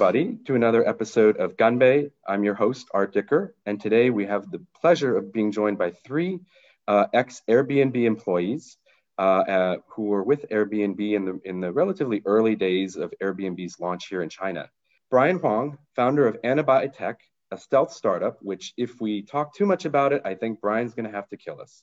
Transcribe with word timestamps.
everybody, 0.00 0.38
to 0.46 0.54
another 0.54 0.88
episode 0.88 1.38
of 1.38 1.56
Ganbei. 1.56 2.12
I'm 2.24 2.44
your 2.44 2.54
host, 2.54 2.86
Art 2.94 3.12
Dicker, 3.12 3.56
and 3.66 3.80
today 3.80 4.10
we 4.10 4.26
have 4.26 4.48
the 4.48 4.64
pleasure 4.80 5.16
of 5.16 5.32
being 5.32 5.50
joined 5.50 5.76
by 5.76 5.90
three 5.90 6.38
uh, 6.86 7.06
ex 7.12 7.42
Airbnb 7.48 7.96
employees 8.04 8.76
uh, 9.18 9.22
uh, 9.22 9.76
who 9.88 10.04
were 10.04 10.22
with 10.22 10.46
Airbnb 10.52 11.00
in 11.00 11.24
the, 11.24 11.40
in 11.44 11.58
the 11.58 11.72
relatively 11.72 12.22
early 12.24 12.54
days 12.54 12.94
of 12.94 13.12
Airbnb's 13.20 13.80
launch 13.80 14.06
here 14.06 14.22
in 14.22 14.28
China. 14.28 14.70
Brian 15.10 15.40
Huang, 15.40 15.78
founder 15.96 16.28
of 16.28 16.40
Anabai 16.42 16.96
Tech, 16.96 17.18
a 17.50 17.58
stealth 17.58 17.92
startup, 17.92 18.38
which, 18.40 18.74
if 18.76 19.00
we 19.00 19.22
talk 19.22 19.52
too 19.52 19.66
much 19.66 19.84
about 19.84 20.12
it, 20.12 20.22
I 20.24 20.36
think 20.36 20.60
Brian's 20.60 20.94
going 20.94 21.06
to 21.06 21.16
have 21.16 21.28
to 21.30 21.36
kill 21.36 21.60
us. 21.60 21.82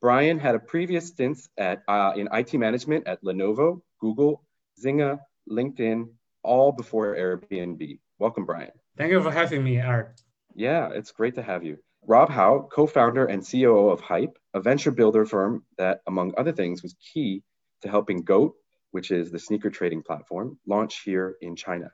Brian 0.00 0.38
had 0.38 0.54
a 0.54 0.60
previous 0.60 1.08
stints 1.08 1.48
at, 1.58 1.82
uh, 1.88 2.12
in 2.14 2.28
IT 2.32 2.54
management 2.54 3.08
at 3.08 3.20
Lenovo, 3.24 3.82
Google, 4.00 4.44
Zynga, 4.80 5.18
LinkedIn, 5.50 6.06
all 6.42 6.72
before 6.72 7.14
Airbnb. 7.14 7.98
Welcome, 8.18 8.46
Brian. 8.46 8.70
Thank 8.96 9.12
you 9.12 9.22
for 9.22 9.30
having 9.30 9.64
me, 9.64 9.80
Art. 9.80 10.20
Yeah, 10.54 10.90
it's 10.92 11.12
great 11.12 11.34
to 11.36 11.42
have 11.42 11.64
you. 11.64 11.78
Rob 12.06 12.30
Howe, 12.30 12.68
co 12.70 12.86
founder 12.86 13.26
and 13.26 13.46
COO 13.48 13.90
of 13.90 14.00
Hype, 14.00 14.36
a 14.54 14.60
venture 14.60 14.90
builder 14.90 15.24
firm 15.24 15.64
that, 15.78 16.00
among 16.06 16.34
other 16.36 16.52
things, 16.52 16.82
was 16.82 16.94
key 17.12 17.42
to 17.82 17.88
helping 17.88 18.22
GOAT, 18.22 18.54
which 18.90 19.10
is 19.10 19.30
the 19.30 19.38
sneaker 19.38 19.70
trading 19.70 20.02
platform, 20.02 20.58
launch 20.66 21.02
here 21.04 21.36
in 21.40 21.56
China. 21.56 21.90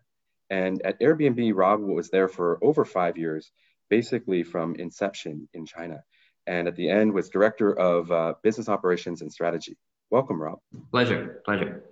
And 0.51 0.81
at 0.83 1.01
Airbnb, 1.01 1.53
Rob 1.55 1.81
was 1.81 2.09
there 2.09 2.29
for 2.29 2.59
over 2.63 2.85
five 2.85 3.19
years, 3.19 3.53
basically 3.91 4.43
from 4.43 4.77
inception 4.77 5.49
in 5.53 5.67
China. 5.67 6.03
And 6.47 6.69
at 6.69 6.77
the 6.77 6.89
end 6.89 7.13
was 7.13 7.29
director 7.29 7.79
of 7.79 8.11
uh, 8.11 8.35
business 8.43 8.69
operations 8.69 9.21
and 9.21 9.31
strategy. 9.31 9.77
Welcome, 10.11 10.41
Rob. 10.41 10.61
Pleasure, 10.91 11.43
pleasure. 11.45 11.85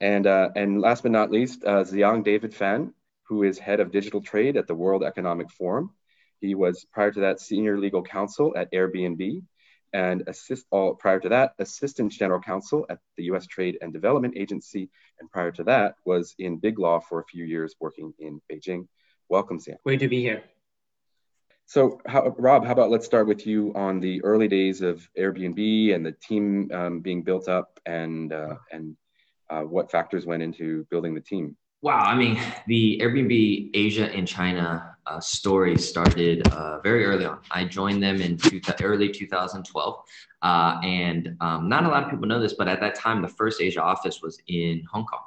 And, 0.00 0.26
uh, 0.26 0.50
and 0.56 0.80
last 0.80 1.02
but 1.02 1.12
not 1.12 1.30
least, 1.30 1.64
uh, 1.64 1.84
Ziyang 1.84 2.24
David 2.24 2.54
Fan, 2.54 2.92
who 3.24 3.42
is 3.42 3.58
head 3.58 3.80
of 3.80 3.92
digital 3.92 4.20
trade 4.20 4.56
at 4.56 4.66
the 4.66 4.74
World 4.74 5.02
Economic 5.02 5.50
Forum. 5.50 5.90
He 6.40 6.54
was 6.54 6.84
prior 6.92 7.10
to 7.10 7.20
that 7.20 7.40
senior 7.40 7.78
legal 7.78 8.02
counsel 8.02 8.52
at 8.56 8.72
Airbnb 8.72 9.42
and 9.94 10.24
assist 10.26 10.66
all 10.70 10.94
prior 10.94 11.20
to 11.20 11.28
that 11.28 11.54
assistant 11.58 12.12
general 12.12 12.40
counsel 12.40 12.84
at 12.90 12.98
the 13.16 13.24
US 13.24 13.46
Trade 13.46 13.78
and 13.80 13.92
Development 13.92 14.34
Agency 14.36 14.90
and 15.20 15.30
prior 15.30 15.52
to 15.52 15.64
that 15.64 15.94
was 16.04 16.34
in 16.38 16.58
big 16.58 16.78
law 16.78 16.98
for 16.98 17.20
a 17.20 17.24
few 17.24 17.44
years 17.44 17.76
working 17.80 18.12
in 18.18 18.42
Beijing. 18.52 18.88
Welcome 19.28 19.60
Sam. 19.60 19.76
Great 19.84 20.00
to 20.00 20.08
be 20.08 20.20
here. 20.20 20.42
So 21.66 22.00
how, 22.06 22.34
Rob, 22.36 22.66
how 22.66 22.72
about 22.72 22.90
let's 22.90 23.06
start 23.06 23.26
with 23.26 23.46
you 23.46 23.72
on 23.74 24.00
the 24.00 24.22
early 24.22 24.48
days 24.48 24.82
of 24.82 25.08
Airbnb 25.18 25.94
and 25.94 26.04
the 26.04 26.12
team 26.12 26.70
um, 26.74 27.00
being 27.00 27.22
built 27.22 27.48
up 27.48 27.80
and 27.86 28.32
uh, 28.32 28.56
and 28.70 28.96
uh, 29.50 29.62
what 29.62 29.90
factors 29.90 30.26
went 30.26 30.42
into 30.42 30.86
building 30.90 31.14
the 31.14 31.20
team? 31.20 31.56
Wow, 31.82 31.98
I 31.98 32.14
mean, 32.14 32.40
the 32.66 32.98
Airbnb 33.02 33.70
Asia 33.74 34.10
and 34.10 34.26
China 34.26 34.96
uh, 35.06 35.20
story 35.20 35.76
started 35.76 36.48
uh, 36.48 36.80
very 36.80 37.04
early 37.04 37.26
on. 37.26 37.40
I 37.50 37.64
joined 37.64 38.02
them 38.02 38.22
in 38.22 38.38
two, 38.38 38.58
early 38.82 39.10
2012. 39.10 40.02
Uh, 40.40 40.80
and 40.82 41.36
um, 41.40 41.68
not 41.68 41.84
a 41.84 41.88
lot 41.88 42.04
of 42.04 42.10
people 42.10 42.26
know 42.26 42.40
this, 42.40 42.54
but 42.54 42.68
at 42.68 42.80
that 42.80 42.94
time, 42.94 43.20
the 43.20 43.28
first 43.28 43.60
Asia 43.60 43.82
office 43.82 44.22
was 44.22 44.40
in 44.46 44.82
Hong 44.90 45.04
Kong. 45.04 45.20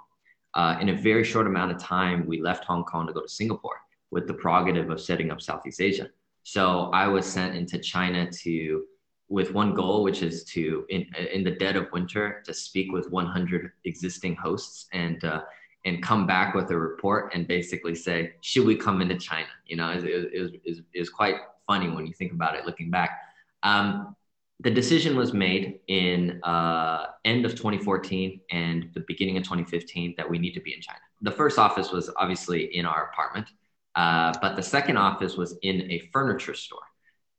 Uh, 0.55 0.77
in 0.81 0.89
a 0.89 0.95
very 0.95 1.23
short 1.23 1.45
amount 1.45 1.71
of 1.71 1.77
time, 1.77 2.25
we 2.25 2.41
left 2.41 2.65
Hong 2.65 2.83
Kong 2.83 3.05
to 3.05 3.13
go 3.13 3.21
to 3.21 3.29
Singapore 3.29 3.79
with 4.09 4.25
the 4.25 4.33
prerogative 4.33 4.89
of 4.89 4.99
setting 4.99 5.29
up 5.29 5.41
Southeast 5.41 5.79
Asia. 5.79 6.09
So 6.41 6.89
I 6.93 7.07
was 7.07 7.25
sent 7.25 7.55
into 7.55 7.77
China 7.77 8.31
to 8.31 8.85
with 9.29 9.53
one 9.53 9.73
goal, 9.73 10.03
which 10.03 10.21
is 10.21 10.43
to 10.45 10.85
in 10.89 11.05
in 11.33 11.43
the 11.43 11.51
dead 11.51 11.75
of 11.75 11.91
winter 11.91 12.41
to 12.45 12.53
speak 12.53 12.91
with 12.91 13.09
100 13.11 13.71
existing 13.85 14.35
hosts 14.35 14.87
and 14.93 15.23
uh, 15.23 15.41
and 15.85 16.03
come 16.03 16.27
back 16.27 16.53
with 16.53 16.69
a 16.71 16.77
report 16.77 17.31
and 17.33 17.47
basically 17.47 17.95
say, 17.95 18.33
should 18.41 18.65
we 18.65 18.75
come 18.75 19.01
into 19.01 19.17
China? 19.17 19.47
You 19.65 19.77
know, 19.77 19.89
it, 19.91 20.03
it, 20.03 20.61
it, 20.65 20.83
it 20.93 20.99
was 20.99 21.09
quite 21.09 21.35
funny 21.65 21.89
when 21.89 22.05
you 22.05 22.13
think 22.13 22.33
about 22.33 22.55
it 22.55 22.65
looking 22.65 22.89
back. 22.89 23.21
Um, 23.63 24.15
the 24.59 24.71
decision 24.71 25.15
was 25.15 25.33
made 25.33 25.79
in 25.87 26.41
uh, 26.43 27.07
end 27.25 27.45
of 27.45 27.51
2014 27.51 28.41
and 28.49 28.89
the 28.95 29.03
beginning 29.07 29.37
of 29.37 29.43
2015 29.43 30.15
that 30.17 30.27
we 30.27 30.39
need 30.39 30.53
to 30.53 30.61
be 30.61 30.73
in 30.73 30.81
China. 30.81 30.99
The 31.21 31.31
first 31.31 31.59
office 31.59 31.91
was 31.91 32.09
obviously 32.17 32.75
in 32.75 32.85
our 32.85 33.11
apartment, 33.11 33.47
uh, 33.95 34.33
but 34.41 34.55
the 34.55 34.63
second 34.63 34.97
office 34.97 35.37
was 35.37 35.57
in 35.61 35.89
a 35.91 36.09
furniture 36.11 36.55
store. 36.55 36.86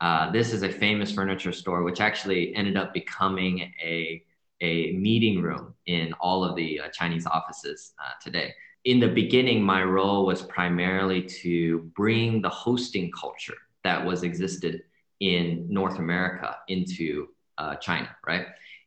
Uh, 0.00 0.30
this 0.30 0.52
is 0.52 0.62
a 0.62 0.68
famous 0.70 1.10
furniture 1.10 1.52
store, 1.52 1.82
which 1.82 2.00
actually 2.00 2.54
ended 2.54 2.76
up 2.76 2.94
becoming 2.94 3.72
a, 3.82 4.22
a 4.60 4.92
meeting 4.92 5.42
room 5.42 5.74
in 5.86 6.12
all 6.20 6.44
of 6.44 6.54
the 6.56 6.80
uh, 6.80 6.88
Chinese 6.90 7.26
offices 7.26 7.92
uh, 7.98 8.12
today. 8.22 8.54
In 8.84 9.00
the 9.00 9.08
beginning, 9.08 9.62
my 9.62 9.82
role 9.82 10.24
was 10.24 10.42
primarily 10.42 11.22
to 11.42 11.80
bring 11.96 12.40
the 12.40 12.48
hosting 12.48 13.10
culture 13.10 13.56
that 13.82 14.04
was 14.04 14.22
existed 14.22 14.82
in 15.20 15.66
North 15.68 15.98
America 15.98 16.56
into 16.68 17.28
uh, 17.58 17.74
China, 17.76 18.08
right? 18.26 18.46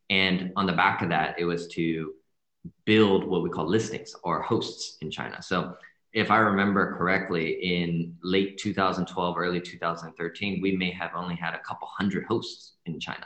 And 0.09 0.51
on 0.55 0.65
the 0.65 0.73
back 0.73 1.01
of 1.01 1.09
that, 1.09 1.35
it 1.37 1.45
was 1.45 1.67
to 1.69 2.13
build 2.85 3.25
what 3.25 3.43
we 3.43 3.49
call 3.49 3.67
listings 3.67 4.15
or 4.23 4.41
hosts 4.41 4.97
in 5.01 5.11
China. 5.11 5.41
So 5.41 5.75
if 6.13 6.29
I 6.29 6.37
remember 6.39 6.95
correctly, 6.97 7.51
in 7.61 8.15
late 8.21 8.57
2012, 8.57 9.37
early 9.37 9.61
2013, 9.61 10.61
we 10.61 10.75
may 10.75 10.91
have 10.91 11.11
only 11.15 11.35
had 11.35 11.53
a 11.53 11.59
couple 11.59 11.87
hundred 11.87 12.25
hosts 12.25 12.73
in 12.85 12.99
China. 12.99 13.25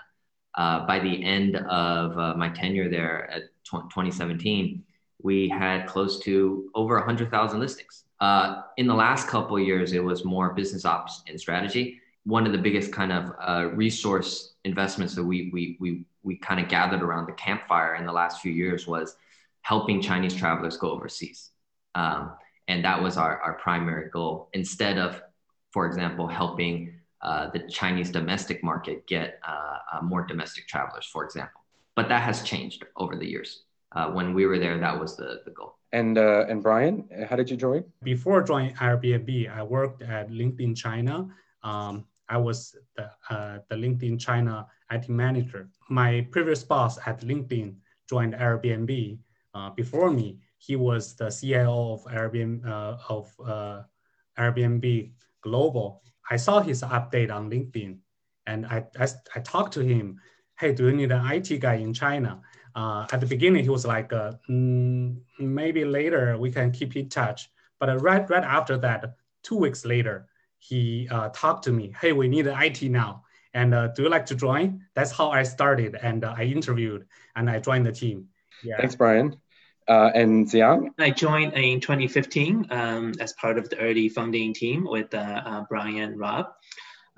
Uh, 0.54 0.86
by 0.86 1.00
the 1.00 1.24
end 1.24 1.58
of 1.58 2.18
uh, 2.18 2.36
my 2.36 2.50
tenure 2.50 2.90
there 2.90 3.30
at 3.32 3.44
2017, 3.66 4.84
we 5.22 5.50
had 5.50 5.88
close 5.88 6.20
to 6.20 6.70
over 6.76 6.96
100,000 6.96 7.60
listings. 7.60 8.04
Uh, 8.20 8.62
in 8.78 8.88
the 8.88 8.94
last 8.94 9.28
couple 9.28 9.60
years, 9.60 9.94
it 9.94 10.04
was 10.04 10.24
more 10.24 10.54
business 10.54 10.86
ops 10.86 11.24
and 11.28 11.40
strategy. 11.40 12.00
One 12.24 12.46
of 12.46 12.52
the 12.52 12.58
biggest 12.58 12.92
kind 12.94 13.12
of 13.12 13.32
uh, 13.42 13.70
resource 13.74 14.54
investments 14.64 15.16
that 15.16 15.24
we, 15.24 15.50
we, 15.52 15.78
we, 15.80 16.06
we 16.24 16.38
kind 16.38 16.60
of 16.60 16.70
gathered 16.70 17.02
around 17.02 17.26
the 17.26 17.34
campfire 17.34 17.96
in 17.96 18.06
the 18.06 18.12
last 18.12 18.42
few 18.42 18.52
years 18.52 18.88
was 18.88 19.16
helping 19.62 20.02
Chinese 20.02 20.36
travelers 20.36 20.78
go 20.78 20.92
overseas. 20.92 21.50
Um, 21.96 22.32
and 22.68 22.84
that 22.84 23.02
was 23.02 23.18
our, 23.18 23.40
our 23.42 23.54
primary 23.54 24.10
goal 24.10 24.50
instead 24.54 24.98
of, 24.98 25.22
for 25.72 25.86
example, 25.86 26.28
helping 26.28 27.00
uh, 27.22 27.50
the 27.52 27.60
Chinese 27.70 28.12
domestic 28.12 28.64
market 28.64 29.08
get 29.08 29.40
uh, 29.48 29.78
uh, 29.94 30.02
more 30.02 30.26
domestic 30.26 30.68
travelers, 30.68 31.06
for 31.06 31.24
example. 31.24 31.62
But 31.96 32.10
that 32.10 32.24
has 32.24 32.44
changed 32.44 32.84
over 32.98 33.16
the 33.16 33.26
years. 33.26 33.64
Uh, 33.92 34.10
when 34.12 34.34
we 34.34 34.46
were 34.46 34.60
there, 34.60 34.78
that 34.80 35.00
was 35.00 35.16
the, 35.16 35.42
the 35.46 35.52
goal. 35.52 35.76
And, 35.94 36.18
uh, 36.18 36.46
and 36.50 36.62
Brian, 36.62 37.08
how 37.30 37.36
did 37.36 37.50
you 37.50 37.56
join? 37.56 37.86
Before 38.04 38.42
joining 38.42 38.76
Airbnb, 38.76 39.50
I 39.50 39.64
worked 39.64 40.02
at 40.02 40.30
LinkedIn 40.30 40.76
China. 40.76 41.28
Um, 41.64 42.06
I 42.28 42.38
was 42.38 42.76
the, 42.98 43.10
uh, 43.30 43.60
the 43.70 43.76
LinkedIn 43.76 44.20
China 44.20 44.68
IT 44.92 45.08
manager. 45.08 45.70
My 45.90 46.28
previous 46.32 46.64
boss 46.64 46.98
at 47.06 47.22
LinkedIn 47.22 47.76
joined 48.10 48.34
Airbnb 48.34 49.18
before 49.76 50.12
me 50.12 50.38
he 50.66 50.76
was 50.76 51.16
the 51.16 51.30
CIO 51.30 51.94
of 51.94 52.04
Airbnb 52.06 52.66
uh, 52.66 52.98
of 53.10 53.32
uh, 53.46 53.84
Airbnb 54.38 55.12
Global. 55.42 56.02
I 56.30 56.38
saw 56.38 56.60
his 56.60 56.82
update 56.82 57.32
on 57.32 57.52
LinkedIn, 57.52 57.98
and 58.48 58.66
I, 58.66 58.86
I, 59.00 59.08
I 59.36 59.40
talked 59.42 59.74
to 59.74 59.82
him. 59.82 60.20
Hey, 60.58 60.74
do 60.74 60.88
you 60.88 60.96
need 60.96 61.12
an 61.12 61.26
IT 61.32 61.60
guy 61.60 61.76
in 61.76 61.94
China? 61.94 62.42
Uh, 62.74 63.06
at 63.12 63.20
the 63.20 63.28
beginning, 63.28 63.64
he 63.64 63.70
was 63.70 63.86
like, 63.86 64.12
uh, 64.12 64.34
mm, 64.50 65.16
maybe 65.40 65.86
later 65.86 66.38
we 66.38 66.52
can 66.52 66.72
keep 66.72 66.96
in 66.96 67.10
touch. 67.10 67.50
But 67.80 68.02
right 68.02 68.28
right 68.30 68.44
after 68.44 68.78
that, 68.78 69.16
two 69.44 69.58
weeks 69.58 69.86
later, 69.86 70.28
he 70.58 71.08
uh, 71.12 71.30
talked 71.30 71.64
to 71.66 71.72
me. 71.72 71.94
Hey, 72.02 72.12
we 72.12 72.28
need 72.28 72.48
an 72.48 72.60
IT 72.62 72.82
now. 72.84 73.24
And 73.54 73.74
uh, 73.74 73.88
do 73.90 74.04
you 74.04 74.10
like 74.10 74.26
to 74.28 74.36
join? 74.36 74.84
That's 74.96 75.12
how 75.12 75.30
I 75.30 75.44
started, 75.44 75.96
and 76.02 76.26
I 76.26 76.44
interviewed, 76.44 77.06
and 77.36 77.50
I 77.50 77.60
joined 77.60 77.86
the 77.86 77.92
team. 77.92 78.28
Yeah. 78.64 78.78
Thanks, 78.78 78.96
Brian. 78.96 79.38
Uh, 79.88 80.10
and 80.14 80.48
Ziyang? 80.48 80.90
I 80.98 81.12
joined 81.12 81.54
in 81.54 81.80
2015 81.80 82.68
um, 82.72 83.14
as 83.20 83.34
part 83.34 83.58
of 83.58 83.70
the 83.70 83.78
early 83.78 84.10
founding 84.10 84.54
team 84.54 84.86
with 84.90 85.14
uh, 85.14 85.18
uh, 85.18 85.64
Brian 85.70 85.98
and 85.98 86.20
Rob. 86.20 86.48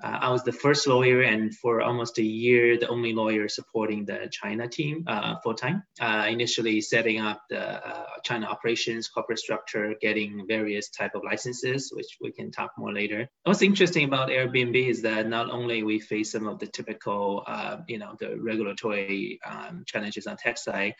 Uh, 0.00 0.16
I 0.20 0.30
was 0.30 0.44
the 0.44 0.52
first 0.52 0.86
lawyer 0.86 1.22
and 1.22 1.52
for 1.52 1.80
almost 1.80 2.18
a 2.18 2.22
year, 2.22 2.78
the 2.78 2.86
only 2.86 3.12
lawyer 3.14 3.48
supporting 3.48 4.04
the 4.04 4.28
China 4.30 4.68
team 4.68 5.02
uh, 5.08 5.40
full 5.42 5.54
time. 5.54 5.82
Uh, 6.00 6.26
initially 6.28 6.80
setting 6.80 7.18
up 7.18 7.42
the 7.50 7.82
China 8.22 8.46
operations, 8.46 9.08
corporate 9.08 9.40
structure, 9.40 9.96
getting 10.00 10.46
various 10.46 10.90
type 10.90 11.16
of 11.16 11.24
licenses, 11.24 11.90
which 11.92 12.16
we 12.20 12.30
can 12.30 12.52
talk 12.52 12.70
more 12.78 12.92
later. 12.92 13.28
What's 13.42 13.62
interesting 13.62 14.04
about 14.04 14.28
Airbnb 14.28 14.88
is 14.88 15.02
that 15.02 15.26
not 15.28 15.50
only 15.50 15.82
we 15.82 15.98
face 15.98 16.30
some 16.30 16.46
of 16.46 16.60
the 16.60 16.68
typical, 16.68 17.44
you 17.88 17.98
know, 17.98 18.14
the 18.20 18.38
regulatory 18.38 19.40
um, 19.44 19.82
challenges 19.84 20.28
on 20.28 20.36
tech 20.36 20.58
side, 20.58 20.94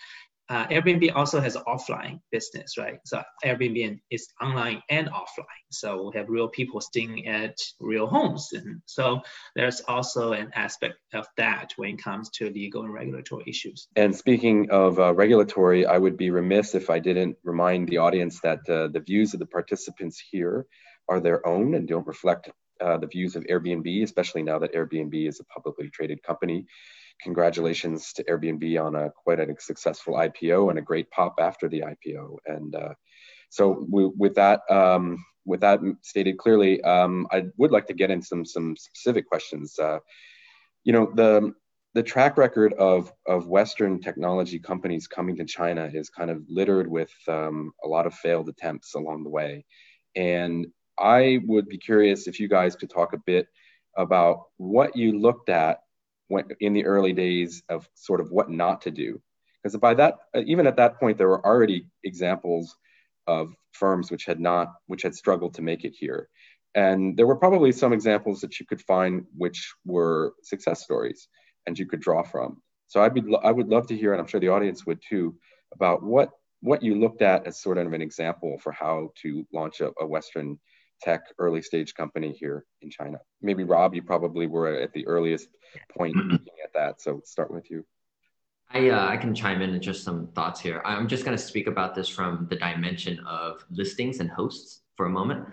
uh, 0.48 0.66
Airbnb 0.68 1.14
also 1.14 1.40
has 1.40 1.56
offline 1.56 2.20
business, 2.32 2.78
right? 2.78 3.00
So 3.04 3.22
Airbnb 3.44 4.00
is 4.10 4.28
online 4.40 4.82
and 4.88 5.08
offline. 5.08 5.44
So 5.70 6.10
we 6.10 6.18
have 6.18 6.28
real 6.30 6.48
people 6.48 6.80
staying 6.80 7.26
at 7.26 7.58
real 7.80 8.06
homes. 8.06 8.48
And 8.54 8.80
so 8.86 9.20
there's 9.54 9.82
also 9.82 10.32
an 10.32 10.50
aspect 10.54 10.94
of 11.12 11.26
that 11.36 11.74
when 11.76 11.94
it 11.94 12.02
comes 12.02 12.30
to 12.30 12.48
legal 12.48 12.82
and 12.82 12.92
regulatory 12.92 13.44
issues. 13.46 13.88
And 13.94 14.16
speaking 14.16 14.70
of 14.70 14.98
uh, 14.98 15.12
regulatory, 15.12 15.84
I 15.84 15.98
would 15.98 16.16
be 16.16 16.30
remiss 16.30 16.74
if 16.74 16.88
I 16.88 16.98
didn't 16.98 17.36
remind 17.44 17.88
the 17.88 17.98
audience 17.98 18.40
that 18.40 18.60
uh, 18.68 18.88
the 18.88 19.00
views 19.00 19.34
of 19.34 19.40
the 19.40 19.46
participants 19.46 20.22
here 20.30 20.66
are 21.10 21.20
their 21.20 21.46
own 21.46 21.74
and 21.74 21.86
don't 21.86 22.06
reflect 22.06 22.50
uh, 22.80 22.96
the 22.96 23.06
views 23.06 23.36
of 23.36 23.44
Airbnb, 23.44 24.02
especially 24.02 24.42
now 24.42 24.58
that 24.60 24.72
Airbnb 24.72 25.28
is 25.28 25.40
a 25.40 25.44
publicly 25.44 25.90
traded 25.90 26.22
company 26.22 26.64
congratulations 27.22 28.12
to 28.14 28.24
Airbnb 28.24 28.84
on 28.84 28.94
a 28.94 29.10
quite 29.10 29.40
a 29.40 29.54
successful 29.58 30.14
IPO 30.14 30.70
and 30.70 30.78
a 30.78 30.82
great 30.82 31.10
pop 31.10 31.36
after 31.40 31.68
the 31.68 31.82
IPO. 31.82 32.36
And 32.46 32.74
uh, 32.74 32.94
so 33.50 33.86
we, 33.90 34.06
with 34.06 34.34
that, 34.36 34.60
um, 34.70 35.24
with 35.44 35.60
that 35.60 35.80
stated 36.02 36.38
clearly, 36.38 36.82
um, 36.82 37.26
I 37.32 37.46
would 37.56 37.70
like 37.70 37.86
to 37.86 37.94
get 37.94 38.10
in 38.10 38.22
some 38.22 38.44
some 38.44 38.76
specific 38.76 39.28
questions. 39.28 39.78
Uh, 39.78 39.98
you 40.84 40.92
know, 40.92 41.10
the 41.14 41.54
the 41.94 42.02
track 42.02 42.36
record 42.36 42.74
of 42.74 43.12
of 43.26 43.48
Western 43.48 44.00
technology 44.00 44.58
companies 44.58 45.06
coming 45.06 45.36
to 45.36 45.44
China 45.44 45.90
is 45.92 46.10
kind 46.10 46.30
of 46.30 46.42
littered 46.48 46.88
with 46.88 47.12
um, 47.26 47.72
a 47.82 47.88
lot 47.88 48.06
of 48.06 48.14
failed 48.14 48.48
attempts 48.48 48.94
along 48.94 49.24
the 49.24 49.30
way, 49.30 49.64
and 50.14 50.66
I 50.98 51.40
would 51.46 51.68
be 51.68 51.78
curious 51.78 52.26
if 52.26 52.40
you 52.40 52.48
guys 52.48 52.76
could 52.76 52.90
talk 52.90 53.14
a 53.14 53.22
bit 53.24 53.46
about 53.96 54.44
what 54.58 54.96
you 54.96 55.18
looked 55.18 55.48
at 55.48 55.80
when, 56.28 56.44
in 56.60 56.72
the 56.72 56.86
early 56.86 57.12
days 57.12 57.62
of 57.68 57.88
sort 57.94 58.20
of 58.20 58.30
what 58.30 58.50
not 58.50 58.82
to 58.82 58.90
do. 58.90 59.20
Because 59.62 59.76
by 59.78 59.94
that, 59.94 60.14
even 60.46 60.66
at 60.66 60.76
that 60.76 61.00
point, 61.00 61.18
there 61.18 61.28
were 61.28 61.44
already 61.44 61.86
examples 62.04 62.76
of 63.26 63.52
firms 63.72 64.10
which 64.10 64.24
had 64.24 64.40
not, 64.40 64.72
which 64.86 65.02
had 65.02 65.14
struggled 65.14 65.54
to 65.54 65.62
make 65.62 65.84
it 65.84 65.94
here. 65.98 66.28
And 66.74 67.16
there 67.16 67.26
were 67.26 67.36
probably 67.36 67.72
some 67.72 67.92
examples 67.92 68.40
that 68.42 68.60
you 68.60 68.66
could 68.66 68.80
find 68.82 69.26
which 69.36 69.74
were 69.84 70.34
success 70.42 70.82
stories 70.82 71.28
and 71.66 71.78
you 71.78 71.86
could 71.86 72.00
draw 72.00 72.22
from. 72.22 72.62
So 72.86 73.02
I'd 73.02 73.14
be, 73.14 73.22
I 73.42 73.50
would 73.50 73.68
love 73.68 73.88
to 73.88 73.96
hear, 73.96 74.12
and 74.12 74.20
I'm 74.20 74.26
sure 74.26 74.40
the 74.40 74.48
audience 74.48 74.86
would 74.86 75.02
too, 75.06 75.36
about 75.72 76.02
what 76.02 76.30
what 76.60 76.82
you 76.82 76.96
looked 76.96 77.22
at 77.22 77.46
as 77.46 77.60
sort 77.60 77.78
of 77.78 77.92
an 77.92 78.02
example 78.02 78.58
for 78.58 78.72
how 78.72 79.12
to 79.22 79.46
launch 79.52 79.80
a, 79.80 79.92
a 80.00 80.06
Western 80.06 80.58
tech 81.00 81.22
early 81.38 81.62
stage 81.62 81.94
company 81.94 82.32
here 82.32 82.64
in 82.82 82.90
China. 82.90 83.18
Maybe 83.42 83.64
Rob, 83.64 83.94
you 83.94 84.02
probably 84.02 84.46
were 84.46 84.68
at 84.68 84.92
the 84.92 85.06
earliest 85.06 85.48
point 85.96 86.16
looking 86.16 86.54
at 86.64 86.72
that. 86.74 87.00
So 87.00 87.20
start 87.24 87.50
with 87.50 87.70
you. 87.70 87.84
I, 88.70 88.90
uh, 88.90 89.08
I 89.08 89.16
can 89.16 89.34
chime 89.34 89.62
in 89.62 89.70
and 89.70 89.82
just 89.82 90.04
some 90.04 90.28
thoughts 90.34 90.60
here. 90.60 90.82
I'm 90.84 91.08
just 91.08 91.24
going 91.24 91.36
to 91.36 91.42
speak 91.42 91.66
about 91.66 91.94
this 91.94 92.08
from 92.08 92.46
the 92.50 92.56
dimension 92.56 93.18
of 93.26 93.64
listings 93.70 94.20
and 94.20 94.30
hosts 94.30 94.82
for 94.96 95.06
a 95.06 95.10
moment. 95.10 95.46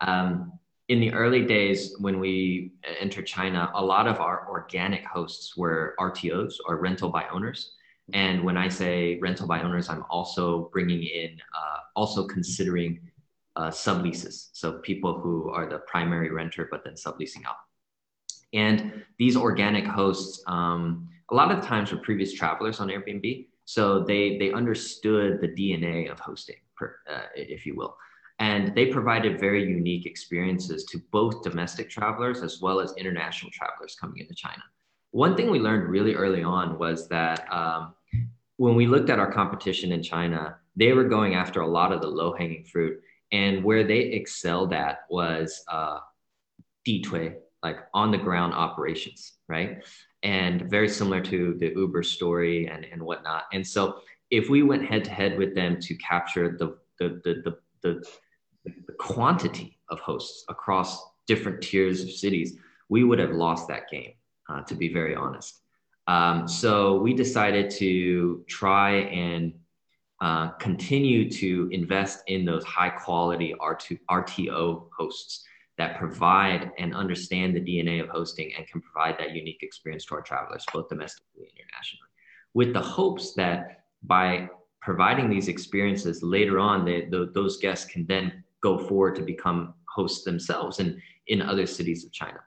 Um, 0.00 0.52
in 0.88 1.00
the 1.00 1.12
early 1.12 1.44
days 1.44 1.94
when 2.00 2.18
we 2.18 2.72
entered 2.98 3.26
China, 3.26 3.70
a 3.74 3.84
lot 3.84 4.08
of 4.08 4.20
our 4.20 4.48
organic 4.48 5.04
hosts 5.04 5.56
were 5.56 5.94
RTOs 5.98 6.54
or 6.66 6.78
rental 6.78 7.10
by 7.10 7.26
owners. 7.28 7.74
And 8.12 8.42
when 8.42 8.56
I 8.56 8.68
say 8.68 9.18
rental 9.20 9.46
by 9.46 9.62
owners, 9.62 9.88
I'm 9.88 10.04
also 10.10 10.70
bringing 10.72 11.02
in, 11.02 11.38
uh, 11.56 11.78
also 11.94 12.26
considering 12.26 13.00
uh, 13.56 13.70
subleases. 13.70 14.48
So 14.52 14.74
people 14.78 15.18
who 15.18 15.50
are 15.50 15.68
the 15.68 15.78
primary 15.78 16.30
renter, 16.30 16.68
but 16.70 16.84
then 16.84 16.94
subleasing 16.94 17.44
out. 17.46 17.56
And 18.52 19.04
these 19.18 19.36
organic 19.36 19.86
hosts, 19.86 20.42
um, 20.46 21.08
a 21.30 21.34
lot 21.34 21.50
of 21.50 21.64
times 21.64 21.90
were 21.92 21.98
previous 21.98 22.32
travelers 22.32 22.80
on 22.80 22.88
Airbnb. 22.88 23.46
So 23.64 24.00
they, 24.00 24.38
they 24.38 24.52
understood 24.52 25.40
the 25.40 25.48
DNA 25.48 26.10
of 26.10 26.18
hosting, 26.18 26.56
per, 26.76 26.96
uh, 27.10 27.26
if 27.34 27.64
you 27.64 27.74
will. 27.74 27.96
And 28.38 28.74
they 28.74 28.86
provided 28.86 29.38
very 29.38 29.64
unique 29.64 30.04
experiences 30.04 30.84
to 30.86 31.00
both 31.12 31.42
domestic 31.42 31.88
travelers 31.88 32.42
as 32.42 32.60
well 32.60 32.80
as 32.80 32.92
international 32.96 33.52
travelers 33.52 33.96
coming 33.98 34.18
into 34.18 34.34
China. 34.34 34.62
One 35.12 35.36
thing 35.36 35.50
we 35.50 35.60
learned 35.60 35.88
really 35.88 36.14
early 36.14 36.42
on 36.42 36.78
was 36.78 37.06
that 37.08 37.46
um, 37.52 37.94
when 38.56 38.74
we 38.74 38.86
looked 38.86 39.10
at 39.10 39.18
our 39.18 39.30
competition 39.30 39.92
in 39.92 40.02
China, 40.02 40.56
they 40.74 40.92
were 40.92 41.04
going 41.04 41.34
after 41.34 41.60
a 41.60 41.66
lot 41.66 41.92
of 41.92 42.00
the 42.00 42.08
low 42.08 42.34
hanging 42.34 42.64
fruit 42.64 43.00
and 43.32 43.64
where 43.64 43.82
they 43.82 44.00
excelled 44.00 44.72
at 44.72 45.00
was 45.10 45.64
uh, 45.68 45.98
like 47.62 47.78
on 47.94 48.10
the 48.10 48.18
ground 48.18 48.52
operations, 48.54 49.34
right? 49.48 49.84
And 50.22 50.62
very 50.70 50.88
similar 50.88 51.20
to 51.22 51.56
the 51.58 51.72
Uber 51.74 52.02
story 52.02 52.66
and, 52.66 52.84
and 52.84 53.02
whatnot. 53.02 53.44
And 53.52 53.66
so 53.66 54.00
if 54.30 54.48
we 54.48 54.62
went 54.62 54.84
head 54.84 55.04
to 55.04 55.10
head 55.10 55.38
with 55.38 55.54
them 55.54 55.80
to 55.80 55.94
capture 55.96 56.56
the, 56.58 56.76
the, 56.98 57.20
the, 57.24 57.42
the, 57.44 57.58
the, 57.82 58.02
the 58.86 58.92
quantity 58.98 59.78
of 59.88 60.00
hosts 60.00 60.44
across 60.48 61.02
different 61.26 61.62
tiers 61.62 62.02
of 62.02 62.10
cities, 62.10 62.56
we 62.88 63.04
would 63.04 63.18
have 63.18 63.30
lost 63.30 63.68
that 63.68 63.88
game, 63.90 64.12
uh, 64.48 64.62
to 64.62 64.74
be 64.74 64.92
very 64.92 65.14
honest. 65.14 65.60
Um, 66.08 66.48
so 66.48 67.00
we 67.00 67.14
decided 67.14 67.70
to 67.72 68.44
try 68.48 68.90
and 68.90 69.54
uh, 70.22 70.50
continue 70.52 71.28
to 71.28 71.68
invest 71.72 72.22
in 72.28 72.44
those 72.44 72.62
high 72.62 72.88
quality 72.88 73.52
R2, 73.60 73.98
RTO 74.08 74.86
hosts 74.96 75.44
that 75.78 75.98
provide 75.98 76.70
and 76.78 76.94
understand 76.94 77.56
the 77.56 77.60
DNA 77.60 78.00
of 78.00 78.08
hosting 78.08 78.52
and 78.56 78.64
can 78.68 78.80
provide 78.80 79.18
that 79.18 79.32
unique 79.32 79.58
experience 79.62 80.04
to 80.04 80.14
our 80.14 80.22
travelers, 80.22 80.64
both 80.72 80.88
domestically 80.88 81.48
and 81.48 81.58
internationally, 81.58 82.08
with 82.54 82.72
the 82.72 82.80
hopes 82.80 83.34
that 83.34 83.82
by 84.04 84.48
providing 84.80 85.28
these 85.28 85.48
experiences 85.48 86.22
later 86.22 86.60
on, 86.60 86.84
they, 86.84 87.06
the, 87.06 87.32
those 87.34 87.56
guests 87.56 87.84
can 87.84 88.06
then 88.06 88.44
go 88.62 88.78
forward 88.78 89.16
to 89.16 89.22
become 89.22 89.74
hosts 89.92 90.24
themselves 90.24 90.78
in, 90.78 91.02
in 91.26 91.42
other 91.42 91.66
cities 91.66 92.04
of 92.04 92.12
China. 92.12 92.38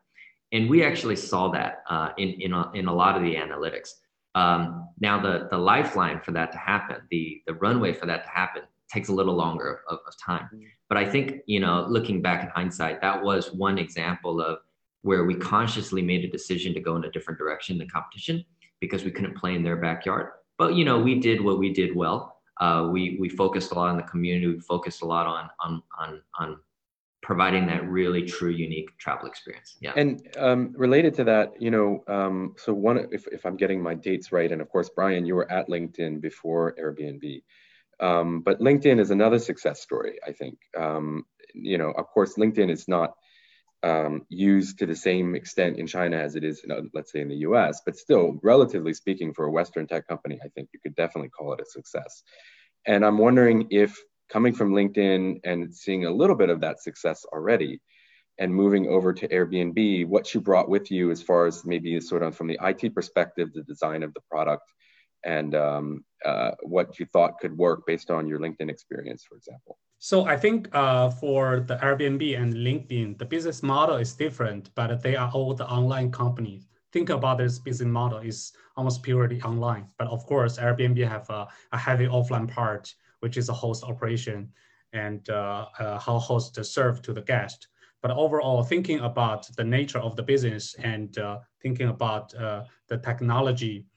And 0.53 0.69
we 0.69 0.85
actually 0.85 1.17
saw 1.17 1.49
that 1.49 1.83
uh, 1.89 2.11
in, 2.17 2.29
in, 2.39 2.53
a, 2.53 2.71
in 2.73 2.87
a 2.87 2.93
lot 2.93 3.17
of 3.17 3.23
the 3.23 3.35
analytics. 3.35 3.89
Um, 4.35 4.89
now, 4.99 5.19
the, 5.19 5.47
the 5.49 5.57
lifeline 5.57 6.19
for 6.19 6.31
that 6.33 6.51
to 6.51 6.57
happen, 6.57 6.97
the, 7.09 7.41
the 7.47 7.53
runway 7.55 7.93
for 7.93 8.05
that 8.05 8.23
to 8.23 8.29
happen, 8.29 8.61
takes 8.93 9.09
a 9.09 9.13
little 9.13 9.33
longer 9.35 9.81
of, 9.89 9.99
of 10.07 10.13
time. 10.23 10.47
Mm-hmm. 10.53 10.65
But 10.89 10.97
I 10.99 11.05
think, 11.09 11.41
you 11.47 11.59
know, 11.59 11.85
looking 11.89 12.21
back 12.21 12.43
in 12.43 12.49
hindsight, 12.49 13.01
that 13.01 13.23
was 13.23 13.51
one 13.53 13.77
example 13.79 14.39
of 14.39 14.59
where 15.01 15.25
we 15.25 15.35
consciously 15.35 16.01
made 16.01 16.23
a 16.23 16.29
decision 16.29 16.73
to 16.73 16.79
go 16.79 16.95
in 16.95 17.05
a 17.05 17.11
different 17.11 17.39
direction 17.39 17.77
than 17.77 17.89
competition 17.89 18.45
because 18.79 19.03
we 19.03 19.11
couldn't 19.11 19.37
play 19.37 19.55
in 19.55 19.63
their 19.63 19.77
backyard. 19.77 20.31
But, 20.57 20.75
you 20.75 20.85
know, 20.85 20.99
we 20.99 21.19
did 21.19 21.41
what 21.41 21.59
we 21.59 21.73
did 21.73 21.95
well. 21.95 22.39
Uh, 22.61 22.89
we, 22.91 23.17
we 23.19 23.27
focused 23.27 23.71
a 23.71 23.75
lot 23.75 23.89
on 23.89 23.97
the 23.97 24.03
community. 24.03 24.47
We 24.47 24.59
focused 24.59 25.01
a 25.01 25.05
lot 25.05 25.25
on, 25.25 25.49
on, 25.59 25.83
on, 25.99 26.21
on 26.39 26.59
providing 27.25 27.65
that 27.65 27.83
really 27.89 28.21
true 28.23 28.51
unique 28.51 28.95
travel 28.99 29.27
experience. 29.27 29.77
Yeah. 29.81 29.93
And 29.95 30.21
um, 30.37 30.73
related 30.77 31.15
to 31.15 31.23
that 31.23 31.59
you 31.59 31.71
know 31.71 32.03
um, 32.07 32.53
so 32.57 32.71
one 32.71 33.07
if, 33.11 33.27
if 33.27 33.45
i'm 33.45 33.57
getting 33.57 33.81
my 33.81 33.95
dates 33.95 34.31
right 34.31 34.51
and 34.51 34.61
of 34.61 34.69
course 34.69 34.89
brian 34.95 35.25
you 35.25 35.33
were 35.33 35.51
at 35.51 35.67
linkedin 35.67 36.21
before 36.21 36.75
airbnb 36.79 37.41
um, 37.99 38.41
but 38.41 38.59
linkedin 38.59 38.99
is 38.99 39.09
another 39.09 39.39
success 39.39 39.81
story 39.81 40.19
i 40.25 40.31
think. 40.31 40.59
Um, 40.77 41.25
you 41.55 41.79
know 41.79 41.89
of 41.89 42.05
course 42.07 42.35
linkedin 42.35 42.69
is 42.69 42.87
not 42.87 43.15
um, 43.81 44.25
used 44.29 44.79
to 44.79 44.85
the 44.85 44.95
same 44.95 45.33
extent 45.33 45.79
in 45.79 45.87
china 45.87 46.17
as 46.17 46.35
it 46.35 46.43
is 46.43 46.63
in, 46.63 46.91
let's 46.93 47.11
say 47.11 47.21
in 47.21 47.29
the 47.29 47.37
us 47.37 47.81
but 47.85 47.97
still 47.97 48.39
relatively 48.43 48.93
speaking 48.93 49.33
for 49.33 49.45
a 49.45 49.51
western 49.51 49.87
tech 49.87 50.07
company 50.07 50.39
i 50.45 50.49
think 50.49 50.69
you 50.73 50.79
could 50.79 50.95
definitely 50.95 51.29
call 51.29 51.53
it 51.53 51.59
a 51.59 51.65
success. 51.65 52.21
And 52.85 53.03
i'm 53.03 53.17
wondering 53.17 53.69
if 53.71 53.97
coming 54.29 54.53
from 54.53 54.73
LinkedIn 54.73 55.39
and 55.43 55.73
seeing 55.73 56.05
a 56.05 56.11
little 56.11 56.35
bit 56.35 56.49
of 56.49 56.61
that 56.61 56.81
success 56.81 57.25
already 57.31 57.79
and 58.37 58.53
moving 58.53 58.87
over 58.87 59.13
to 59.13 59.27
Airbnb, 59.27 60.07
what 60.07 60.33
you 60.33 60.41
brought 60.41 60.67
with 60.67 60.91
you 60.91 61.11
as 61.11 61.21
far 61.21 61.45
as 61.45 61.65
maybe 61.65 61.99
sort 62.01 62.21
of 62.23 62.35
from 62.35 62.47
the 62.47 62.59
IT 62.61 62.93
perspective, 62.93 63.49
the 63.53 63.63
design 63.63 64.03
of 64.03 64.13
the 64.13 64.21
product, 64.29 64.63
and 65.23 65.55
um, 65.55 66.03
uh, 66.25 66.51
what 66.63 66.99
you 66.99 67.05
thought 67.13 67.39
could 67.39 67.57
work 67.57 67.85
based 67.87 68.11
on 68.11 68.27
your 68.27 68.39
LinkedIn 68.39 68.69
experience, 68.69 69.23
for 69.23 69.37
example? 69.37 69.77
So 69.99 70.25
I 70.25 70.37
think 70.37 70.69
uh, 70.73 71.09
for 71.09 71.61
the 71.61 71.77
Airbnb 71.77 72.39
and 72.39 72.53
LinkedIn, 72.53 73.17
the 73.17 73.25
business 73.25 73.63
model 73.63 73.95
is 73.95 74.13
different, 74.13 74.69
but 74.75 75.01
they 75.01 75.15
are 75.15 75.31
all 75.33 75.53
the 75.53 75.67
online 75.67 76.11
companies. 76.11 76.67
Think 76.91 77.09
about 77.09 77.37
this 77.37 77.57
business 77.59 77.87
model 77.87 78.19
is 78.19 78.51
almost 78.75 79.01
purely 79.01 79.41
online, 79.41 79.87
but 79.97 80.07
of 80.07 80.25
course 80.25 80.57
Airbnb 80.57 81.07
have 81.07 81.29
a, 81.29 81.47
a 81.71 81.77
heavy 81.77 82.07
offline 82.07 82.47
part 82.47 82.93
which 83.25 83.37
is 83.37 83.49
a 83.49 83.59
host 83.63 83.83
operation 83.83 84.47
and 84.93 85.27
uh, 85.31 85.65
uh, 85.79 85.97
how 85.97 86.19
hosts 86.19 86.59
serve 86.69 87.01
to 87.01 87.11
the 87.11 87.23
guest. 87.23 87.69
But 88.03 88.11
overall, 88.11 88.61
thinking 88.61 88.99
about 88.99 89.41
the 89.57 89.63
nature 89.63 89.97
of 89.97 90.15
the 90.15 90.21
business 90.21 90.75
and 90.93 91.17
uh, 91.17 91.39
thinking 91.63 91.87
about 91.87 92.29
the 92.91 92.97
technology, 93.09 93.87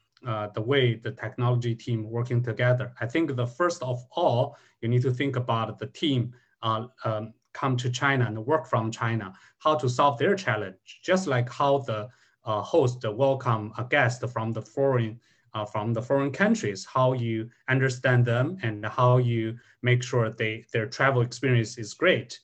the 0.57 0.65
way 0.71 0.85
the 0.95 1.13
technology 1.25 1.75
team 1.75 2.01
working 2.17 2.43
together, 2.43 2.87
I 3.03 3.07
think 3.13 3.37
the 3.37 3.47
first 3.47 3.83
of 3.83 3.99
all, 4.17 4.57
you 4.81 4.89
need 4.89 5.03
to 5.03 5.13
think 5.13 5.37
about 5.37 5.79
the 5.79 5.89
team 5.89 6.33
um, 6.63 7.35
come 7.53 7.77
to 7.83 7.91
China 7.91 8.25
and 8.29 8.47
work 8.53 8.65
from 8.67 8.91
China, 8.91 9.35
how 9.59 9.75
to 9.83 9.91
solve 9.91 10.17
their 10.19 10.37
challenge, 10.37 11.01
just 11.03 11.27
like 11.27 11.49
how 11.61 11.73
the 11.91 12.09
uh, 12.47 12.63
host 12.63 13.05
welcome 13.25 13.75
a 13.77 13.85
guest 13.85 14.27
from 14.35 14.53
the 14.53 14.63
foreign 14.63 15.21
uh, 15.55 15.65
from 15.65 15.93
the 15.93 16.03
foreign 16.03 16.33
countries, 16.33 16.85
how 16.85 17.13
you 17.13 17.49
understand 17.69 18.25
them 18.25 18.57
and 18.63 18.85
how 18.85 19.19
you 19.19 19.57
make 19.83 20.03
sure 20.03 20.31
they, 20.31 20.65
their 20.73 20.87
travel 20.87 21.23
experience 21.23 21.79
is 21.79 21.95
great. 21.95 22.39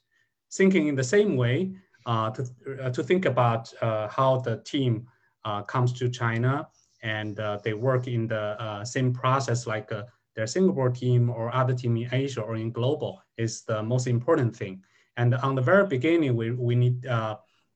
Thinking 0.53 0.89
in 0.89 0.95
the 0.95 1.05
same 1.05 1.37
way, 1.37 1.75
uh, 2.07 2.31
to, 2.31 2.47
uh, 2.83 2.91
to 2.91 3.03
think 3.03 3.25
about 3.25 3.73
uh, 3.81 4.09
how 4.09 4.39
the 4.39 4.59
team 4.59 5.07
uh, 5.45 5.63
comes 5.63 5.93
to 5.93 6.09
China 6.09 6.69
and 7.03 7.41
uh, 7.41 7.59
they 7.65 7.73
work 7.73 8.07
in 8.07 8.27
the 8.27 8.85
same 8.85 9.13
process 9.13 9.67
like 9.67 9.91
their 10.37 10.47
Singapore 10.47 10.91
team 10.91 11.31
or 11.31 11.55
other 11.55 11.75
team 11.75 11.97
in 11.97 12.09
Asia 12.13 12.41
or 12.41 12.57
in 12.57 12.71
global 12.71 13.23
is 13.37 13.63
the 13.63 13.83
most 13.83 14.07
important 14.07 14.55
thing. 14.55 14.83
And 15.17 15.35
on 15.37 15.55
the 15.55 15.63
very 15.63 15.87
beginning, 15.87 16.37
we, 16.37 16.51
we 16.51 16.75
need, 16.75 17.07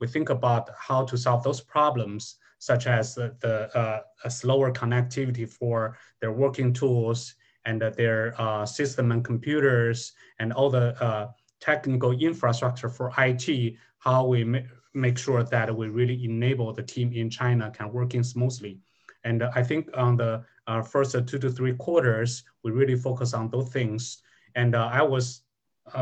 we 0.01 0.07
think 0.07 0.31
about 0.31 0.71
how 0.77 1.05
to 1.05 1.17
solve 1.17 1.43
those 1.43 1.61
problems 1.61 2.37
such 2.59 2.87
as 2.87 3.15
the, 3.15 3.35
the 3.41 3.77
uh, 3.79 4.01
slower 4.29 4.73
connectivity 4.73 5.49
for 5.49 5.97
their 6.21 6.33
working 6.33 6.73
tools 6.73 7.35
and 7.65 7.81
their 7.81 8.35
uh, 8.41 8.65
system 8.67 9.13
and 9.13 9.25
computers 9.25 10.13
and 10.39 10.53
all 10.53 10.71
the 10.71 11.01
uh, 11.03 11.29
technical 11.61 12.13
infrastructure 12.13 12.89
for 12.89 13.13
IT, 13.19 13.75
how 13.99 14.27
we 14.27 14.45
ma 14.45 14.59
make 14.95 15.19
sure 15.19 15.45
that 15.45 15.77
we 15.77 15.89
really 15.89 16.25
enable 16.25 16.73
the 16.73 16.83
team 16.83 17.13
in 17.13 17.29
China 17.31 17.71
can 17.71 17.93
working 17.93 18.23
smoothly. 18.23 18.81
And 19.23 19.45
I 19.45 19.63
think 19.63 19.91
on 19.95 20.17
the 20.17 20.45
uh, 20.67 20.83
first 20.83 21.13
two 21.13 21.39
to 21.39 21.51
three 21.51 21.75
quarters, 21.75 22.43
we 22.65 22.73
really 22.73 22.97
focus 22.97 23.35
on 23.35 23.51
those 23.51 23.69
things. 23.69 24.23
And 24.55 24.75
I 24.75 25.03
was 25.03 25.43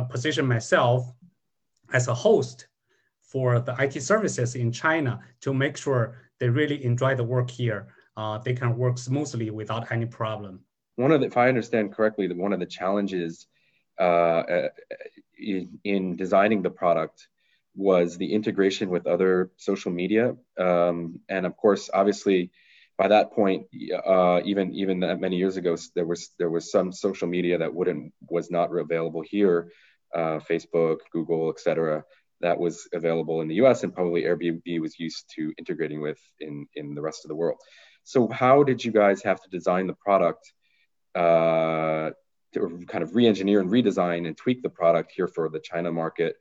positioned 0.09 0.49
myself 0.49 1.13
as 1.93 2.09
a 2.09 2.15
host 2.15 2.69
for 3.21 3.59
the 3.59 3.75
IT 3.81 4.01
services 4.03 4.55
in 4.55 4.71
China 4.71 5.21
to 5.41 5.53
make 5.53 5.77
sure 5.77 6.26
they 6.41 6.49
really 6.49 6.85
enjoy 6.85 7.15
the 7.15 7.25
work 7.25 7.51
here. 7.51 7.89
Uh, 8.17 8.39
they 8.39 8.55
can 8.55 8.77
work 8.77 8.99
smoothly 8.99 9.51
without 9.51 9.93
any 9.93 10.07
problem. 10.07 10.61
One 10.97 11.13
of 11.13 11.21
the, 11.21 11.27
if 11.27 11.37
I 11.37 11.49
understand 11.49 11.95
correctly, 11.95 12.33
one 12.33 12.53
of 12.53 12.61
the 12.61 12.67
challenges 12.67 13.47
uh, 14.01 14.03
uh, 14.03 14.69
in, 15.39 15.79
in, 15.85 16.17
designing 16.17 16.63
the 16.63 16.71
product 16.71 17.29
was 17.75 18.17
the 18.17 18.33
integration 18.33 18.89
with 18.89 19.07
other 19.07 19.51
social 19.57 19.93
media, 19.93 20.35
um, 20.59 21.21
and 21.29 21.45
of 21.45 21.57
course, 21.57 21.91
obviously, 21.93 22.51
by 22.97 23.09
that 23.09 23.33
point, 23.33 23.67
uh, 24.07 24.41
even 24.45 24.75
even 24.75 25.01
many 25.21 25.37
years 25.37 25.59
ago, 25.59 25.77
there 25.95 26.07
was 26.07 26.31
there 26.39 26.49
was 26.49 26.71
some 26.71 26.93
social 26.93 27.29
media 27.29 27.59
that 27.59 27.75
wouldn't 27.75 28.15
was 28.31 28.51
not 28.51 28.75
available 28.75 29.23
here, 29.23 29.71
uh, 30.15 30.41
Facebook, 30.49 30.99
Google, 31.13 31.51
etc 31.51 32.05
that 32.41 32.59
was 32.59 32.89
available 32.93 33.41
in 33.41 33.49
the 33.49 33.57
US 33.57 33.83
and 33.83 33.95
probably 33.95 34.23
Airbnb 34.23 34.81
was 34.81 34.99
used 34.99 35.33
to 35.37 35.53
integrating 35.59 36.01
with 36.01 36.19
in, 36.41 36.67
in 36.75 36.95
the 36.95 37.03
rest 37.03 37.25
of 37.25 37.29
the 37.29 37.35
world. 37.35 37.59
So, 38.05 38.29
how 38.29 38.63
did 38.63 38.85
you 38.85 38.93
guys 38.93 39.23
have 39.23 39.41
to 39.43 39.49
design 39.51 39.87
the 39.87 39.95
product 39.95 40.53
uh, 41.15 42.11
to 42.55 42.85
kind 42.87 43.03
of 43.03 43.15
re 43.17 43.27
engineer 43.27 43.61
and 43.61 43.71
redesign 43.71 44.27
and 44.27 44.37
tweak 44.37 44.63
the 44.63 44.71
product 44.71 45.13
here 45.15 45.27
for 45.27 45.49
the 45.49 45.59
China 45.59 45.91
market, 45.91 46.37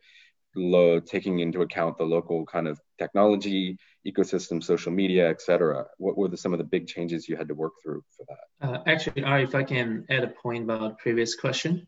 lo- 0.55 0.99
taking 0.99 1.39
into 1.39 1.61
account 1.61 1.97
the 1.97 2.03
local 2.03 2.45
kind 2.45 2.67
of 2.67 2.79
technology, 2.99 3.77
ecosystem, 4.05 4.63
social 4.63 4.91
media, 4.91 5.29
et 5.29 5.41
cetera? 5.41 5.85
What 5.97 6.17
were 6.17 6.27
the, 6.27 6.37
some 6.37 6.53
of 6.53 6.59
the 6.59 6.65
big 6.65 6.87
changes 6.87 7.27
you 7.27 7.35
had 7.35 7.47
to 7.47 7.55
work 7.55 7.73
through 7.81 8.03
for 8.15 8.25
that? 8.29 8.69
Uh, 8.69 8.83
actually, 8.85 9.23
Ari, 9.23 9.43
if 9.43 9.55
I 9.55 9.63
can 9.63 10.05
add 10.09 10.23
a 10.23 10.27
point 10.27 10.65
about 10.65 10.99
previous 10.99 11.35
question. 11.35 11.87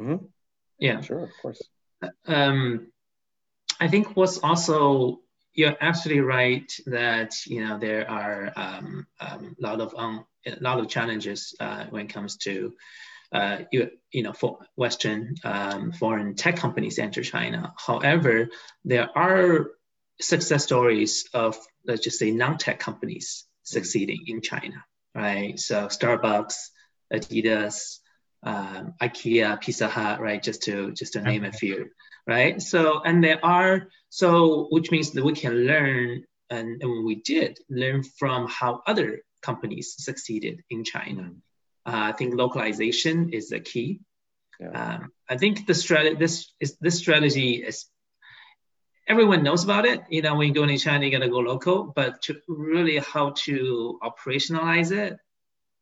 Mm-hmm. 0.00 0.24
Yeah. 0.78 1.00
Sure, 1.00 1.24
of 1.24 1.30
course. 1.42 1.60
Um, 2.26 2.92
I 3.80 3.88
think 3.88 4.16
what's 4.16 4.38
also 4.38 5.20
you're 5.54 5.76
absolutely 5.80 6.22
right 6.22 6.72
that 6.86 7.34
you 7.46 7.64
know 7.64 7.78
there 7.78 8.08
are 8.08 8.52
a 8.54 8.60
um, 8.60 9.06
um, 9.20 9.56
lot 9.60 9.80
of 9.80 9.94
um, 9.96 10.24
a 10.46 10.56
lot 10.60 10.78
of 10.78 10.88
challenges 10.88 11.54
uh, 11.60 11.84
when 11.90 12.06
it 12.06 12.12
comes 12.12 12.36
to 12.38 12.74
uh, 13.32 13.58
you, 13.72 13.90
you 14.12 14.22
know 14.22 14.32
for 14.32 14.58
Western 14.76 15.34
um, 15.44 15.92
foreign 15.92 16.34
tech 16.34 16.56
companies 16.56 16.98
enter 16.98 17.22
China. 17.22 17.74
However, 17.76 18.50
there 18.84 19.08
are 19.16 19.70
success 20.20 20.64
stories 20.64 21.28
of 21.34 21.56
let's 21.86 22.02
just 22.02 22.18
say 22.18 22.30
non-tech 22.30 22.78
companies 22.80 23.44
succeeding 23.62 24.24
in 24.26 24.40
China, 24.40 24.84
right? 25.14 25.58
So 25.58 25.86
Starbucks, 25.86 26.70
Adidas, 27.12 27.98
um, 28.42 28.94
IKEA, 29.00 29.60
Pizza 29.60 29.88
Hut, 29.88 30.20
right? 30.20 30.42
Just 30.42 30.62
to 30.64 30.92
just 30.92 31.14
to 31.14 31.20
name 31.20 31.44
a 31.44 31.52
few 31.52 31.90
right? 32.28 32.60
So, 32.60 33.00
and 33.02 33.24
there 33.24 33.44
are, 33.44 33.88
so 34.10 34.68
which 34.70 34.90
means 34.92 35.12
that 35.12 35.24
we 35.24 35.32
can 35.32 35.66
learn, 35.66 36.24
and, 36.50 36.82
and 36.82 37.04
we 37.04 37.16
did 37.16 37.58
learn 37.68 38.04
from 38.18 38.46
how 38.46 38.82
other 38.86 39.22
companies 39.42 39.96
succeeded 39.98 40.62
in 40.70 40.84
China. 40.84 41.22
Mm. 41.22 41.36
Uh, 41.86 42.10
I 42.10 42.12
think 42.12 42.34
localization 42.34 43.30
is 43.32 43.48
the 43.48 43.60
key. 43.60 44.00
Yeah. 44.60 44.68
Um, 44.68 45.12
I 45.28 45.38
think 45.38 45.66
the 45.66 45.74
strategy, 45.74 46.16
this 46.16 46.52
is 46.60 46.76
this 46.80 46.98
strategy 46.98 47.54
is 47.54 47.86
everyone 49.06 49.42
knows 49.42 49.64
about 49.64 49.86
it. 49.86 50.02
You 50.10 50.20
know, 50.20 50.34
when 50.34 50.48
you 50.48 50.54
go 50.54 50.64
into 50.64 50.78
China, 50.78 51.06
you 51.06 51.12
gotta 51.12 51.30
go 51.30 51.38
local, 51.38 51.84
but 51.84 52.20
to 52.22 52.36
really 52.48 52.98
how 52.98 53.30
to 53.44 53.98
operationalize 54.02 54.90
it, 54.90 55.16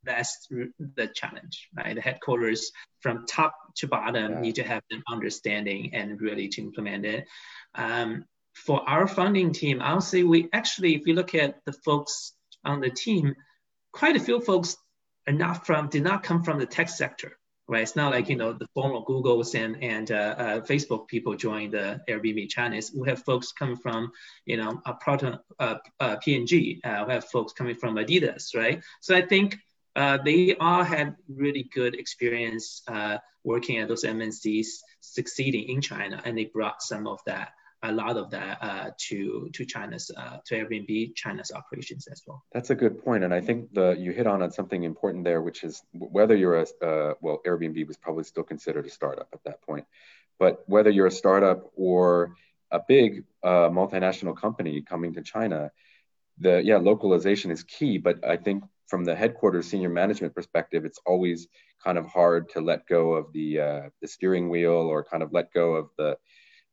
that's 0.07 0.47
the 0.49 1.09
challenge, 1.15 1.69
right? 1.77 1.95
The 1.95 2.01
headquarters 2.01 2.73
from 3.01 3.27
top 3.27 3.55
to 3.77 3.89
bottom 3.89 4.33
yeah. 4.33 4.41
need 4.41 4.55
to 4.57 4.63
have 4.63 4.83
an 4.91 5.03
understanding 5.11 5.95
and 5.95 6.21
really 6.21 6.49
to 6.49 6.63
implement 6.63 7.05
it. 7.05 7.27
Um, 7.75 8.25
for 8.55 8.89
our 8.89 9.07
founding 9.07 9.53
team, 9.53 9.83
I'll 9.83 10.01
say 10.01 10.23
we 10.23 10.49
actually, 10.53 10.95
if 10.95 11.07
you 11.07 11.15
look 11.15 11.35
at 11.35 11.57
the 11.67 11.73
folks 11.73 12.33
on 12.65 12.81
the 12.81 12.91
team, 12.91 13.35
quite 13.93 14.17
a 14.17 14.21
few 14.21 14.41
folks 14.41 14.77
are 15.27 15.33
not 15.33 15.67
from, 15.67 15.89
did 15.89 16.03
not 16.03 16.23
come 16.23 16.43
from 16.43 16.59
the 16.59 16.67
tech 16.67 16.89
sector, 16.89 17.37
right? 17.69 17.83
It's 17.83 17.97
not 17.97 18.13
like, 18.13 18.29
you 18.31 18.37
know, 18.37 18.55
the 18.55 18.67
former 18.75 19.01
Googles 19.01 19.55
and, 19.55 19.83
and 19.83 20.11
uh, 20.11 20.35
uh, 20.39 20.61
Facebook 20.61 21.07
people 21.09 21.35
join 21.35 21.71
the 21.71 22.01
Airbnb 22.09 22.49
Chinese. 22.49 22.93
We 22.95 23.09
have 23.11 23.23
folks 23.25 23.53
coming 23.53 23.77
from, 23.77 24.13
you 24.47 24.57
know, 24.57 24.81
a 24.87 24.95
Proton, 24.95 25.39
uh, 25.59 25.77
uh, 26.01 26.17
P&G. 26.17 26.81
Uh, 26.83 27.05
we 27.07 27.13
have 27.13 27.25
folks 27.27 27.53
coming 27.53 27.77
from 27.77 27.97
Adidas, 27.97 28.55
right? 28.55 28.83
So 29.01 29.15
I 29.15 29.23
think 29.23 29.59
uh, 29.97 30.19
they 30.23 30.55
all 30.61 30.85
had 30.85 31.17
really 31.27 31.69
good 31.75 31.95
experience 31.95 32.83
uh, 32.87 33.17
working 33.45 33.79
at 33.79 33.89
those 33.89 34.05
MNCs, 34.05 34.67
succeeding 35.01 35.71
in 35.71 35.81
China, 35.81 36.21
and 36.25 36.37
they 36.37 36.45
brought 36.45 36.83
some 36.83 37.07
of 37.07 37.19
that, 37.25 37.53
a 37.83 37.91
lot 37.91 38.19
of 38.19 38.31
that, 38.31 38.59
uh, 38.61 38.91
to 39.09 39.49
to 39.55 39.65
China's 39.65 40.11
uh, 40.15 40.37
to 40.45 40.55
Airbnb 40.55 41.15
China's 41.15 41.51
operations 41.51 42.09
as 42.09 42.23
well. 42.27 42.45
That's 42.53 42.69
a 42.69 42.75
good 42.75 43.03
point, 43.03 43.25
and 43.25 43.33
I 43.33 43.41
think 43.41 43.73
the 43.73 43.97
you 43.99 44.13
hit 44.13 44.27
on 44.27 44.43
on 44.43 44.51
something 44.51 44.83
important 44.83 45.25
there, 45.25 45.41
which 45.41 45.65
is 45.65 45.83
whether 45.95 46.37
you're 46.37 46.61
a 46.61 46.67
uh, 46.85 47.15
well, 47.23 47.41
Airbnb 47.47 47.87
was 47.89 47.97
probably 47.97 48.25
still 48.25 48.45
considered 48.45 48.85
a 48.85 48.91
startup 48.91 49.29
at 49.33 49.43
that 49.45 49.63
point, 49.63 49.87
but 50.39 50.63
whether 50.67 50.91
you're 50.91 51.07
a 51.07 51.11
startup 51.11 51.71
or 51.75 52.37
a 52.71 52.81
big 52.87 53.25
multinational 53.43 54.37
company 54.37 54.83
coming 54.83 55.15
to 55.15 55.23
China, 55.23 55.71
the 56.39 56.63
yeah 56.63 56.77
localization 56.77 57.51
is 57.51 57.63
key, 57.63 57.97
but 57.97 58.23
I 58.27 58.37
think 58.37 58.65
from 58.89 59.05
the 59.05 59.15
headquarters 59.15 59.69
senior 59.69 59.89
management 59.89 60.35
perspective, 60.35 60.85
it's 60.85 61.01
always 61.07 61.49
kind 61.83 61.99
of 61.99 62.07
hard 62.07 62.49
to 62.51 62.61
let 62.61 62.87
go 62.87 63.13
of 63.13 63.33
the 63.33 63.61
uh, 63.61 63.83
the 64.01 64.09
steering 64.09 64.49
wheel 64.49 64.73
or 64.73 65.05
kind 65.05 65.23
of 65.23 65.33
let 65.33 65.53
go 65.53 65.75
of 65.75 65.89
the 65.99 66.17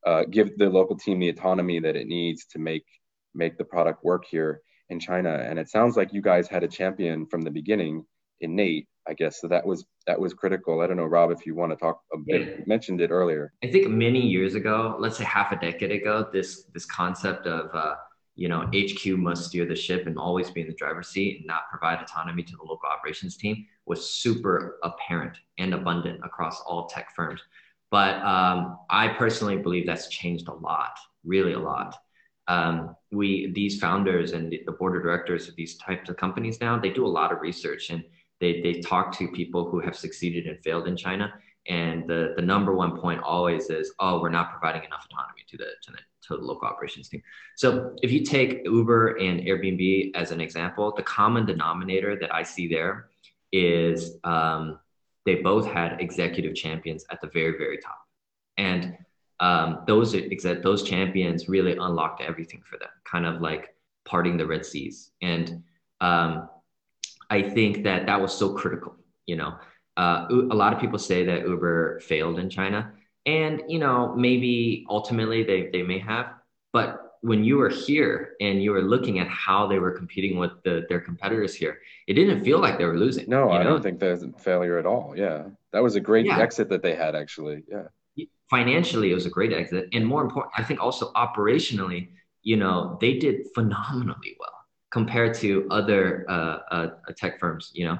uh, 0.05 0.23
give 0.29 0.57
the 0.57 0.69
local 0.69 0.97
team 0.97 1.19
the 1.19 1.29
autonomy 1.29 1.79
that 1.79 1.95
it 1.95 2.07
needs 2.07 2.45
to 2.45 2.59
make 2.59 2.85
make 3.33 3.57
the 3.57 3.63
product 3.63 4.03
work 4.03 4.25
here 4.25 4.61
in 4.89 4.99
China. 4.99 5.33
And 5.33 5.57
it 5.57 5.69
sounds 5.69 5.97
like 5.97 6.13
you 6.13 6.21
guys 6.21 6.47
had 6.47 6.63
a 6.63 6.67
champion 6.67 7.25
from 7.25 7.41
the 7.41 7.51
beginning 7.51 8.05
in 8.41 8.55
Nate, 8.55 8.87
I 9.07 9.13
guess. 9.13 9.39
So 9.39 9.47
that 9.47 9.65
was 9.65 9.85
that 10.07 10.19
was 10.19 10.33
critical. 10.33 10.81
I 10.81 10.87
don't 10.87 10.97
know, 10.97 11.05
Rob, 11.05 11.31
if 11.31 11.45
you 11.45 11.55
want 11.55 11.71
to 11.71 11.77
talk 11.77 12.01
a 12.13 12.17
bit. 12.17 12.41
Yeah. 12.41 12.63
mentioned 12.67 13.01
it 13.01 13.09
earlier. 13.09 13.53
I 13.63 13.67
think 13.67 13.89
many 13.89 14.21
years 14.21 14.55
ago, 14.55 14.95
let's 14.99 15.17
say 15.17 15.23
half 15.23 15.51
a 15.51 15.55
decade 15.55 15.91
ago, 15.91 16.27
this 16.31 16.65
this 16.73 16.85
concept 16.85 17.47
of 17.47 17.73
uh, 17.73 17.95
you 18.35 18.47
know, 18.47 18.69
HQ 18.73 19.05
must 19.17 19.45
steer 19.45 19.65
the 19.65 19.75
ship 19.75 20.07
and 20.07 20.17
always 20.17 20.49
be 20.49 20.61
in 20.61 20.67
the 20.67 20.73
driver's 20.73 21.09
seat 21.09 21.37
and 21.37 21.45
not 21.45 21.69
provide 21.69 22.01
autonomy 22.01 22.43
to 22.43 22.55
the 22.55 22.63
local 22.63 22.89
operations 22.89 23.37
team 23.37 23.65
was 23.85 24.09
super 24.09 24.79
apparent 24.83 25.37
and 25.57 25.73
abundant 25.73 26.19
across 26.23 26.61
all 26.61 26.87
tech 26.87 27.15
firms. 27.15 27.41
But 27.91 28.15
um, 28.23 28.79
I 28.89 29.09
personally 29.09 29.57
believe 29.57 29.85
that's 29.85 30.07
changed 30.07 30.47
a 30.47 30.53
lot, 30.53 30.97
really 31.23 31.53
a 31.53 31.59
lot. 31.59 31.95
Um, 32.47 32.95
we 33.11 33.51
these 33.53 33.79
founders 33.79 34.33
and 34.33 34.53
the 34.65 34.71
board 34.73 34.97
of 34.97 35.03
directors 35.03 35.47
of 35.47 35.55
these 35.55 35.77
types 35.77 36.09
of 36.09 36.17
companies 36.17 36.59
now 36.59 36.77
they 36.77 36.89
do 36.89 37.05
a 37.05 37.07
lot 37.07 37.31
of 37.31 37.39
research 37.39 37.89
and 37.89 38.03
they 38.41 38.59
they 38.61 38.81
talk 38.81 39.17
to 39.17 39.29
people 39.29 39.69
who 39.69 39.79
have 39.79 39.95
succeeded 39.95 40.47
and 40.47 40.59
failed 40.61 40.87
in 40.87 40.97
China. 40.97 41.33
And 41.69 42.07
the 42.07 42.33
the 42.35 42.41
number 42.41 42.73
one 42.73 42.99
point 42.99 43.21
always 43.21 43.69
is, 43.69 43.93
oh, 43.99 44.19
we're 44.21 44.29
not 44.29 44.51
providing 44.51 44.83
enough 44.83 45.05
autonomy 45.09 45.43
to 45.47 45.57
the 45.57 45.69
to 45.83 45.91
the 45.91 45.99
to 46.27 46.37
the 46.37 46.43
local 46.43 46.67
operations 46.67 47.09
team. 47.09 47.21
So 47.55 47.95
if 48.01 48.11
you 48.11 48.23
take 48.23 48.61
Uber 48.65 49.15
and 49.17 49.41
Airbnb 49.41 50.11
as 50.15 50.31
an 50.31 50.41
example, 50.41 50.93
the 50.95 51.03
common 51.03 51.45
denominator 51.45 52.17
that 52.19 52.33
I 52.33 52.43
see 52.43 52.67
there 52.67 53.09
is 53.51 54.17
um, 54.23 54.79
they 55.25 55.35
both 55.35 55.65
had 55.65 56.01
executive 56.01 56.55
champions 56.55 57.05
at 57.11 57.21
the 57.21 57.27
very, 57.27 57.57
very 57.57 57.77
top. 57.77 57.99
And 58.57 58.97
um, 59.39 59.83
those 59.87 60.15
those 60.61 60.83
champions 60.83 61.49
really 61.49 61.73
unlocked 61.73 62.21
everything 62.21 62.61
for 62.69 62.77
them, 62.77 62.89
kind 63.05 63.25
of 63.25 63.41
like 63.41 63.75
parting 64.05 64.37
the 64.37 64.45
Red 64.45 64.65
Seas. 64.65 65.11
And 65.21 65.63
um, 66.01 66.49
I 67.29 67.41
think 67.41 67.83
that 67.83 68.05
that 68.05 68.19
was 68.19 68.33
so 68.33 68.53
critical. 68.53 68.95
You 69.25 69.37
know, 69.37 69.55
uh, 69.97 70.27
a 70.29 70.55
lot 70.55 70.73
of 70.73 70.79
people 70.79 70.99
say 70.99 71.23
that 71.25 71.47
Uber 71.47 71.99
failed 71.99 72.39
in 72.39 72.49
China, 72.49 72.93
and 73.25 73.61
you 73.67 73.79
know 73.79 74.13
maybe 74.15 74.85
ultimately 74.89 75.43
they 75.43 75.69
they 75.71 75.83
may 75.83 75.99
have, 75.99 76.33
but 76.71 77.03
when 77.21 77.41
you 77.41 77.57
were 77.57 77.69
here 77.69 78.35
and 78.41 78.61
you 78.61 78.71
were 78.71 78.81
looking 78.81 79.19
at 79.19 79.27
how 79.29 79.65
they 79.65 79.79
were 79.79 79.91
competing 79.91 80.37
with 80.37 80.51
the, 80.63 80.85
their 80.89 80.99
competitors 80.99 81.55
here, 81.55 81.79
it 82.05 82.15
didn't 82.15 82.43
feel 82.43 82.59
like 82.59 82.77
they 82.77 82.83
were 82.83 82.97
losing. 82.97 83.29
No, 83.29 83.49
I 83.49 83.63
know? 83.63 83.69
don't 83.69 83.81
think 83.81 83.99
there's 83.99 84.23
a 84.23 84.31
failure 84.33 84.77
at 84.77 84.85
all. 84.85 85.13
Yeah, 85.15 85.45
that 85.71 85.81
was 85.81 85.95
a 85.95 86.01
great 86.01 86.25
yeah. 86.25 86.39
exit 86.39 86.67
that 86.69 86.81
they 86.81 86.95
had 86.95 87.15
actually. 87.15 87.63
Yeah, 87.67 88.25
financially 88.49 89.11
it 89.11 89.15
was 89.15 89.25
a 89.25 89.29
great 89.29 89.53
exit, 89.53 89.89
and 89.93 90.05
more 90.05 90.21
important, 90.21 90.53
I 90.57 90.63
think 90.63 90.81
also 90.81 91.11
operationally, 91.13 92.09
you 92.41 92.57
know, 92.57 92.97
they 92.99 93.17
did 93.17 93.47
phenomenally 93.55 94.35
well 94.39 94.49
compared 94.91 95.33
to 95.33 95.65
other 95.71 96.25
uh, 96.29 96.57
uh, 96.71 96.87
tech 97.15 97.39
firms. 97.39 97.71
You 97.73 97.85
know, 97.85 97.97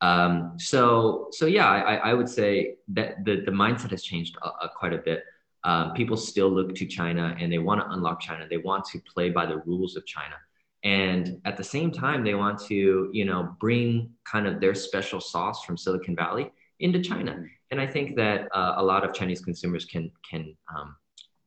um, 0.00 0.54
so 0.58 1.28
so 1.30 1.46
yeah, 1.46 1.68
I, 1.68 1.96
I 1.96 2.14
would 2.14 2.28
say 2.28 2.76
that 2.88 3.24
the 3.24 3.42
the 3.44 3.50
mindset 3.50 3.90
has 3.90 4.02
changed 4.02 4.36
uh, 4.42 4.68
quite 4.78 4.92
a 4.92 4.98
bit 4.98 5.24
um, 5.66 5.94
people 5.94 6.16
still 6.16 6.48
look 6.48 6.76
to 6.76 6.86
China 6.86 7.36
and 7.40 7.52
they 7.52 7.58
want 7.58 7.80
to 7.80 7.90
unlock 7.90 8.20
China. 8.20 8.46
They 8.48 8.58
want 8.58 8.84
to 8.86 9.00
play 9.00 9.30
by 9.30 9.46
the 9.46 9.58
rules 9.66 9.96
of 9.96 10.06
China. 10.06 10.36
And 10.84 11.40
at 11.44 11.56
the 11.56 11.64
same 11.64 11.90
time, 11.90 12.22
they 12.22 12.36
want 12.36 12.60
to, 12.66 13.10
you 13.12 13.24
know, 13.24 13.56
bring 13.58 14.10
kind 14.24 14.46
of 14.46 14.60
their 14.60 14.76
special 14.76 15.20
sauce 15.20 15.64
from 15.64 15.76
Silicon 15.76 16.14
Valley 16.14 16.52
into 16.78 17.02
China. 17.02 17.42
And 17.72 17.80
I 17.80 17.86
think 17.88 18.14
that 18.14 18.46
uh, 18.54 18.74
a 18.76 18.82
lot 18.82 19.02
of 19.02 19.12
Chinese 19.12 19.40
consumers 19.40 19.84
can 19.84 20.12
can 20.30 20.56
um, 20.72 20.94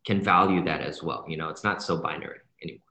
can 0.05 0.21
value 0.21 0.65
that 0.65 0.81
as 0.81 1.01
well. 1.01 1.23
You 1.25 1.37
know, 1.37 1.47
it's 1.47 1.63
not 1.63 1.81
so 1.81 1.95
binary 1.95 2.39
anymore. 2.61 2.81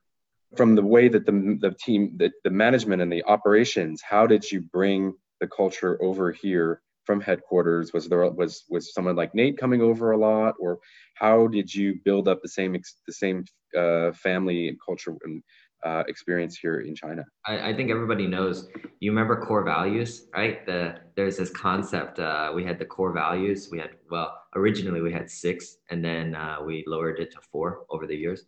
From 0.57 0.75
the 0.75 0.83
way 0.83 1.09
that 1.09 1.27
the 1.27 1.59
the 1.61 1.73
team, 1.73 2.15
the, 2.17 2.31
the 2.43 2.51
management 2.51 3.03
and 3.03 3.13
the 3.13 3.23
operations, 3.25 4.01
how 4.01 4.27
did 4.27 4.51
you 4.51 4.63
bring 4.63 5.13
the 5.41 5.49
culture 5.49 6.03
over 6.03 6.33
here 6.33 6.83
from 7.05 7.21
headquarters? 7.21 7.93
Was 7.93 8.09
there 8.09 8.31
was 8.31 8.65
was 8.69 8.93
someone 8.93 9.17
like 9.17 9.35
Nate 9.35 9.59
coming 9.59 9.81
over 9.81 10.13
a 10.13 10.19
lot, 10.19 10.55
or 10.61 10.79
how 11.15 11.47
did 11.47 11.75
you 11.75 11.99
build 12.05 12.29
up 12.29 12.43
the 12.43 12.49
same 12.49 12.73
the 13.07 13.13
same 13.13 13.45
uh, 13.77 14.13
family 14.13 14.69
and 14.69 14.79
culture 14.85 15.15
and 15.25 15.43
uh, 15.85 16.03
experience 16.09 16.57
here 16.57 16.81
in 16.81 16.95
China? 16.95 17.25
I, 17.47 17.71
I, 17.71 17.75
think 17.75 17.91
everybody 17.91 18.27
knows. 18.27 18.69
You 19.01 19.11
remember 19.11 19.41
core 19.41 19.65
values, 19.65 20.27
right? 20.35 20.67
The 20.67 20.97
there's 21.17 21.37
this 21.37 21.51
concept. 21.51 22.19
Uh, 22.19 22.53
we 22.55 22.65
had 22.65 22.79
the 22.79 22.85
core 22.85 23.13
values. 23.13 23.69
We 23.71 23.79
had 23.79 23.91
well, 24.11 24.43
originally 24.55 25.01
we 25.01 25.13
had 25.13 25.31
six, 25.31 25.79
and 25.91 26.05
then 26.05 26.35
uh, 26.35 26.59
we 26.65 26.85
lowered 26.87 27.21
it 27.21 27.31
to 27.33 27.39
four 27.53 27.87
over 27.91 28.07
the 28.07 28.17
years. 28.17 28.45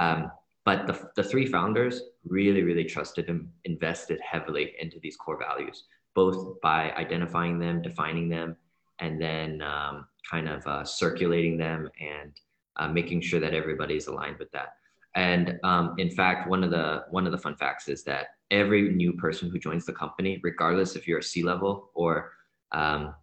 Um, 0.00 0.30
but 0.64 0.86
the, 0.86 1.10
the 1.16 1.22
three 1.22 1.46
founders 1.46 2.02
really, 2.24 2.62
really 2.62 2.84
trusted 2.84 3.28
and 3.28 3.48
invested 3.64 4.20
heavily 4.20 4.74
into 4.78 4.98
these 5.00 5.16
core 5.16 5.38
values 5.38 5.84
both 6.14 6.60
by 6.60 6.92
identifying 6.92 7.58
them, 7.58 7.82
defining 7.82 8.28
them, 8.28 8.56
and 8.98 9.20
then 9.20 9.62
um, 9.62 10.06
kind 10.28 10.48
of 10.48 10.66
uh, 10.66 10.84
circulating 10.84 11.56
them 11.56 11.88
and 12.00 12.32
uh, 12.76 12.88
making 12.88 13.20
sure 13.20 13.40
that 13.40 13.54
everybody's 13.54 14.06
aligned 14.06 14.38
with 14.38 14.50
that. 14.52 14.74
And 15.14 15.58
um, 15.64 15.94
in 15.98 16.10
fact, 16.10 16.48
one 16.48 16.62
of 16.62 16.70
the 16.70 17.04
one 17.10 17.26
of 17.26 17.32
the 17.32 17.38
fun 17.38 17.56
facts 17.56 17.88
is 17.88 18.04
that 18.04 18.28
every 18.50 18.90
new 18.90 19.12
person 19.14 19.50
who 19.50 19.58
joins 19.58 19.84
the 19.84 19.92
company, 19.92 20.40
regardless 20.42 20.94
if 20.94 21.08
you're 21.08 21.18
a 21.18 21.22
C 21.22 21.42
level 21.42 21.90
or 21.94 22.32
um, 22.72 23.14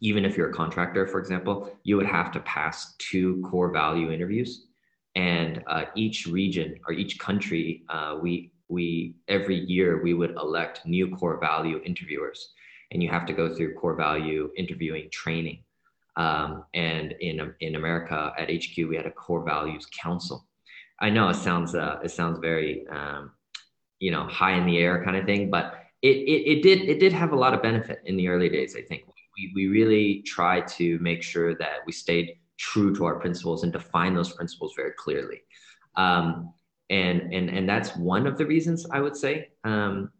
even 0.00 0.24
if 0.24 0.36
you're 0.36 0.50
a 0.50 0.54
contractor, 0.54 1.06
for 1.06 1.18
example, 1.18 1.76
you 1.82 1.96
would 1.96 2.06
have 2.06 2.30
to 2.32 2.40
pass 2.40 2.94
two 2.98 3.42
core 3.42 3.72
value 3.72 4.12
interviews. 4.12 4.66
And 5.16 5.64
uh, 5.66 5.86
each 5.96 6.26
region 6.26 6.78
or 6.86 6.94
each 6.94 7.18
country, 7.18 7.84
uh, 7.88 8.18
we 8.20 8.52
we 8.68 9.16
every 9.28 9.60
year 9.64 10.02
we 10.02 10.14
would 10.14 10.32
elect 10.32 10.84
new 10.84 11.14
core 11.16 11.38
value 11.40 11.80
interviewers. 11.84 12.52
And 12.90 13.02
you 13.02 13.10
have 13.10 13.26
to 13.26 13.32
go 13.32 13.54
through 13.54 13.74
core 13.74 13.94
value 13.94 14.50
interviewing 14.56 15.08
training. 15.10 15.62
Um, 16.16 16.64
and 16.74 17.14
in 17.20 17.54
in 17.60 17.76
america 17.76 18.32
at 18.36 18.48
hq 18.48 18.76
we 18.88 18.96
had 18.96 19.06
a 19.06 19.10
core 19.10 19.44
values 19.44 19.86
council. 19.86 20.46
I 21.00 21.10
know 21.10 21.28
it 21.28 21.36
sounds 21.36 21.76
uh, 21.76 22.00
it 22.02 22.10
sounds 22.10 22.40
very 22.40 22.88
um, 22.88 23.30
you 24.00 24.10
know 24.10 24.24
high 24.24 24.54
in 24.54 24.66
the 24.66 24.78
air 24.78 25.04
kind 25.04 25.16
of 25.16 25.26
thing 25.26 25.48
but 25.48 25.74
it, 26.02 26.16
it, 26.16 26.40
it 26.52 26.62
did 26.62 26.80
it 26.88 26.98
did 26.98 27.12
have 27.12 27.32
a 27.32 27.36
lot 27.36 27.54
of 27.54 27.62
benefit 27.62 28.00
in 28.06 28.16
the 28.16 28.28
early 28.28 28.48
days 28.48 28.74
i 28.76 28.82
think. 28.82 29.04
We, 29.36 29.52
we 29.54 29.68
really 29.68 30.22
tried 30.22 30.66
to 30.78 30.98
make 30.98 31.22
sure 31.22 31.54
that 31.54 31.76
we 31.86 31.92
stayed 31.92 32.38
true 32.58 32.94
to 32.96 33.04
our 33.04 33.18
principles 33.18 33.62
and 33.62 33.72
define 33.72 34.14
those 34.14 34.32
principles 34.32 34.74
very 34.76 34.92
clearly. 34.92 35.42
Um, 35.96 36.52
and 36.90 37.32
and 37.32 37.50
and 37.50 37.68
that's 37.68 37.96
one 37.96 38.26
of 38.26 38.38
the 38.38 38.46
reasons 38.46 38.86
I 38.90 39.00
would 39.00 39.16
say 39.16 39.50
um, 39.64 40.10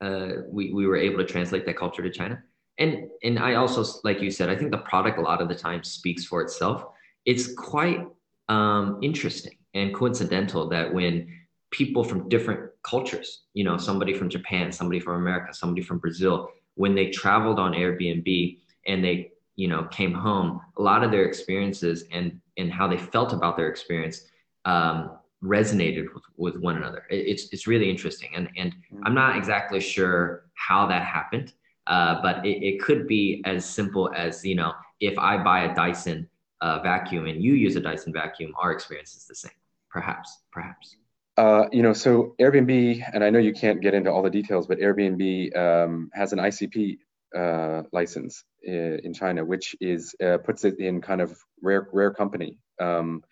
uh, 0.00 0.28
we 0.50 0.72
we 0.72 0.86
were 0.86 0.96
able 0.96 1.18
to 1.18 1.24
translate 1.24 1.66
that 1.66 1.76
culture 1.76 2.02
to 2.02 2.10
China. 2.10 2.42
And 2.78 3.08
and 3.24 3.38
I 3.38 3.54
also, 3.54 3.84
like 4.04 4.20
you 4.20 4.30
said, 4.30 4.48
I 4.48 4.56
think 4.56 4.70
the 4.70 4.78
product 4.78 5.18
a 5.18 5.22
lot 5.22 5.40
of 5.40 5.48
the 5.48 5.54
time 5.54 5.82
speaks 5.82 6.24
for 6.24 6.42
itself. 6.42 6.84
It's 7.24 7.52
quite 7.54 8.06
um, 8.48 8.98
interesting 9.02 9.56
and 9.74 9.94
coincidental 9.94 10.68
that 10.68 10.92
when 10.92 11.28
people 11.70 12.04
from 12.04 12.28
different 12.28 12.70
cultures, 12.82 13.42
you 13.52 13.64
know, 13.64 13.76
somebody 13.76 14.14
from 14.14 14.30
Japan, 14.30 14.70
somebody 14.70 15.00
from 15.00 15.16
America, 15.16 15.52
somebody 15.52 15.82
from 15.82 15.98
Brazil, 15.98 16.50
when 16.76 16.94
they 16.94 17.10
traveled 17.10 17.58
on 17.58 17.72
Airbnb 17.72 18.58
and 18.86 19.04
they 19.04 19.32
you 19.56 19.66
know 19.66 19.84
came 19.84 20.14
home, 20.14 20.60
a 20.76 20.82
lot 20.82 21.02
of 21.02 21.10
their 21.10 21.24
experiences 21.24 22.04
and 22.12 22.40
and 22.58 22.72
how 22.72 22.86
they 22.86 22.98
felt 22.98 23.32
about 23.32 23.56
their 23.56 23.68
experience 23.68 24.22
um, 24.64 25.17
resonated 25.42 26.06
with, 26.14 26.24
with 26.36 26.56
one 26.56 26.76
another. 26.76 27.04
It's 27.10 27.52
it's 27.52 27.66
really 27.66 27.90
interesting, 27.90 28.30
and 28.34 28.48
and. 28.56 28.74
I'm 29.04 29.14
not 29.14 29.36
exactly 29.36 29.80
sure 29.80 30.44
how 30.54 30.86
that 30.86 31.04
happened, 31.04 31.52
uh, 31.86 32.20
but 32.20 32.44
it, 32.44 32.62
it 32.62 32.82
could 32.82 33.06
be 33.06 33.42
as 33.44 33.64
simple 33.64 34.10
as 34.14 34.44
you 34.44 34.54
know, 34.54 34.74
if 35.00 35.18
I 35.18 35.42
buy 35.42 35.64
a 35.64 35.74
Dyson 35.74 36.28
uh, 36.60 36.80
vacuum 36.80 37.26
and 37.26 37.42
you 37.42 37.54
use 37.54 37.76
a 37.76 37.80
Dyson 37.80 38.12
vacuum, 38.12 38.52
our 38.60 38.72
experience 38.72 39.14
is 39.14 39.26
the 39.26 39.34
same. 39.34 39.52
Perhaps, 39.90 40.42
perhaps. 40.52 40.96
Uh, 41.36 41.66
you 41.72 41.82
know, 41.82 41.92
so 41.92 42.34
Airbnb, 42.40 43.02
and 43.14 43.22
I 43.22 43.30
know 43.30 43.38
you 43.38 43.52
can't 43.52 43.80
get 43.80 43.94
into 43.94 44.10
all 44.10 44.22
the 44.22 44.30
details, 44.30 44.66
but 44.66 44.78
Airbnb 44.78 45.56
um, 45.56 46.10
has 46.12 46.32
an 46.32 46.40
ICP 46.40 46.98
uh, 47.36 47.82
license 47.92 48.44
in, 48.62 49.00
in, 49.04 49.14
China, 49.14 49.44
which 49.44 49.76
is 49.80 50.14
uh, 50.22 50.38
puts 50.38 50.64
it 50.64 50.78
in 50.80 51.00
kind 51.00 51.20
of 51.20 51.38
rare 51.62 51.88
rare 51.92 52.12
company. 52.12 52.58
Um, 52.80 53.22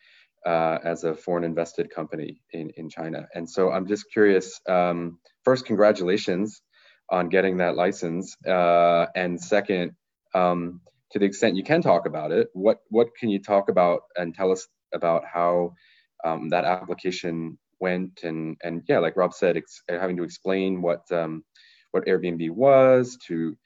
uh, 0.44 0.78
as 0.84 1.04
a 1.04 1.14
foreign 1.14 1.44
invested 1.44 1.90
company 1.90 2.40
in, 2.52 2.70
in 2.76 2.88
China. 2.88 3.26
And 3.34 3.48
so 3.48 3.70
I'm 3.70 3.86
just 3.86 4.10
curious, 4.12 4.60
um, 4.68 5.18
first, 5.44 5.66
congratulations 5.66 6.62
on 7.10 7.28
getting 7.28 7.58
that 7.58 7.76
license. 7.76 8.36
Uh, 8.46 9.06
and 9.14 9.40
second, 9.40 9.92
um, 10.34 10.80
to 11.12 11.18
the 11.18 11.24
extent 11.24 11.56
you 11.56 11.64
can 11.64 11.82
talk 11.82 12.06
about 12.06 12.32
it, 12.32 12.48
what, 12.52 12.78
what 12.90 13.08
can 13.18 13.28
you 13.30 13.40
talk 13.40 13.68
about 13.68 14.02
and 14.16 14.34
tell 14.34 14.52
us 14.52 14.66
about 14.92 15.24
how 15.24 15.72
um, 16.24 16.48
that 16.50 16.64
application 16.64 17.58
went? 17.80 18.20
And, 18.22 18.56
and 18.62 18.82
yeah, 18.88 18.98
like 18.98 19.16
Rob 19.16 19.32
said, 19.32 19.60
having 19.88 20.16
to 20.16 20.24
explain 20.24 20.82
what, 20.82 21.10
um, 21.12 21.44
what 21.92 22.06
Airbnb 22.06 22.50
was 22.50 23.16
to 23.28 23.56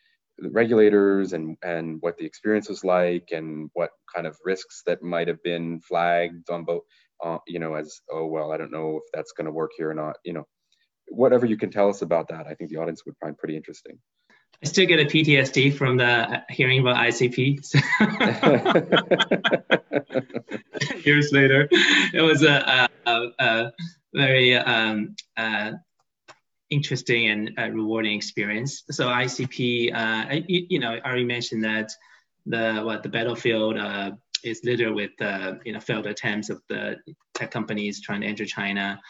the 0.41 0.51
regulators 0.51 1.33
and 1.33 1.57
and 1.63 1.99
what 2.01 2.17
the 2.19 2.25
experience 2.25 2.69
was 2.69 2.85
like 2.85 3.29
and 3.33 3.71
what 3.75 3.91
kind 4.15 4.27
of 4.27 4.37
risks 4.45 4.83
that 4.87 5.03
might 5.03 5.29
have 5.29 5.43
been 5.43 5.81
flagged 5.81 6.51
on 6.51 6.65
both 6.65 6.83
uh, 7.25 7.39
you 7.47 7.59
know 7.59 7.75
as 7.75 8.01
oh 8.11 8.27
well 8.27 8.53
i 8.53 8.57
don't 8.57 8.73
know 8.73 8.97
if 8.97 9.03
that's 9.13 9.33
going 9.33 9.45
to 9.45 9.53
work 9.53 9.71
here 9.77 9.91
or 9.91 9.95
not 9.95 10.17
you 10.25 10.33
know. 10.33 10.47
Whatever 11.13 11.45
you 11.45 11.57
can 11.57 11.71
tell 11.71 11.89
us 11.89 12.03
about 12.03 12.29
that 12.29 12.47
i 12.47 12.55
think 12.55 12.71
the 12.71 12.77
audience 12.77 13.05
would 13.05 13.17
find 13.21 13.37
pretty 13.37 13.57
interesting. 13.57 13.99
I 14.63 14.67
still 14.67 14.87
get 14.87 15.01
a 15.01 15.07
ptsd 15.07 15.77
from 15.77 15.97
the 15.97 16.43
hearing 16.49 16.81
about 16.81 16.97
icp 16.97 17.59
years 21.05 21.33
later. 21.33 21.69
It 22.15 22.23
was 22.23 22.45
a, 22.45 22.89
a, 23.07 23.29
a 23.39 23.73
very 24.15 24.57
um, 24.57 25.17
uh, 25.37 25.73
interesting 26.71 27.29
and 27.29 27.53
uh, 27.59 27.71
rewarding 27.71 28.17
experience. 28.17 28.85
So 28.91 29.09
ICP, 29.09 29.93
uh, 29.93 29.97
I, 29.97 30.45
you 30.47 30.79
know, 30.79 30.93
I 30.93 31.01
already 31.01 31.25
mentioned 31.25 31.65
that 31.65 31.91
the 32.47 32.81
what 32.85 33.03
the 33.03 33.09
battlefield 33.09 33.77
uh, 33.77 34.13
is 34.45 34.63
littered 34.65 34.95
with 34.95 35.11
uh, 35.21 35.55
you 35.65 35.73
know 35.73 35.81
failed 35.81 36.07
attempts 36.07 36.49
of 36.49 36.63
the 36.69 36.97
tech 37.35 37.51
companies 37.51 38.01
trying 38.01 38.23
to 38.23 38.27
enter 38.27 38.47
China. 38.47 39.01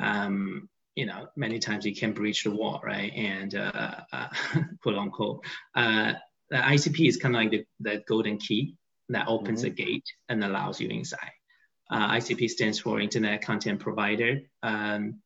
Um, 0.00 0.68
you 0.94 1.06
know, 1.06 1.28
many 1.36 1.58
times 1.58 1.86
you 1.86 1.94
can 1.94 2.12
breach 2.12 2.44
the 2.44 2.50
wall, 2.50 2.80
right? 2.82 3.12
And 3.14 3.54
uh, 3.54 4.00
uh, 4.12 4.28
quote 4.82 4.96
unquote, 4.96 5.44
the 5.74 6.18
ICP 6.58 7.08
is 7.08 7.16
kind 7.16 7.34
of 7.34 7.40
like 7.40 7.50
the, 7.50 7.64
the 7.80 8.02
golden 8.06 8.36
key 8.36 8.74
that 9.08 9.26
opens 9.28 9.64
mm-hmm. 9.64 9.74
gate 9.74 10.04
and 10.28 10.44
allows 10.44 10.80
you 10.80 10.88
inside. 10.88 11.30
ICP 11.90 12.48
stands 12.48 12.78
for 12.78 13.00
Internet 13.00 13.42
Content 13.42 13.78
Provider. 13.78 14.40
Um, 14.62 15.20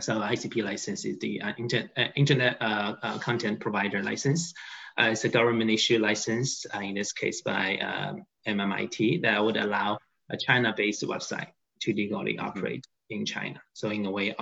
so 0.00 0.14
ICP 0.14 0.64
license 0.64 1.04
is 1.04 1.18
the 1.18 1.40
uh, 1.40 1.52
inter 1.56 1.88
uh, 1.96 2.06
internet 2.16 2.56
uh, 2.60 2.94
uh, 3.02 3.18
content 3.18 3.60
provider 3.60 4.02
license. 4.02 4.54
Uh, 4.98 5.10
it's 5.12 5.24
a 5.24 5.28
government 5.28 5.70
issued 5.70 6.00
license, 6.00 6.66
uh, 6.74 6.78
in 6.78 6.94
this 6.94 7.12
case 7.12 7.42
by 7.42 7.76
um, 7.78 8.24
MIIT, 8.46 9.22
that 9.22 9.44
would 9.44 9.56
allow 9.56 9.98
a 10.30 10.36
China-based 10.36 11.02
website 11.02 11.48
to 11.80 11.92
legally 11.92 12.34
mm-hmm. 12.34 12.46
operate 12.46 12.86
in 13.10 13.26
China. 13.26 13.60
So 13.72 13.90
in 13.90 14.06
a 14.06 14.10
way, 14.10 14.34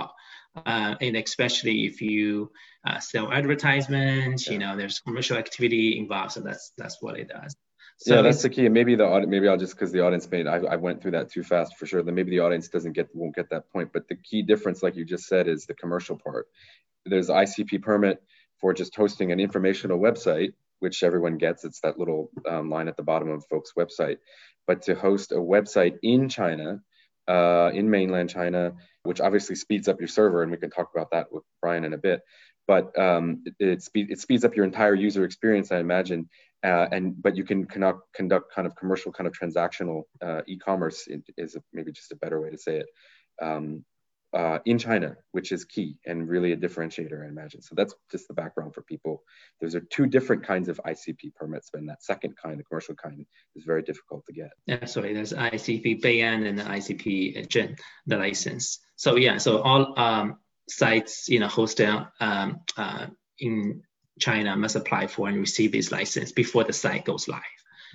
and 0.67 1.17
especially 1.17 1.87
if 1.87 2.03
you 2.03 2.51
uh, 2.87 2.99
sell 3.01 3.33
advertisements, 3.33 4.47
yeah. 4.47 4.53
you 4.53 4.59
know, 4.59 4.77
there's 4.77 5.01
commercial 5.01 5.39
activity 5.39 5.99
involved. 5.99 6.33
So 6.33 6.41
that's 6.41 6.73
that's 6.77 6.99
what 7.01 7.19
it 7.19 7.29
does. 7.29 7.57
So 8.03 8.17
yeah, 8.17 8.23
that's 8.23 8.43
the 8.43 8.51
key. 8.51 8.65
And 8.65 8.75
maybe 8.75 8.97
the 8.97 9.07
audience, 9.07 9.31
maybe 9.31 9.47
I'll 9.47 9.57
just 9.57 9.75
because 9.75 9.93
the 9.93 10.01
audience 10.01 10.29
made 10.29 10.49
I, 10.49 10.57
I 10.57 10.77
went 10.77 11.01
through 11.01 11.13
that 11.13 11.31
too 11.31 11.45
fast 11.45 11.77
for 11.77 11.87
sure. 11.87 12.03
Then 12.03 12.17
maybe 12.17 12.31
the 12.31 12.41
audience 12.41 12.69
doesn't 12.69 12.95
get 12.95 13.09
won't 13.15 13.37
get 13.37 13.51
that 13.51 13.71
point. 13.71 13.93
But 13.93 14.09
the 14.09 14.17
key 14.17 14.43
difference, 14.43 14.83
like 14.83 14.97
you 14.97 15.05
just 15.05 15.27
said, 15.27 15.47
is 15.47 15.67
the 15.67 15.75
commercial 15.75 16.17
part. 16.17 16.49
There's 17.07 17.29
ICP 17.29 17.81
permit 17.83 18.21
for 18.61 18.75
just 18.75 18.97
hosting 18.97 19.31
an 19.31 19.39
informational 19.39 20.01
website, 20.01 20.55
which 20.81 21.05
everyone 21.05 21.39
gets. 21.39 21.65
It's 21.65 21.81
that 21.81 21.97
little 21.97 22.31
um, 22.49 22.71
line 22.71 22.89
at 22.89 22.97
the 22.97 23.05
bottom 23.05 23.31
of 23.31 23.47
folks' 23.47 23.73
website. 23.79 24.19
But 24.67 24.83
to 24.83 24.97
host 24.97 25.31
a 25.31 25.37
website 25.37 25.99
in 26.03 26.29
China, 26.29 26.81
uh, 27.29 27.71
in 27.73 27.89
mainland 27.89 28.31
China, 28.31 28.73
which 29.05 29.21
obviously 29.21 29.55
speeds 29.55 29.87
up 29.87 30.01
your 30.01 30.09
server, 30.09 30.43
and 30.43 30.51
we 30.51 30.59
can 30.59 30.71
talk 30.71 30.91
about 30.93 31.13
that 31.13 31.33
with 31.33 31.45
Brian 31.61 31.85
in 31.85 31.93
a 31.93 31.99
bit. 31.99 32.23
But 32.67 32.97
um, 32.99 33.43
it, 33.45 33.55
it, 33.59 33.83
speed, 33.83 34.11
it 34.11 34.21
speeds 34.21 34.45
up 34.45 34.57
your 34.57 34.65
entire 34.65 34.95
user 34.95 35.25
experience, 35.25 35.71
I 35.71 35.79
imagine. 35.79 36.29
Uh, 36.65 36.87
and 36.93 37.21
but 37.21 37.37
you 37.37 37.45
can 37.45 37.65
conduct, 37.65 38.13
conduct 38.15 38.53
kind 38.55 38.67
of 38.67 38.77
commercial, 38.77 39.13
kind 39.13 39.27
of 39.27 39.33
transactional 39.33 40.03
uh, 40.21 40.43
e-commerce 40.47 41.09
is 41.37 41.57
maybe 41.73 41.93
just 41.93 42.13
a 42.13 42.17
better 42.17 42.41
way 42.41 42.51
to 42.51 42.59
say 42.59 42.79
it. 42.79 42.87
Um, 43.41 43.85
uh, 44.35 44.59
in 44.65 44.79
China, 44.79 45.15
which 45.33 45.53
is 45.53 45.65
key 45.65 45.97
and 46.07 46.27
really 46.27 46.53
a 46.53 46.57
differentiator, 46.57 47.23
I 47.25 47.29
imagine. 47.29 47.61
So 47.61 47.75
that's 47.75 47.95
just 48.11 48.29
the 48.29 48.35
background 48.35 48.75
for 48.75 48.83
people. 48.83 49.23
Those 49.61 49.75
are 49.75 49.81
two 49.81 50.07
different 50.07 50.45
kinds 50.45 50.69
of 50.69 50.81
ICP 50.87 51.35
permits, 51.35 51.71
and 51.75 51.89
that 51.89 52.03
second 52.03 52.37
kind, 52.43 52.59
the 52.59 52.65
commercial 52.65 52.95
kind, 52.95 53.27
is 53.55 53.65
very 53.65 53.83
difficult 53.83 54.25
to 54.27 54.33
get. 54.33 54.89
Sorry, 54.89 55.13
there's 55.13 55.35
ICP 55.35 56.01
Beian 56.03 56.47
and 56.47 56.59
the 56.59 56.65
ICP 56.65 57.47
Zhen, 57.49 57.79
the 58.07 58.17
license. 58.17 58.79
So 58.97 59.17
yeah, 59.17 59.37
so 59.37 59.61
all 59.61 59.99
um, 59.99 60.39
sites, 60.69 61.29
you 61.29 61.39
know, 61.39 61.49
hosted 61.49 62.09
um, 62.21 62.61
uh, 62.77 63.09
in 63.39 63.83
China 64.21 64.57
must 64.57 64.77
apply 64.77 65.07
for 65.07 65.29
and 65.29 65.39
receive 65.39 65.73
this 65.73 65.93
license 65.93 66.33
before 66.33 66.65
the 66.65 66.73
site 66.73 67.05
goes 67.05 67.29
live. 67.29 67.41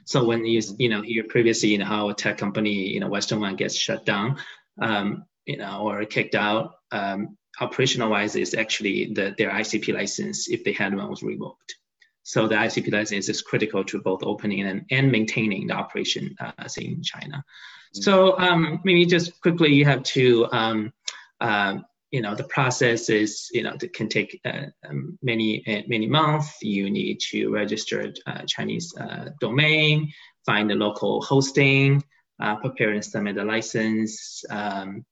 So 0.05 0.23
when 0.23 0.45
you, 0.45 0.61
you 0.77 0.89
know, 0.89 1.01
you 1.01 1.23
previously, 1.25 1.69
you 1.69 1.77
know, 1.79 1.85
how 1.85 2.09
a 2.09 2.13
tech 2.13 2.37
company, 2.37 2.93
you 2.93 2.99
know, 2.99 3.09
Western 3.09 3.41
one 3.41 3.55
gets 3.55 3.75
shut 3.75 4.05
down, 4.05 4.37
um, 4.81 5.25
you 5.45 5.57
know, 5.57 5.81
or 5.81 6.05
kicked 6.05 6.35
out, 6.35 6.75
um, 6.91 7.37
operational 7.59 8.09
wise 8.09 8.35
is 8.35 8.53
actually 8.53 9.13
the, 9.13 9.35
their 9.37 9.49
ICP 9.49 9.93
license, 9.93 10.47
if 10.47 10.63
they 10.63 10.71
had 10.71 10.95
one, 10.95 11.09
was 11.09 11.23
revoked. 11.23 11.75
So 12.23 12.47
the 12.47 12.55
ICP 12.55 12.91
license 12.91 13.29
is 13.29 13.41
critical 13.41 13.83
to 13.85 14.01
both 14.01 14.23
opening 14.23 14.61
and, 14.61 14.85
and 14.91 15.11
maintaining 15.11 15.67
the 15.67 15.73
operation 15.73 16.35
uh, 16.39 16.51
in 16.77 17.01
China. 17.01 17.37
Mm-hmm. 17.37 18.01
So 18.01 18.37
um, 18.37 18.81
maybe 18.83 19.05
just 19.05 19.39
quickly, 19.41 19.73
you 19.73 19.85
have 19.85 20.03
to, 20.03 20.47
um, 20.51 20.93
uh, 21.39 21.79
you 22.17 22.23
know, 22.23 22.33
the 22.33 22.45
process 22.45 23.11
is, 23.11 23.47
you 23.53 23.61
know, 23.61 23.75
it 23.79 23.93
can 23.93 24.09
take 24.09 24.41
uh, 24.43 24.65
um, 24.89 25.19
many, 25.21 25.49
uh, 25.67 25.83
many 25.87 26.07
months. 26.07 26.57
You 26.63 26.89
need 26.89 27.19
to 27.29 27.51
register 27.51 28.11
uh, 28.25 28.41
Chinese 28.47 28.91
uh, 28.99 29.29
domain, 29.39 30.11
find 30.47 30.67
the 30.67 30.73
local 30.73 31.21
hosting, 31.21 32.03
prepare 32.63 32.89
and 32.93 33.05
submit 33.05 33.35
the 33.35 33.43
license, 33.43 34.43
um, 34.49 35.05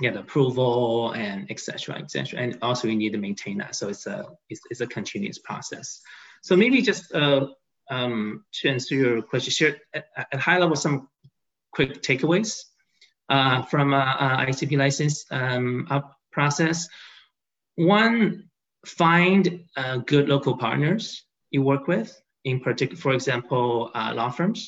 get 0.00 0.16
approval 0.16 1.12
and 1.12 1.50
etc 1.50 1.96
etc 1.96 2.40
and 2.40 2.56
also 2.62 2.88
you 2.88 2.96
need 2.96 3.12
to 3.12 3.18
maintain 3.18 3.58
that. 3.58 3.74
So 3.74 3.88
it's 3.88 4.06
a 4.06 4.26
it's, 4.48 4.62
it's 4.70 4.80
a 4.80 4.86
continuous 4.86 5.38
process. 5.38 6.00
So 6.42 6.56
maybe 6.56 6.80
just 6.80 7.12
uh, 7.14 7.48
um, 7.90 8.44
to 8.54 8.70
answer 8.70 8.94
your 8.94 9.20
question 9.20 9.52
share 9.52 9.76
at, 9.92 10.06
at 10.32 10.40
high 10.40 10.58
level 10.58 10.76
some 10.76 11.08
quick 11.72 12.00
takeaways 12.00 12.62
uh, 13.28 13.62
from 13.64 13.92
uh, 13.92 14.14
uh 14.24 14.46
ICP 14.46 14.78
license 14.78 15.26
um, 15.30 15.86
up 15.90 16.17
process 16.38 16.88
one 17.76 18.16
find 18.86 19.42
uh, 19.76 19.96
good 20.12 20.28
local 20.28 20.56
partners 20.56 21.24
you 21.50 21.60
work 21.62 21.84
with 21.94 22.10
in 22.44 22.60
particular 22.60 23.00
for 23.00 23.12
example 23.12 23.90
uh, 23.94 24.12
law 24.14 24.30
firms 24.30 24.60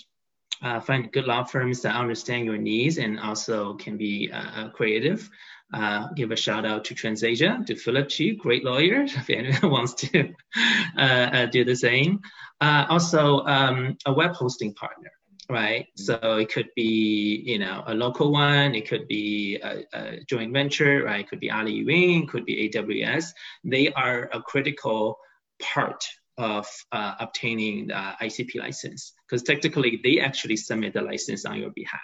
uh, 0.63 0.81
find 0.81 1.11
good 1.13 1.25
law 1.25 1.43
firms 1.43 1.83
that 1.83 1.97
understand 1.97 2.45
your 2.45 2.59
needs 2.59 2.99
and 2.99 3.19
also 3.19 3.75
can 3.75 3.97
be 3.97 4.31
uh, 4.33 4.69
creative. 4.71 5.31
Uh, 5.73 6.09
give 6.17 6.33
a 6.33 6.37
shout 6.37 6.67
out 6.67 6.85
to 6.85 6.95
TransAsia, 6.95 7.65
to 7.65 7.77
Philip 7.77 8.11
Chi, 8.11 8.31
great 8.37 8.65
lawyer, 8.65 9.03
if 9.21 9.31
anyone 9.31 9.71
wants 9.71 9.95
to 9.95 10.35
uh, 10.99 11.47
do 11.47 11.65
the 11.65 11.77
same. 11.77 12.21
Also, 12.61 13.41
um, 13.47 13.97
a 14.05 14.13
web 14.13 14.33
hosting 14.35 14.75
partner, 14.75 15.13
right? 15.51 15.87
Mm-hmm. 15.99 16.03
So 16.03 16.37
it 16.37 16.53
could 16.53 16.69
be, 16.77 17.43
you 17.45 17.59
know, 17.59 17.83
a 17.87 17.95
local 17.95 18.33
one, 18.33 18.75
it 18.75 18.89
could 18.89 19.09
be 19.09 19.57
a, 19.63 19.85
a 19.93 20.25
joint 20.25 20.53
venture, 20.53 21.05
right? 21.05 21.21
It 21.21 21.29
could 21.29 21.41
be 21.41 21.51
Aliyun, 21.51 22.29
could 22.29 22.45
be 22.45 22.71
AWS. 22.71 23.27
They 23.65 23.93
are 23.93 24.31
a 24.33 24.41
critical 24.41 25.19
part 25.61 26.05
of 26.39 26.67
uh, 26.93 27.15
obtaining 27.21 27.89
the 27.89 28.15
ICP 28.23 28.59
license 28.59 29.13
because 29.29 29.43
technically 29.43 30.01
they 30.03 30.21
actually 30.21 30.57
submit 30.57 30.95
the 30.95 31.03
license 31.03 31.45
on 31.45 31.59
your 31.59 31.71
behalf. 31.71 32.01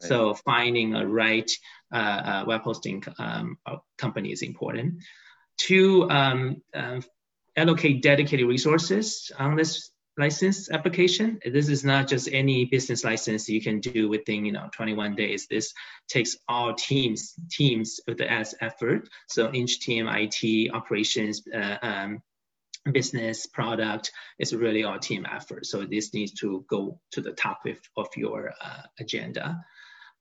Right. 0.00 0.08
So 0.08 0.34
finding 0.34 0.94
a 0.94 1.06
right 1.06 1.50
uh, 1.92 1.96
uh, 1.96 2.44
web 2.46 2.62
hosting 2.62 3.02
um, 3.18 3.58
uh, 3.66 3.76
company 3.98 4.32
is 4.32 4.42
important. 4.42 5.02
To 5.62 6.10
um, 6.10 6.62
um, 6.74 7.02
allocate 7.56 8.02
dedicated 8.02 8.46
resources 8.46 9.30
on 9.38 9.56
this 9.56 9.91
license 10.18 10.70
application. 10.70 11.40
This 11.44 11.68
is 11.68 11.84
not 11.84 12.08
just 12.08 12.28
any 12.30 12.66
business 12.66 13.04
license 13.04 13.48
you 13.48 13.62
can 13.62 13.80
do 13.80 14.08
within 14.08 14.44
you 14.44 14.52
know 14.52 14.68
21 14.72 15.14
days. 15.14 15.46
This 15.48 15.72
takes 16.08 16.36
all 16.48 16.74
teams 16.74 17.34
teams 17.50 18.00
with 18.06 18.18
the 18.18 18.30
as 18.30 18.54
effort. 18.60 19.08
So 19.28 19.50
each 19.52 19.80
team, 19.80 20.08
IT, 20.08 20.70
operations, 20.72 21.42
uh, 21.52 21.78
um, 21.82 22.22
business 22.90 23.46
product 23.46 24.10
is 24.38 24.54
really 24.54 24.84
all 24.84 24.98
team 24.98 25.26
effort. 25.30 25.66
So 25.66 25.84
this 25.84 26.12
needs 26.12 26.32
to 26.40 26.64
go 26.68 27.00
to 27.12 27.20
the 27.20 27.32
top 27.32 27.60
of, 27.66 27.78
of 27.96 28.08
your 28.16 28.52
uh, 28.60 28.82
agenda. 28.98 29.64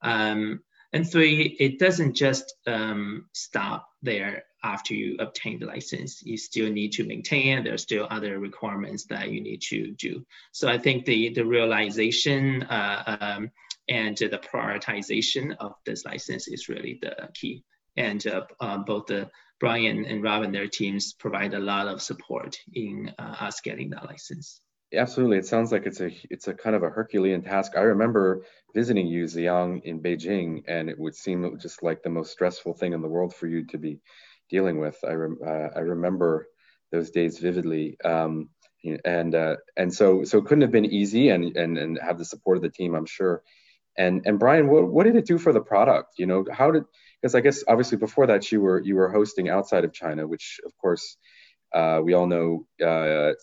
Um, 0.02 0.62
and 0.94 1.10
three, 1.10 1.44
it 1.60 1.80
doesn't 1.80 2.16
just 2.16 2.54
um, 2.68 3.26
stop 3.34 3.88
there 4.02 4.44
after 4.64 4.94
you 4.94 5.16
obtain 5.20 5.60
the 5.60 5.66
license. 5.66 6.22
You 6.24 6.38
still 6.38 6.72
need 6.72 6.92
to 6.94 7.06
maintain. 7.06 7.58
It. 7.58 7.64
There's 7.64 7.82
still 7.82 8.08
other 8.10 8.40
requirements 8.40 9.06
that 9.06 9.32
you 9.32 9.42
need 9.42 9.62
to 9.64 9.92
do. 9.92 10.26
So 10.52 10.68
I 10.68 10.78
think 10.78 11.06
the 11.06 11.30
the 11.34 11.46
realization 11.46 12.64
uh, 12.64 13.18
um, 13.22 13.52
and 13.90 14.18
the 14.18 14.40
prioritization 14.40 15.56
of 15.60 15.74
this 15.86 16.06
license 16.06 16.48
is 16.48 16.70
really 16.70 17.00
the 17.02 17.30
key. 17.34 17.64
And 17.98 18.26
uh, 18.28 18.46
uh, 18.60 18.78
both 18.78 19.08
the 19.08 19.30
Brian 19.60 20.06
and 20.06 20.24
Rob 20.24 20.44
and 20.44 20.56
their 20.56 20.68
teams 20.68 21.14
provide 21.14 21.54
a 21.54 21.60
lot 21.60 21.88
of 21.88 22.02
support 22.02 22.58
in 22.74 23.14
uh, 23.20 23.36
us 23.40 23.62
getting 23.62 23.90
that 23.92 24.06
license. 24.06 24.62
Absolutely, 24.94 25.38
it 25.38 25.46
sounds 25.46 25.72
like 25.72 25.86
it's 25.86 26.02
a 26.02 26.12
it's 26.30 26.50
a 26.50 26.54
kind 26.54 26.76
of 26.76 26.84
a 26.84 26.90
Herculean 26.90 27.42
task. 27.42 27.74
I 27.78 27.82
remember 27.82 28.44
visiting 28.76 29.08
you, 29.08 29.24
Ziyang, 29.24 29.82
in 29.84 30.02
Beijing, 30.02 30.64
and 30.68 30.90
it 30.90 31.00
would 31.00 31.16
seem 31.16 31.58
just 31.60 31.82
like 31.82 32.04
the 32.04 32.10
most 32.10 32.32
stressful 32.32 32.74
thing 32.74 32.92
in 32.92 33.02
the 33.02 33.08
world 33.08 33.34
for 33.34 33.48
you 33.48 33.66
to 33.68 33.78
be 33.78 34.02
dealing 34.52 34.80
with. 34.80 34.98
I 35.04 35.14
uh, 35.14 35.70
I 35.76 35.80
remember 35.80 36.48
those 36.92 37.10
days 37.10 37.40
vividly, 37.40 37.98
um, 38.04 38.50
and 39.06 39.34
uh, 39.34 39.56
and 39.78 39.94
so 39.94 40.24
so 40.24 40.38
it 40.40 40.46
couldn't 40.46 40.62
have 40.62 40.72
been 40.72 40.86
easy, 40.86 41.30
and 41.30 41.56
and 41.58 41.78
and 41.78 42.00
have 42.00 42.18
the 42.18 42.26
support 42.26 42.58
of 42.58 42.64
the 42.64 42.70
team, 42.70 42.94
I'm 42.94 43.06
sure. 43.06 43.42
And 43.98 44.22
and 44.26 44.38
Brian, 44.38 44.68
what 44.68 44.88
what 44.88 45.06
did 45.06 45.16
it 45.16 45.26
do 45.26 45.38
for 45.38 45.54
the 45.54 45.62
product? 45.62 46.20
You 46.20 46.28
know, 46.28 46.46
how 46.52 46.72
did 46.72 46.84
because 47.22 47.36
I 47.36 47.42
guess 47.42 47.64
obviously 47.68 47.98
before 47.98 48.28
that 48.28 48.52
you 48.52 48.62
were 48.62 48.80
you 48.82 48.96
were 48.96 49.12
hosting 49.12 49.50
outside 49.50 49.86
of 49.86 49.94
China, 49.94 50.28
which 50.28 50.60
of 50.66 50.78
course 50.78 51.18
uh, 51.74 52.02
we 52.04 52.14
all 52.14 52.28
know 52.28 52.66
uh, 52.86 53.34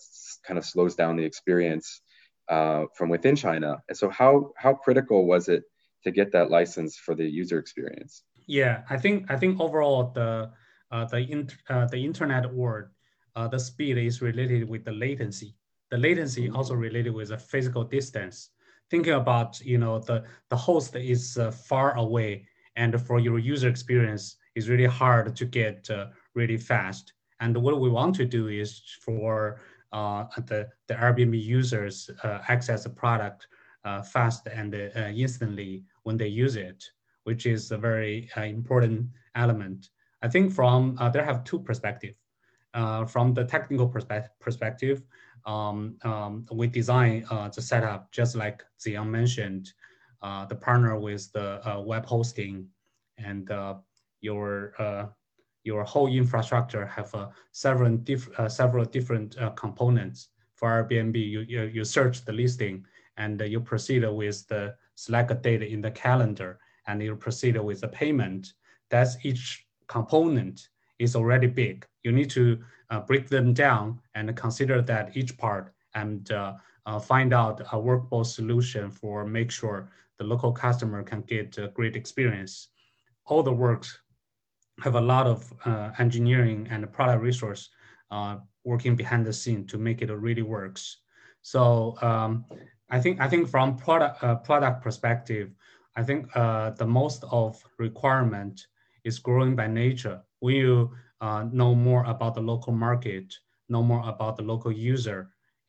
kind 0.45 0.57
of 0.57 0.65
slows 0.65 0.95
down 0.95 1.17
the 1.17 1.23
experience 1.23 2.01
uh, 2.49 2.85
from 2.95 3.09
within 3.09 3.35
China. 3.35 3.81
And 3.87 3.97
so 3.97 4.09
how 4.09 4.51
how 4.57 4.73
critical 4.73 5.25
was 5.25 5.49
it 5.49 5.63
to 6.03 6.11
get 6.11 6.31
that 6.31 6.49
license 6.49 6.97
for 6.97 7.15
the 7.15 7.25
user 7.25 7.59
experience? 7.59 8.23
Yeah, 8.47 8.81
I 8.89 8.97
think 8.97 9.29
I 9.29 9.37
think 9.37 9.59
overall 9.59 10.11
the 10.13 10.51
the 10.91 11.19
in, 11.19 11.49
uh, 11.69 11.85
the 11.85 12.03
internet 12.03 12.51
world, 12.53 12.85
uh, 13.35 13.47
the 13.47 13.59
speed 13.59 13.97
is 13.97 14.21
related 14.21 14.67
with 14.67 14.83
the 14.85 14.91
latency. 14.91 15.55
The 15.91 15.97
latency 15.97 16.47
mm-hmm. 16.47 16.55
also 16.55 16.75
related 16.75 17.13
with 17.13 17.29
the 17.29 17.37
physical 17.37 17.83
distance. 17.83 18.49
Thinking 18.89 19.13
about 19.13 19.59
you 19.61 19.77
know 19.77 19.99
the 19.99 20.23
the 20.49 20.57
host 20.57 20.95
is 20.95 21.37
far 21.67 21.95
away 21.97 22.47
and 22.79 22.99
for 23.05 23.19
your 23.19 23.39
user 23.39 23.67
experience, 23.67 24.37
it's 24.55 24.67
really 24.67 24.85
hard 24.85 25.35
to 25.35 25.45
get 25.45 25.89
uh, 25.89 26.07
really 26.33 26.57
fast. 26.57 27.13
And 27.41 27.55
what 27.57 27.79
we 27.79 27.89
want 27.89 28.15
to 28.15 28.25
do 28.25 28.47
is 28.47 28.81
for 29.01 29.59
uh, 29.91 30.25
the, 30.47 30.69
the 30.87 30.93
Airbnb 30.93 31.41
users 31.41 32.09
uh, 32.23 32.39
access 32.47 32.83
the 32.83 32.89
product 32.89 33.47
uh, 33.83 34.01
fast 34.01 34.47
and 34.47 34.73
uh, 34.73 35.11
instantly 35.13 35.83
when 36.03 36.15
they 36.15 36.27
use 36.27 36.55
it, 36.55 36.83
which 37.23 37.45
is 37.45 37.71
a 37.71 37.77
very 37.77 38.29
uh, 38.37 38.43
important 38.43 39.07
element. 39.35 39.89
I 40.21 40.27
think 40.27 40.51
from, 40.51 40.97
there 41.13 41.23
have 41.23 41.43
two 41.43 41.59
perspectives. 41.59 42.17
from 43.07 43.33
the 43.33 43.45
technical 43.45 43.89
perspe 43.89 44.27
perspective, 44.39 45.03
um, 45.45 45.97
um, 46.03 46.45
we 46.51 46.67
design 46.67 47.25
the 47.55 47.61
setup 47.61 48.11
just 48.11 48.35
like 48.35 48.63
Ziyang 48.79 49.09
mentioned, 49.09 49.73
uh, 50.21 50.45
the 50.45 50.55
partner 50.55 50.99
with 50.99 51.31
the 51.31 51.65
uh, 51.67 51.79
web 51.81 52.05
hosting 52.05 52.67
and 53.17 53.49
uh, 53.51 53.75
your 54.21 54.73
your 55.63 55.83
whole 55.83 56.07
infrastructure 56.07 56.85
have 56.85 57.13
uh, 57.13 57.27
several, 57.51 57.95
diff 57.97 58.27
uh, 58.39 58.49
several 58.49 58.85
different 58.85 59.37
uh, 59.37 59.51
components. 59.51 60.29
For 60.55 60.67
Airbnb, 60.69 61.15
you, 61.15 61.41
you, 61.41 61.63
you 61.63 61.83
search 61.85 62.25
the 62.25 62.33
listing 62.33 62.85
and 63.17 63.39
you 63.41 63.59
proceed 63.59 64.03
with 64.07 64.47
the 64.47 64.75
select 64.95 65.41
date 65.41 65.63
in 65.63 65.81
the 65.81 65.91
calendar 65.91 66.59
and 66.87 67.01
you 67.01 67.15
proceed 67.15 67.57
with 67.57 67.81
the 67.81 67.87
payment. 67.87 68.53
That's 68.89 69.23
each 69.23 69.65
component 69.89 70.69
is 70.99 71.15
already 71.15 71.47
big. 71.47 71.85
You 72.03 72.13
need 72.13 72.29
to 72.31 72.59
uh, 72.89 73.01
break 73.01 73.27
them 73.27 73.53
down 73.53 73.99
and 74.15 74.35
consider 74.37 74.81
that 74.83 75.17
each 75.17 75.37
part 75.37 75.73
and 75.95 76.31
uh, 76.31 76.53
uh, 76.85 76.99
find 76.99 77.33
out 77.33 77.61
a 77.73 77.79
workable 77.79 78.23
solution 78.23 78.89
for 78.91 79.25
make 79.25 79.51
sure 79.51 79.91
the 80.17 80.23
local 80.23 80.51
customer 80.51 81.03
can 81.03 81.21
get 81.21 81.57
a 81.57 81.69
great 81.69 81.95
experience. 81.95 82.69
All 83.25 83.43
the 83.43 83.51
works 83.51 83.99
have 84.83 84.95
a 84.95 85.01
lot 85.01 85.27
of 85.27 85.53
uh, 85.65 85.91
engineering 85.99 86.67
and 86.71 86.91
product 86.91 87.21
resource 87.21 87.69
uh, 88.11 88.37
working 88.63 88.95
behind 88.95 89.25
the 89.25 89.33
scene 89.33 89.65
to 89.67 89.77
make 89.77 90.01
it 90.01 90.11
really 90.11 90.41
works. 90.41 90.97
So 91.41 91.97
um, 92.01 92.45
I 92.89 92.99
think 92.99 93.19
I 93.21 93.27
think 93.27 93.49
from 93.49 93.77
product 93.77 94.23
uh, 94.23 94.35
product 94.35 94.83
perspective, 94.83 95.51
I 95.95 96.03
think 96.03 96.31
the 96.33 96.85
most 96.87 97.23
of 97.31 97.63
requirement 97.77 98.67
is 99.09 99.19
growing 99.19 99.55
by 99.55 99.67
nature. 99.67 100.17
When 100.39 100.55
you 100.55 100.91
uh, 101.19 101.45
know 101.51 101.75
more 101.75 102.03
about 102.05 102.33
the 102.35 102.45
local 102.51 102.73
market, 102.73 103.27
know 103.67 103.83
more 103.83 104.03
about 104.07 104.37
the 104.37 104.43
local 104.43 104.71
user, 104.71 105.19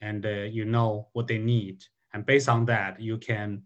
and 0.00 0.24
uh, 0.24 0.46
you 0.56 0.64
know 0.64 1.08
what 1.14 1.26
they 1.26 1.38
need, 1.38 1.76
and 2.12 2.24
based 2.24 2.48
on 2.48 2.64
that, 2.66 3.00
you 3.00 3.18
can 3.18 3.62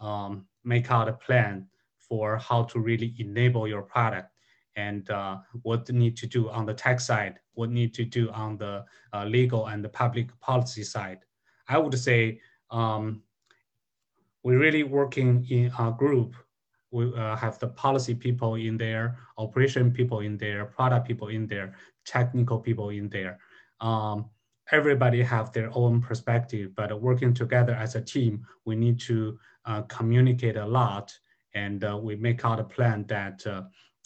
um, 0.00 0.46
make 0.64 0.90
out 0.90 1.08
a 1.08 1.12
plan 1.26 1.66
for 1.98 2.38
how 2.38 2.62
to 2.64 2.78
really 2.78 3.14
enable 3.18 3.66
your 3.68 3.82
product 3.82 4.30
and 4.76 5.10
uh, 5.10 5.38
what 5.62 5.90
need 5.90 6.16
to 6.18 6.26
do 6.26 6.50
on 6.50 6.66
the 6.66 6.74
tech 6.74 7.00
side, 7.00 7.40
what 7.54 7.70
need 7.70 7.94
to 7.94 8.04
do 8.04 8.30
on 8.30 8.56
the 8.58 8.84
uh, 9.12 9.24
legal 9.24 9.66
and 9.66 9.84
the 9.84 9.88
public 9.88 10.28
policy 10.40 10.84
side. 10.84 11.20
I 11.68 11.78
would 11.78 11.98
say 11.98 12.40
um, 12.70 13.22
we're 14.42 14.58
really 14.58 14.84
working 14.84 15.46
in 15.50 15.72
a 15.78 15.90
group. 15.90 16.36
We 16.96 17.12
uh, 17.14 17.36
have 17.36 17.58
the 17.58 17.68
policy 17.68 18.14
people 18.14 18.54
in 18.54 18.78
there, 18.78 19.18
operation 19.36 19.92
people 19.92 20.20
in 20.20 20.38
there, 20.38 20.64
product 20.64 21.06
people 21.06 21.28
in 21.28 21.46
there, 21.46 21.76
technical 22.06 22.58
people 22.58 22.88
in 22.88 23.10
there. 23.10 23.38
Um, 23.80 24.30
everybody 24.72 25.22
have 25.22 25.52
their 25.52 25.70
own 25.74 26.00
perspective, 26.00 26.70
but 26.74 26.88
working 27.00 27.34
together 27.34 27.74
as 27.74 27.94
a 27.96 28.00
team, 28.00 28.46
we 28.64 28.74
need 28.76 28.98
to 29.00 29.38
uh, 29.66 29.82
communicate 29.82 30.56
a 30.56 30.66
lot 30.66 31.12
and 31.54 31.84
uh, 31.84 31.98
we 32.00 32.16
make 32.16 32.44
out 32.44 32.60
a 32.60 32.64
plan 32.64 33.04
that 33.08 33.44
uh, 33.46 33.62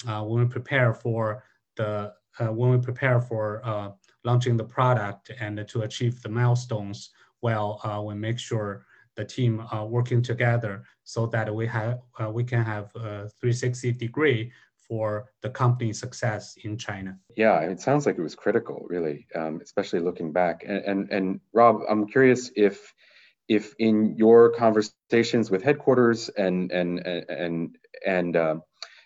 uh, 0.09 0.23
when 0.25 0.43
we 0.43 0.49
prepare 0.49 0.95
for 0.95 1.45
the 1.77 2.13
uh, 2.39 2.47
when 2.47 2.71
we 2.71 2.79
prepare 2.79 3.21
for 3.21 3.63
launching 4.25 4.57
the 4.57 4.65
product 4.65 5.31
and 5.41 5.67
to 5.67 5.83
achieve 5.83 6.23
the 6.23 6.29
milestones, 6.29 7.11
well, 7.43 7.81
we 8.07 8.15
make 8.15 8.39
sure 8.39 8.87
the 9.17 9.25
team 9.25 9.61
uh, 9.73 9.85
working 9.85 10.23
together 10.23 10.85
so 11.05 11.27
that 11.27 11.53
we 11.55 11.67
have 11.67 12.01
uh, 12.21 12.31
we 12.31 12.45
can 12.45 12.63
have 12.65 12.87
a 12.95 13.29
360 13.41 13.93
degree 13.93 14.53
for 14.91 15.31
the 15.43 15.51
company 15.51 15.93
success 15.93 16.57
in 16.65 16.77
China. 16.77 17.17
Yeah, 17.37 17.61
it 17.61 17.81
sounds 17.81 18.07
like 18.07 18.19
it 18.19 18.23
was 18.23 18.35
critical, 18.35 18.87
really, 18.89 19.27
um, 19.37 19.61
especially 19.63 20.01
looking 20.01 20.33
back. 20.33 20.65
And, 20.67 20.85
and 20.85 21.11
and 21.11 21.41
Rob, 21.53 21.83
I'm 21.89 22.09
curious 22.09 22.51
if 22.57 22.93
if 23.49 23.75
in 23.79 24.17
your 24.17 24.51
conversations 24.53 25.51
with 25.51 25.63
headquarters 25.63 26.29
and 26.29 26.73
and 26.73 26.99
and 27.01 27.77
and 28.07 28.37
uh, 28.37 28.57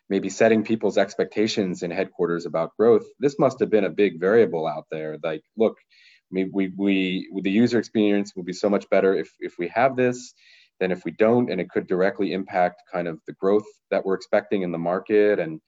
maybe 0.09 0.31
setting 0.31 0.65
people's 0.65 0.99
expectations 0.99 1.83
in 1.83 1.91
headquarters 1.91 2.47
about 2.47 2.77
growth, 2.79 3.05
this 3.19 3.39
must 3.39 3.61
have 3.61 3.71
been 3.71 3.85
a 3.85 3.91
big 3.91 4.21
variable 4.21 4.67
out 4.67 4.87
there. 4.91 5.19
Like, 5.23 5.43
look, 5.57 5.77
we, 6.31 6.45
we, 6.53 6.73
we 6.77 7.43
the 7.43 7.51
user 7.51 7.79
experience 7.79 8.35
will 8.35 8.43
be 8.43 8.53
so 8.53 8.69
much 8.69 8.89
better 8.91 9.15
if, 9.15 9.31
if 9.41 9.55
we 9.59 9.69
have 9.69 9.97
this 9.97 10.35
than 10.81 10.91
if 10.91 11.05
we 11.05 11.13
don't, 11.13 11.51
and 11.51 11.61
it 11.61 11.71
could 11.71 11.87
directly 11.87 12.33
impact 12.33 12.83
kind 12.93 13.07
of 13.07 13.21
the 13.27 13.33
growth 13.35 13.67
that 13.91 14.05
we're 14.05 14.15
expecting 14.15 14.63
in 14.63 14.73
the 14.73 14.79
market 14.79 15.39
and 15.39 15.61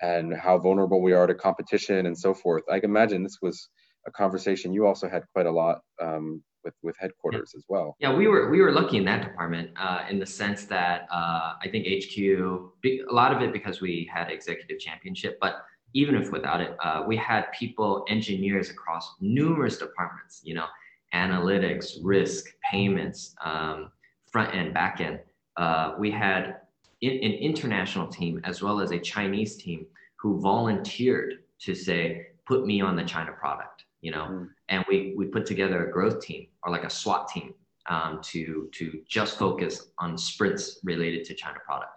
and 0.00 0.34
how 0.34 0.58
vulnerable 0.58 1.00
we 1.00 1.12
are 1.12 1.28
to 1.28 1.34
competition 1.34 2.06
and 2.06 2.18
so 2.18 2.34
forth. 2.34 2.64
I 2.70 2.80
can 2.80 2.90
imagine 2.90 3.22
this 3.22 3.38
was 3.40 3.68
a 4.06 4.10
conversation 4.10 4.72
you 4.72 4.84
also 4.84 5.08
had 5.08 5.22
quite 5.32 5.46
a 5.46 5.50
lot 5.50 5.80
um, 6.00 6.42
with 6.64 6.74
with 6.82 6.96
headquarters 6.98 7.52
yeah. 7.54 7.58
as 7.58 7.64
well. 7.68 7.96
Yeah, 8.00 8.14
we 8.14 8.26
were 8.26 8.50
we 8.50 8.60
were 8.60 8.72
lucky 8.72 8.96
in 8.98 9.04
that 9.06 9.22
department 9.22 9.70
uh, 9.76 10.04
in 10.10 10.18
the 10.18 10.26
sense 10.26 10.64
that 10.66 11.06
uh, 11.12 11.54
I 11.62 11.68
think 11.70 11.86
HQ 11.86 12.18
a 12.18 13.14
lot 13.14 13.32
of 13.34 13.42
it 13.42 13.52
because 13.52 13.80
we 13.80 14.10
had 14.12 14.30
executive 14.30 14.78
championship, 14.78 15.38
but 15.40 15.62
even 15.94 16.14
if 16.14 16.30
without 16.30 16.60
it, 16.60 16.76
uh, 16.82 17.02
we 17.06 17.16
had 17.16 17.50
people, 17.52 18.04
engineers 18.08 18.70
across 18.70 19.14
numerous 19.20 19.78
departments, 19.78 20.40
you 20.44 20.54
know, 20.54 20.66
analytics, 21.14 21.98
risk, 22.02 22.46
payments, 22.70 23.34
um, 23.44 23.90
front 24.30 24.54
end, 24.54 24.72
back 24.72 25.00
end. 25.00 25.20
Uh, 25.56 25.94
we 25.98 26.10
had 26.10 26.56
in, 27.02 27.12
an 27.12 27.32
international 27.32 28.08
team 28.08 28.40
as 28.44 28.62
well 28.62 28.80
as 28.80 28.92
a 28.92 28.98
Chinese 28.98 29.56
team 29.56 29.86
who 30.16 30.40
volunteered 30.40 31.40
to 31.60 31.74
say, 31.74 32.26
put 32.46 32.66
me 32.66 32.80
on 32.80 32.96
the 32.96 33.04
China 33.04 33.32
product, 33.32 33.84
you 34.00 34.10
know, 34.10 34.24
mm. 34.30 34.48
and 34.68 34.84
we, 34.88 35.14
we 35.16 35.26
put 35.26 35.44
together 35.46 35.86
a 35.86 35.92
growth 35.92 36.20
team 36.20 36.46
or 36.62 36.72
like 36.72 36.84
a 36.84 36.90
SWAT 36.90 37.28
team 37.28 37.54
um, 37.88 38.20
to, 38.22 38.68
to 38.72 39.00
just 39.06 39.38
focus 39.38 39.88
on 39.98 40.16
sprints 40.16 40.78
related 40.84 41.24
to 41.26 41.34
China 41.34 41.58
product. 41.64 41.92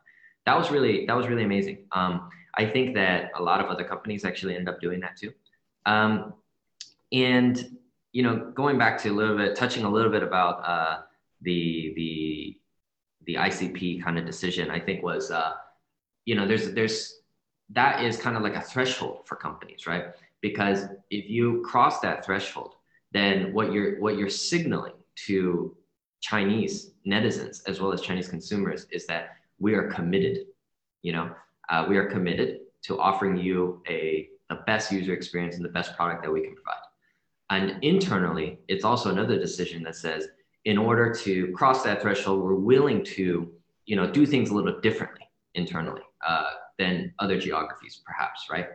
That 0.45 0.57
was 0.57 0.69
really, 0.69 1.05
that 1.05 1.15
was 1.15 1.27
really 1.27 1.43
amazing. 1.43 1.85
Um, 1.91 2.29
I 2.57 2.65
think 2.65 2.95
that 2.95 3.31
a 3.35 3.41
lot 3.41 3.59
of 3.59 3.67
other 3.67 3.83
companies 3.83 4.25
actually 4.25 4.55
end 4.55 4.69
up 4.69 4.79
doing 4.79 4.99
that 5.01 5.17
too. 5.17 5.33
Um, 5.85 6.33
and 7.11 7.77
you 8.11 8.23
know, 8.23 8.51
going 8.55 8.77
back 8.77 8.97
to 8.99 9.09
a 9.09 9.11
little 9.11 9.35
bit, 9.35 9.55
touching 9.55 9.83
a 9.83 9.89
little 9.89 10.11
bit 10.11 10.23
about 10.23 10.63
uh, 10.65 11.01
the 11.41 11.93
the 11.95 12.57
the 13.25 13.35
ICP 13.35 14.03
kind 14.03 14.17
of 14.17 14.25
decision, 14.25 14.69
I 14.69 14.79
think 14.79 15.03
was 15.03 15.31
uh, 15.31 15.53
you 16.25 16.35
know, 16.35 16.47
there's 16.47 16.73
there's 16.73 17.21
that 17.71 18.03
is 18.03 18.17
kind 18.17 18.35
of 18.35 18.43
like 18.43 18.55
a 18.55 18.61
threshold 18.61 19.21
for 19.25 19.35
companies, 19.35 19.87
right? 19.87 20.05
Because 20.41 20.85
if 21.09 21.29
you 21.29 21.63
cross 21.65 21.99
that 22.01 22.25
threshold, 22.25 22.75
then 23.11 23.53
what 23.53 23.71
you're 23.71 23.99
what 23.99 24.17
you're 24.17 24.29
signaling 24.29 24.93
to 25.27 25.75
Chinese 26.21 26.91
netizens 27.07 27.61
as 27.67 27.79
well 27.79 27.93
as 27.93 28.01
Chinese 28.01 28.27
consumers 28.27 28.87
is 28.91 29.05
that 29.07 29.37
we 29.59 29.73
are 29.73 29.89
committed. 29.89 30.45
You 31.01 31.13
know, 31.13 31.31
uh, 31.69 31.85
we 31.87 31.97
are 31.97 32.05
committed 32.05 32.59
to 32.83 32.99
offering 32.99 33.37
you 33.37 33.81
a 33.87 34.29
the 34.49 34.55
best 34.67 34.91
user 34.91 35.13
experience 35.13 35.55
and 35.55 35.65
the 35.65 35.69
best 35.69 35.95
product 35.95 36.23
that 36.23 36.31
we 36.31 36.41
can 36.41 36.53
provide. 36.53 36.75
And 37.49 37.83
internally, 37.83 38.59
it's 38.67 38.83
also 38.83 39.09
another 39.09 39.39
decision 39.39 39.83
that 39.83 39.95
says, 39.95 40.27
in 40.65 40.77
order 40.77 41.13
to 41.13 41.51
cross 41.51 41.83
that 41.83 42.01
threshold, 42.01 42.43
we're 42.43 42.55
willing 42.55 43.03
to, 43.05 43.51
you 43.85 43.95
know, 43.95 44.09
do 44.09 44.25
things 44.25 44.49
a 44.49 44.53
little 44.53 44.79
differently 44.81 45.27
internally 45.53 46.01
uh, 46.27 46.51
than 46.77 47.13
other 47.19 47.39
geographies, 47.39 48.01
perhaps, 48.05 48.47
right? 48.51 48.67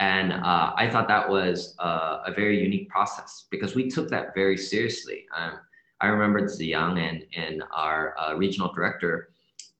And 0.00 0.32
uh, 0.32 0.72
I 0.76 0.88
thought 0.90 1.08
that 1.08 1.28
was 1.28 1.74
uh, 1.78 2.22
a 2.26 2.32
very 2.32 2.62
unique 2.62 2.88
process 2.88 3.46
because 3.50 3.74
we 3.74 3.88
took 3.88 4.08
that 4.10 4.34
very 4.34 4.56
seriously. 4.56 5.26
Um, 5.34 5.60
I 6.00 6.08
remember 6.08 6.42
Ziyang 6.42 6.98
and, 6.98 7.24
and 7.34 7.62
our 7.72 8.14
uh, 8.18 8.34
regional 8.34 8.72
director 8.72 9.30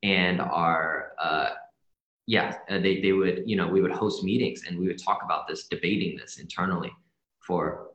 and 0.02 0.40
our 0.40 1.12
uh, 1.18 1.50
yeah, 2.26 2.56
uh, 2.68 2.78
they, 2.78 3.00
they 3.00 3.12
would, 3.12 3.44
you 3.46 3.56
know, 3.56 3.68
we 3.68 3.80
would 3.80 3.92
host 3.92 4.24
meetings 4.24 4.62
and 4.66 4.78
we 4.78 4.86
would 4.86 5.02
talk 5.02 5.20
about 5.24 5.46
this, 5.46 5.68
debating 5.68 6.16
this 6.16 6.38
internally 6.38 6.92
for 7.40 7.90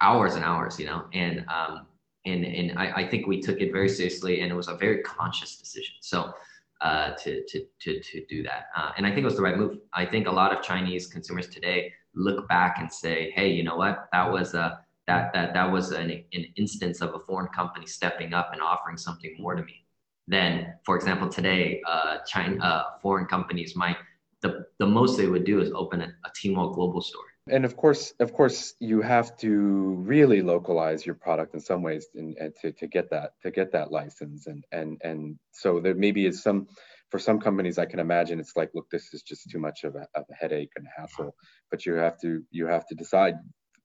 hours 0.00 0.36
and 0.36 0.44
hours, 0.44 0.78
you 0.78 0.86
know, 0.86 1.06
and, 1.12 1.44
um, 1.48 1.86
and, 2.24 2.44
and 2.44 2.78
I, 2.78 3.02
I 3.02 3.08
think 3.08 3.26
we 3.26 3.40
took 3.40 3.60
it 3.60 3.72
very 3.72 3.88
seriously 3.88 4.40
and 4.40 4.50
it 4.50 4.54
was 4.54 4.68
a 4.68 4.76
very 4.76 5.02
conscious 5.02 5.56
decision. 5.56 5.94
So, 6.00 6.32
uh, 6.80 7.12
to, 7.14 7.42
to, 7.46 7.64
to, 7.80 8.00
to 8.00 8.26
do 8.26 8.42
that. 8.42 8.66
Uh, 8.76 8.90
and 8.96 9.06
I 9.06 9.10
think 9.10 9.22
it 9.22 9.24
was 9.24 9.36
the 9.36 9.42
right 9.42 9.56
move. 9.56 9.78
I 9.94 10.04
think 10.04 10.26
a 10.26 10.30
lot 10.30 10.54
of 10.54 10.62
Chinese 10.62 11.06
consumers 11.06 11.48
today 11.48 11.92
look 12.14 12.46
back 12.48 12.76
and 12.78 12.92
say, 12.92 13.30
Hey, 13.30 13.48
you 13.48 13.62
know 13.62 13.76
what, 13.76 14.08
that 14.12 14.30
was 14.30 14.54
a, 14.54 14.80
that, 15.06 15.32
that, 15.32 15.54
that 15.54 15.70
was 15.70 15.92
an, 15.92 16.10
an 16.10 16.46
instance 16.56 17.00
of 17.00 17.14
a 17.14 17.18
foreign 17.20 17.48
company 17.48 17.86
stepping 17.86 18.34
up 18.34 18.50
and 18.52 18.60
offering 18.60 18.96
something 18.96 19.34
more 19.38 19.54
to 19.54 19.62
me 19.62 19.83
then 20.26 20.74
for 20.84 20.96
example 20.96 21.28
today 21.28 21.82
uh, 21.86 22.18
China 22.26 22.62
uh, 22.62 22.82
foreign 23.02 23.26
companies 23.26 23.74
might 23.76 23.96
the, 24.42 24.66
the 24.78 24.86
most 24.86 25.16
they 25.16 25.26
would 25.26 25.44
do 25.44 25.60
is 25.60 25.72
open 25.72 26.02
a, 26.02 26.12
a 26.24 26.30
Tmall 26.30 26.74
global 26.74 27.00
store. 27.00 27.24
And 27.48 27.64
of 27.64 27.76
course 27.76 28.12
of 28.20 28.32
course 28.32 28.74
you 28.78 29.00
have 29.02 29.36
to 29.38 29.94
really 29.98 30.42
localize 30.42 31.04
your 31.04 31.14
product 31.14 31.54
in 31.54 31.60
some 31.60 31.82
ways 31.82 32.06
and, 32.14 32.36
and 32.38 32.54
to, 32.60 32.72
to 32.72 32.86
get 32.86 33.10
that 33.10 33.32
to 33.42 33.50
get 33.50 33.72
that 33.72 33.90
license. 33.90 34.46
And 34.46 34.64
and 34.72 35.00
and 35.02 35.38
so 35.52 35.80
there 35.80 35.94
maybe 35.94 36.26
is 36.26 36.42
some 36.42 36.68
for 37.10 37.18
some 37.18 37.38
companies 37.38 37.78
i 37.78 37.84
can 37.84 38.00
imagine 38.00 38.40
it's 38.40 38.56
like 38.56 38.70
look 38.74 38.88
this 38.90 39.12
is 39.12 39.22
just 39.22 39.48
too 39.48 39.58
much 39.58 39.84
of 39.84 39.94
a, 39.94 40.08
of 40.16 40.24
a 40.30 40.34
headache 40.34 40.72
and 40.74 40.86
hassle 40.96 41.32
but 41.70 41.84
you 41.84 41.92
have 41.92 42.18
to 42.18 42.42
you 42.50 42.66
have 42.66 42.86
to 42.86 42.94
decide 42.94 43.34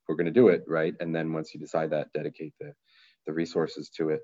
we're 0.10 0.16
going 0.16 0.26
to 0.26 0.32
do 0.32 0.50
it 0.50 0.64
right? 0.68 0.96
And 1.00 1.16
then 1.16 1.32
once 1.32 1.54
you 1.54 1.60
decide 1.60 1.92
that 1.92 2.12
dedicate 2.14 2.54
the 2.60 2.74
the 3.28 3.32
resources 3.32 3.90
to 3.98 4.10
it 4.10 4.22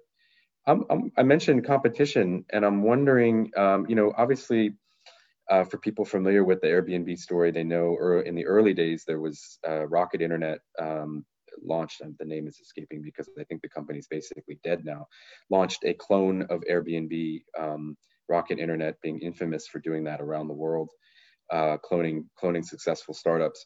I'm, 0.68 0.84
I'm, 0.90 1.12
i 1.18 1.24
mentioned 1.24 1.66
competition, 1.66 2.46
and 2.52 2.66
I'm 2.66 2.82
wondering, 2.84 3.52
um, 3.56 3.86
you 3.88 3.96
know, 3.96 4.14
obviously, 4.18 4.74
uh, 5.50 5.64
for 5.64 5.78
people 5.78 6.06
familiar 6.06 6.44
with 6.44 6.62
the 6.62 6.68
Airbnb 6.68 7.18
story, 7.20 7.52
they 7.52 7.64
know 7.64 7.96
in 8.26 8.34
the 8.34 8.46
early 8.48 8.74
days 8.74 9.04
there 9.06 9.20
was 9.20 9.60
uh, 9.68 9.86
Rocket 9.88 10.22
Internet 10.22 10.60
um, 10.80 11.24
launched, 11.64 12.02
and 12.02 12.16
the 12.20 12.26
name 12.26 12.48
is 12.48 12.60
escaping 12.60 13.02
because 13.04 13.30
I 13.40 13.44
think 13.44 13.62
the 13.62 13.70
company's 13.70 14.08
basically 14.08 14.60
dead 14.64 14.84
now, 14.84 15.08
launched 15.52 15.84
a 15.86 15.94
clone 15.94 16.44
of 16.50 16.64
Airbnb, 16.70 17.44
um, 17.60 17.96
Rocket 18.28 18.58
Internet 18.58 18.96
being 19.02 19.20
infamous 19.20 19.68
for 19.68 19.80
doing 19.80 20.04
that 20.06 20.20
around 20.20 20.48
the 20.48 20.56
world, 20.56 20.90
uh, 21.52 21.78
cloning 21.78 22.26
cloning 22.42 22.66
successful 22.66 23.14
startups. 23.14 23.66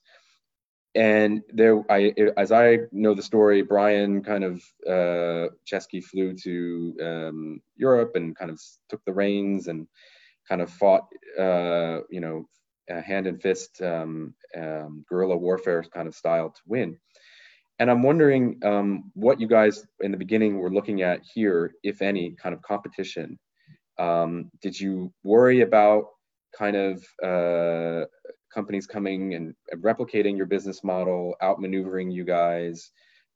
And 0.95 1.43
there, 1.53 1.83
I, 1.91 2.13
as 2.35 2.51
I 2.51 2.79
know 2.91 3.13
the 3.13 3.21
story, 3.21 3.61
Brian 3.61 4.23
kind 4.23 4.43
of 4.43 4.55
uh, 4.87 5.53
Chesky 5.65 6.03
flew 6.03 6.33
to 6.43 6.95
um, 7.01 7.61
Europe 7.75 8.13
and 8.15 8.35
kind 8.35 8.49
of 8.49 8.59
took 8.89 9.03
the 9.05 9.13
reins 9.13 9.67
and 9.67 9.87
kind 10.47 10.61
of 10.61 10.69
fought, 10.71 11.07
uh, 11.37 11.99
you 12.09 12.19
know, 12.19 12.45
hand 12.89 13.27
and 13.27 13.39
fist 13.39 13.81
um, 13.83 14.33
um, 14.57 15.05
guerrilla 15.07 15.37
warfare 15.37 15.83
kind 15.83 16.07
of 16.07 16.15
style 16.15 16.49
to 16.49 16.61
win. 16.65 16.97
And 17.77 17.89
I'm 17.89 18.03
wondering 18.03 18.59
um, 18.63 19.11
what 19.13 19.39
you 19.39 19.47
guys 19.47 19.85
in 20.01 20.11
the 20.11 20.17
beginning 20.17 20.57
were 20.57 20.71
looking 20.71 21.01
at 21.01 21.21
here, 21.33 21.73
if 21.83 22.01
any, 22.01 22.31
kind 22.31 22.53
of 22.53 22.61
competition. 22.61 23.39
Um, 23.97 24.49
did 24.61 24.79
you 24.79 25.13
worry 25.23 25.61
about 25.61 26.05
kind 26.57 26.75
of 26.75 27.05
uh, 27.23 28.05
companies 28.53 28.87
coming 28.87 29.33
and 29.35 29.53
replicating 29.75 30.37
your 30.37 30.45
business 30.45 30.83
model, 30.83 31.35
outmaneuvering 31.41 32.11
you 32.13 32.23
guys? 32.23 32.91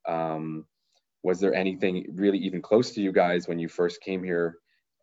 Um, 0.08 0.65
was 1.23 1.39
there 1.39 1.54
anything 1.54 2.06
really 2.13 2.38
even 2.39 2.62
close 2.62 2.91
to 2.91 3.02
you 3.02 3.12
guys 3.12 3.47
when 3.47 3.60
you 3.60 3.69
first 3.69 4.02
came 4.02 4.23
here? 4.23 4.58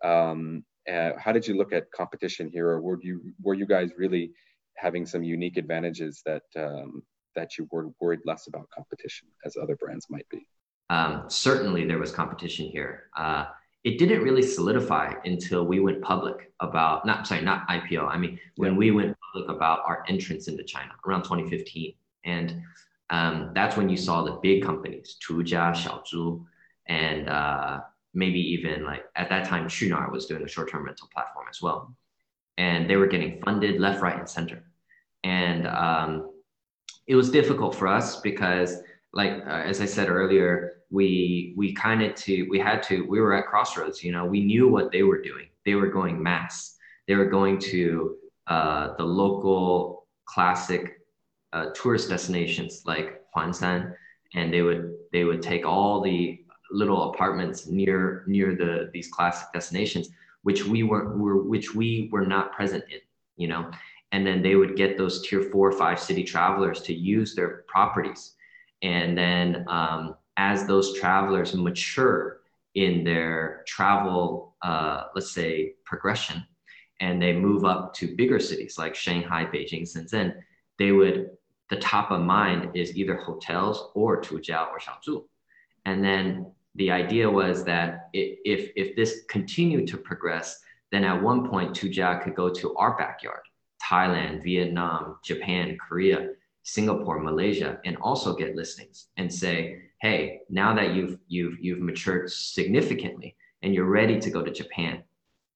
Um, 0.04 0.64
uh, 0.90 1.10
how 1.18 1.32
did 1.32 1.46
you 1.46 1.56
look 1.56 1.72
at 1.72 1.90
competition 1.92 2.50
here, 2.52 2.68
or 2.68 2.80
were 2.80 2.98
you 3.02 3.32
were 3.42 3.54
you 3.54 3.66
guys 3.66 3.90
really 3.96 4.32
having 4.76 5.06
some 5.06 5.22
unique 5.22 5.56
advantages 5.56 6.22
that 6.26 6.42
um, 6.56 7.02
that 7.36 7.58
you 7.58 7.68
were 7.70 7.90
worried 8.00 8.20
less 8.24 8.46
about 8.46 8.68
competition 8.70 9.28
as 9.44 9.56
other 9.56 9.76
brands 9.76 10.06
might 10.10 10.28
be? 10.30 10.46
Um, 10.88 11.24
certainly, 11.28 11.86
there 11.86 11.98
was 11.98 12.10
competition 12.10 12.66
here. 12.66 13.04
Uh, 13.16 13.46
it 13.82 13.98
didn't 13.98 14.22
really 14.22 14.42
solidify 14.42 15.14
until 15.24 15.64
we 15.64 15.80
went 15.80 16.02
public 16.02 16.52
about 16.60 17.06
not 17.06 17.26
sorry 17.26 17.42
not 17.42 17.66
IPO. 17.68 18.08
I 18.08 18.18
mean 18.18 18.38
when 18.56 18.76
we 18.76 18.90
went 18.90 19.16
public 19.32 19.50
about 19.50 19.80
our 19.86 20.04
entrance 20.08 20.48
into 20.48 20.62
China 20.64 20.92
around 21.06 21.22
2015, 21.22 21.94
and 22.24 22.62
um, 23.10 23.50
that's 23.54 23.76
when 23.76 23.88
you 23.88 23.96
saw 23.96 24.22
the 24.22 24.38
big 24.42 24.62
companies, 24.62 25.16
Tujia, 25.26 25.72
Xiaozhu, 25.72 26.44
and 26.86 27.28
uh, 27.28 27.80
maybe 28.14 28.38
even 28.38 28.84
like 28.84 29.04
at 29.16 29.28
that 29.30 29.46
time, 29.46 29.66
Qunar 29.66 30.12
was 30.12 30.26
doing 30.26 30.42
a 30.42 30.48
short-term 30.48 30.84
rental 30.84 31.08
platform 31.12 31.46
as 31.50 31.60
well, 31.60 31.94
and 32.58 32.88
they 32.88 32.96
were 32.96 33.06
getting 33.06 33.40
funded 33.42 33.80
left, 33.80 34.00
right, 34.00 34.18
and 34.18 34.28
center, 34.28 34.62
and 35.24 35.66
um, 35.66 36.30
it 37.06 37.16
was 37.16 37.30
difficult 37.30 37.74
for 37.74 37.88
us 37.88 38.20
because, 38.20 38.76
like 39.12 39.32
uh, 39.46 39.62
as 39.70 39.80
I 39.80 39.86
said 39.86 40.08
earlier, 40.08 40.82
we 40.90 41.54
we 41.56 41.72
kind 41.72 42.02
of 42.02 42.14
to 42.16 42.46
we 42.50 42.58
had 42.58 42.82
to 42.84 43.04
we 43.06 43.20
were 43.20 43.34
at 43.34 43.46
crossroads. 43.46 44.02
You 44.04 44.12
know, 44.12 44.24
we 44.24 44.40
knew 44.44 44.68
what 44.68 44.92
they 44.92 45.02
were 45.02 45.20
doing. 45.20 45.48
They 45.64 45.74
were 45.74 45.88
going 45.88 46.22
mass. 46.22 46.76
They 47.06 47.14
were 47.14 47.26
going 47.26 47.58
to 47.58 48.16
uh, 48.46 48.94
the 48.96 49.04
local 49.04 50.06
classic 50.26 51.00
uh, 51.52 51.66
tourist 51.74 52.08
destinations 52.08 52.82
like 52.86 53.22
Huangshan, 53.36 53.94
and 54.34 54.52
they 54.52 54.62
would 54.62 54.94
they 55.12 55.24
would 55.24 55.42
take 55.42 55.66
all 55.66 56.00
the 56.00 56.44
little 56.70 57.10
apartments 57.12 57.66
near 57.66 58.24
near 58.26 58.54
the 58.54 58.90
these 58.92 59.08
classic 59.08 59.48
destinations, 59.52 60.10
which 60.42 60.64
we 60.64 60.82
were, 60.82 61.16
were 61.16 61.42
which 61.42 61.74
we 61.74 62.08
were 62.12 62.26
not 62.26 62.52
present 62.52 62.84
in. 62.90 63.00
You 63.36 63.48
know, 63.48 63.70
and 64.12 64.26
then 64.26 64.42
they 64.42 64.54
would 64.54 64.76
get 64.76 64.98
those 64.98 65.26
tier 65.26 65.42
four 65.42 65.68
or 65.68 65.78
five 65.78 65.98
city 65.98 66.22
travelers 66.22 66.80
to 66.82 66.94
use 66.94 67.34
their 67.34 67.64
properties, 67.68 68.34
and 68.82 69.16
then 69.16 69.64
um, 69.68 70.16
as 70.36 70.66
those 70.66 70.98
travelers 70.98 71.54
mature 71.54 72.40
in 72.74 73.04
their 73.04 73.62
travel, 73.66 74.54
uh, 74.62 75.04
let's 75.14 75.32
say, 75.32 75.74
progression, 75.84 76.44
and 77.00 77.20
they 77.20 77.32
move 77.32 77.64
up 77.64 77.94
to 77.94 78.14
bigger 78.16 78.38
cities 78.38 78.78
like 78.78 78.94
Shanghai, 78.94 79.44
Beijing, 79.44 79.82
Shenzhen, 79.82 80.34
they 80.78 80.92
would, 80.92 81.30
the 81.68 81.76
top 81.76 82.10
of 82.10 82.20
mind 82.20 82.70
is 82.74 82.96
either 82.96 83.16
hotels 83.16 83.90
or 83.94 84.20
Tujia 84.20 84.68
or 84.68 84.78
Xiaozhu. 84.78 85.24
And 85.84 86.04
then 86.04 86.52
the 86.74 86.90
idea 86.90 87.28
was 87.28 87.64
that 87.64 88.08
if, 88.12 88.70
if 88.76 88.96
this 88.96 89.24
continued 89.28 89.88
to 89.88 89.96
progress, 89.96 90.60
then 90.92 91.04
at 91.04 91.20
one 91.22 91.48
point, 91.48 91.74
Tujia 91.74 92.22
could 92.22 92.34
go 92.34 92.50
to 92.50 92.74
our 92.76 92.96
backyard, 92.96 93.42
Thailand, 93.82 94.42
Vietnam, 94.42 95.18
Japan, 95.24 95.76
Korea, 95.78 96.30
Singapore, 96.74 97.18
Malaysia, 97.20 97.78
and 97.84 97.96
also 97.98 98.34
get 98.34 98.54
listings 98.54 99.08
and 99.16 99.32
say, 99.32 99.82
hey, 100.00 100.40
now 100.48 100.74
that 100.74 100.94
you've 100.94 101.18
you've 101.28 101.58
you've 101.60 101.80
matured 101.80 102.30
significantly 102.30 103.36
and 103.62 103.74
you're 103.74 103.92
ready 104.00 104.18
to 104.20 104.30
go 104.30 104.42
to 104.42 104.52
Japan, 104.52 105.02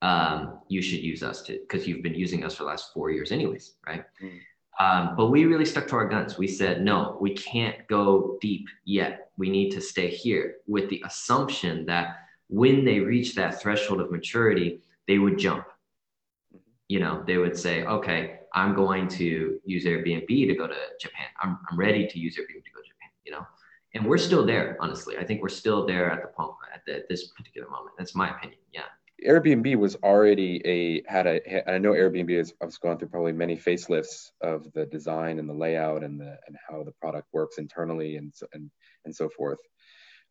um, 0.03 0.59
you 0.68 0.83
should 0.83 1.00
use 1.00 1.22
us 1.22 1.42
to 1.42 1.53
because 1.61 1.87
you've 1.87 2.03
been 2.03 2.14
using 2.27 2.44
us 2.44 2.55
for 2.55 2.64
the 2.64 2.68
last 2.68 2.92
four 2.92 3.11
years 3.11 3.31
anyways, 3.33 3.74
right? 3.87 4.05
Mm. 4.22 4.38
Um, 4.81 5.14
but 5.16 5.27
we 5.27 5.44
really 5.44 5.64
stuck 5.64 5.87
to 5.88 5.96
our 5.96 6.09
guns. 6.09 6.37
We 6.37 6.48
said, 6.48 6.83
no, 6.83 7.16
we 7.20 7.33
can't 7.35 7.87
go 7.87 8.37
deep 8.40 8.66
yet. 8.85 9.31
We 9.37 9.48
need 9.48 9.70
to 9.70 9.81
stay 9.81 10.09
here 10.09 10.57
with 10.66 10.90
the 10.90 11.00
assumption 11.07 11.87
that 11.87 12.16
when 12.48 12.85
they 12.85 12.98
reach 12.98 13.37
that 13.37 13.62
threshold 13.62 14.00
of 14.00 14.11
maturity, 14.11 14.81
they 15.07 15.18
would 15.18 15.38
jump. 15.38 15.64
Mm-hmm. 15.64 16.59
You 16.88 16.98
know, 16.98 17.22
they 17.24 17.37
would 17.37 17.57
say, 17.57 17.85
okay, 17.85 18.40
I'm 18.54 18.74
going 18.74 19.08
to 19.08 19.60
use 19.64 19.84
Airbnb 19.84 20.28
to 20.28 20.54
go 20.54 20.66
to 20.66 20.76
Japan. 21.00 21.26
I'm, 21.42 21.58
I'm 21.70 21.78
ready 21.78 22.06
to 22.06 22.18
use 22.18 22.36
Airbnb 22.36 22.64
to 22.64 22.70
go 22.70 22.80
to 22.80 22.88
Japan, 22.88 23.10
you 23.24 23.32
know? 23.32 23.46
and 23.94 24.04
we're 24.04 24.18
still 24.18 24.44
there 24.44 24.76
honestly 24.80 25.16
i 25.18 25.24
think 25.24 25.40
we're 25.40 25.48
still 25.48 25.86
there 25.86 26.10
at 26.10 26.20
the 26.22 26.28
point 26.28 26.50
at, 26.74 26.84
the, 26.86 27.04
this 27.08 27.28
particular 27.28 27.68
moment 27.68 27.94
that's 27.96 28.14
my 28.14 28.30
opinion 28.30 28.58
yeah 28.72 28.82
airbnb 29.26 29.76
was 29.76 29.96
already 29.96 30.60
a 30.66 31.02
had 31.10 31.26
a 31.26 31.70
i 31.70 31.78
know 31.78 31.92
airbnb 31.92 32.36
has, 32.36 32.52
has 32.60 32.76
gone 32.78 32.98
through 32.98 33.08
probably 33.08 33.32
many 33.32 33.56
facelifts 33.56 34.30
of 34.40 34.70
the 34.72 34.86
design 34.86 35.38
and 35.38 35.48
the 35.48 35.54
layout 35.54 36.02
and 36.04 36.20
the 36.20 36.36
and 36.46 36.56
how 36.68 36.82
the 36.82 36.92
product 36.92 37.28
works 37.32 37.58
internally 37.58 38.16
and 38.16 38.32
so, 38.34 38.46
and 38.52 38.70
and 39.04 39.14
so 39.14 39.28
forth 39.28 39.60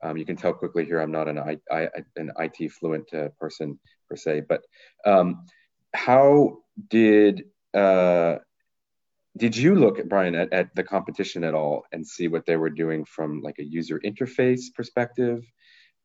um, 0.03 0.17
you 0.17 0.25
can 0.25 0.35
tell 0.35 0.53
quickly 0.53 0.85
here 0.85 0.99
i'm 0.99 1.11
not 1.11 1.27
an 1.27 1.39
I, 1.39 1.57
I 1.71 1.87
an 2.17 2.31
it 2.37 2.71
fluent 2.71 3.13
uh, 3.13 3.29
person 3.39 3.79
per 4.09 4.15
se 4.15 4.43
but 4.47 4.61
um, 5.05 5.45
how 5.93 6.57
did 6.89 7.45
uh, 7.73 8.37
did 9.37 9.57
you 9.57 9.75
look 9.75 9.99
at 9.99 10.09
Brian 10.09 10.35
at, 10.35 10.53
at 10.53 10.75
the 10.75 10.83
competition 10.83 11.43
at 11.43 11.53
all 11.53 11.85
and 11.91 12.05
see 12.05 12.27
what 12.27 12.45
they 12.45 12.55
were 12.55 12.69
doing 12.69 13.05
from 13.05 13.41
like 13.41 13.59
a 13.59 13.63
user 13.63 13.99
interface 13.99 14.73
perspective? 14.75 15.43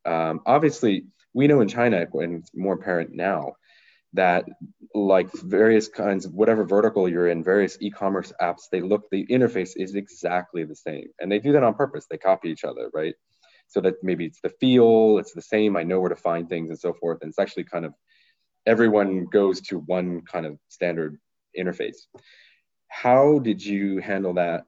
Um, 0.05 0.41
obviously, 0.47 1.07
we 1.35 1.47
know 1.47 1.61
in 1.61 1.69
China, 1.69 2.07
and 2.15 2.41
it's 2.41 2.51
more 2.55 2.75
apparent 2.75 3.11
now, 3.13 3.55
that 4.15 4.47
like 4.95 5.31
various 5.33 5.89
kinds 5.89 6.25
of 6.25 6.33
whatever 6.33 6.65
vertical 6.65 7.09
you're 7.09 7.29
in, 7.29 7.45
various 7.45 7.77
e-commerce 7.81 8.33
apps, 8.41 8.63
they 8.73 8.81
look 8.81 9.05
the 9.11 9.27
interface 9.27 9.73
is 9.77 9.95
exactly 9.95 10.65
the 10.65 10.75
same, 10.75 11.09
and 11.21 11.31
they 11.31 11.39
do 11.39 11.53
that 11.53 11.63
on 11.63 11.75
purpose. 11.75 12.07
They 12.11 12.17
copy 12.17 12.49
each 12.49 12.65
other, 12.65 12.91
right? 12.95 13.15
So 13.67 13.83
that 13.83 13.97
maybe 14.03 14.25
it's 14.25 14.41
the 14.41 14.49
feel, 14.61 15.19
it's 15.19 15.35
the 15.35 15.43
same. 15.43 15.77
I 15.77 15.83
know 15.83 16.01
where 16.01 16.09
to 16.09 16.17
find 16.17 16.49
things 16.49 16.71
and 16.71 16.79
so 16.79 16.95
forth, 16.95 17.19
and 17.21 17.29
it's 17.29 17.39
actually 17.39 17.65
kind 17.65 17.85
of 17.85 17.93
everyone 18.65 19.27
goes 19.27 19.61
to 19.63 19.79
one 19.79 20.23
kind 20.23 20.47
of 20.47 20.59
standard 20.69 21.19
interface. 21.59 22.07
How 22.89 23.39
did 23.39 23.65
you 23.65 23.99
handle 23.99 24.35
that 24.35 24.65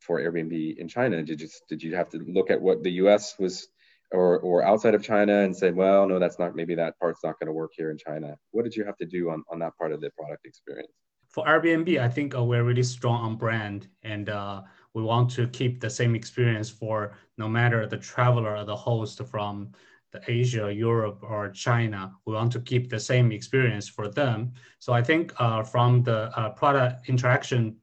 for 0.00 0.20
Airbnb 0.20 0.76
in 0.78 0.88
China? 0.88 1.22
Did 1.22 1.40
you 1.40 1.48
did 1.68 1.82
you 1.82 1.94
have 1.94 2.08
to 2.10 2.18
look 2.18 2.50
at 2.50 2.60
what 2.60 2.82
the 2.82 2.90
U.S. 3.02 3.36
was 3.38 3.68
or 4.10 4.40
or 4.40 4.64
outside 4.64 4.94
of 4.94 5.02
China 5.02 5.40
and 5.40 5.56
say, 5.56 5.70
well, 5.70 6.08
no, 6.08 6.18
that's 6.18 6.38
not 6.38 6.56
maybe 6.56 6.74
that 6.74 6.98
part's 6.98 7.22
not 7.22 7.38
going 7.38 7.46
to 7.46 7.52
work 7.52 7.72
here 7.76 7.90
in 7.90 7.98
China? 7.98 8.36
What 8.50 8.64
did 8.64 8.74
you 8.74 8.84
have 8.84 8.96
to 8.98 9.06
do 9.06 9.30
on 9.30 9.44
on 9.50 9.58
that 9.60 9.76
part 9.78 9.92
of 9.92 10.00
the 10.00 10.10
product 10.18 10.46
experience? 10.46 10.92
For 11.28 11.44
Airbnb, 11.46 12.00
I 12.00 12.08
think 12.08 12.34
uh, 12.34 12.42
we're 12.42 12.64
really 12.64 12.82
strong 12.82 13.20
on 13.22 13.36
brand 13.36 13.88
and. 14.02 14.28
Uh, 14.28 14.62
we 14.94 15.02
want 15.02 15.30
to 15.30 15.46
keep 15.48 15.80
the 15.80 15.90
same 15.90 16.14
experience 16.14 16.68
for 16.68 17.12
no 17.38 17.48
matter 17.48 17.86
the 17.86 17.96
traveler 17.96 18.56
or 18.56 18.64
the 18.64 18.76
host 18.76 19.22
from 19.26 19.70
the 20.12 20.20
Asia, 20.26 20.72
Europe, 20.72 21.20
or 21.22 21.50
China. 21.50 22.12
We 22.26 22.34
want 22.34 22.52
to 22.52 22.60
keep 22.60 22.88
the 22.88 22.98
same 22.98 23.32
experience 23.32 23.88
for 23.88 24.08
them. 24.08 24.52
So 24.78 24.92
I 24.92 25.02
think 25.02 25.32
uh, 25.38 25.62
from 25.62 26.02
the 26.02 26.36
uh, 26.38 26.50
product 26.50 27.08
interaction 27.08 27.76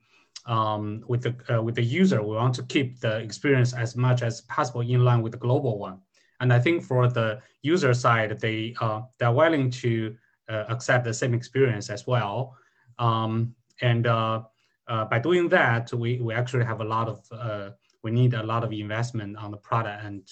um, 0.46 1.04
with 1.08 1.24
the 1.24 1.36
uh, 1.54 1.62
with 1.62 1.76
the 1.76 1.84
user, 1.84 2.22
we 2.22 2.36
want 2.36 2.56
to 2.56 2.64
keep 2.64 3.00
the 3.00 3.18
experience 3.18 3.74
as 3.74 3.96
much 3.96 4.22
as 4.22 4.42
possible 4.42 4.82
in 4.82 5.04
line 5.04 5.22
with 5.22 5.34
the 5.34 5.38
global 5.38 5.78
one. 5.78 6.00
And 6.40 6.54
I 6.54 6.60
think 6.60 6.84
for 6.84 7.08
the 7.08 7.42
user 7.62 7.94
side, 7.94 8.40
they 8.40 8.76
uh, 8.80 9.02
they're 9.18 9.32
willing 9.32 9.70
to 9.72 10.16
uh, 10.50 10.66
accept 10.70 11.04
the 11.04 11.14
same 11.14 11.34
experience 11.34 11.90
as 11.90 12.08
well. 12.08 12.56
Um, 13.00 13.56
and 13.82 14.08
uh, 14.08 14.44
by 14.88 15.20
doing 15.20 15.50
that, 15.50 15.94
we, 15.94 16.20
we 16.20 16.34
actually 16.34 16.66
have 16.66 16.82
a 16.82 16.86
lot 16.86 17.08
of 17.10 17.74
we 18.04 18.12
need 18.12 18.34
a 18.34 18.44
lot 18.44 18.64
of 18.64 18.72
investment 18.72 19.36
on 19.38 19.52
the 19.52 19.58
product 19.58 20.04
and 20.06 20.24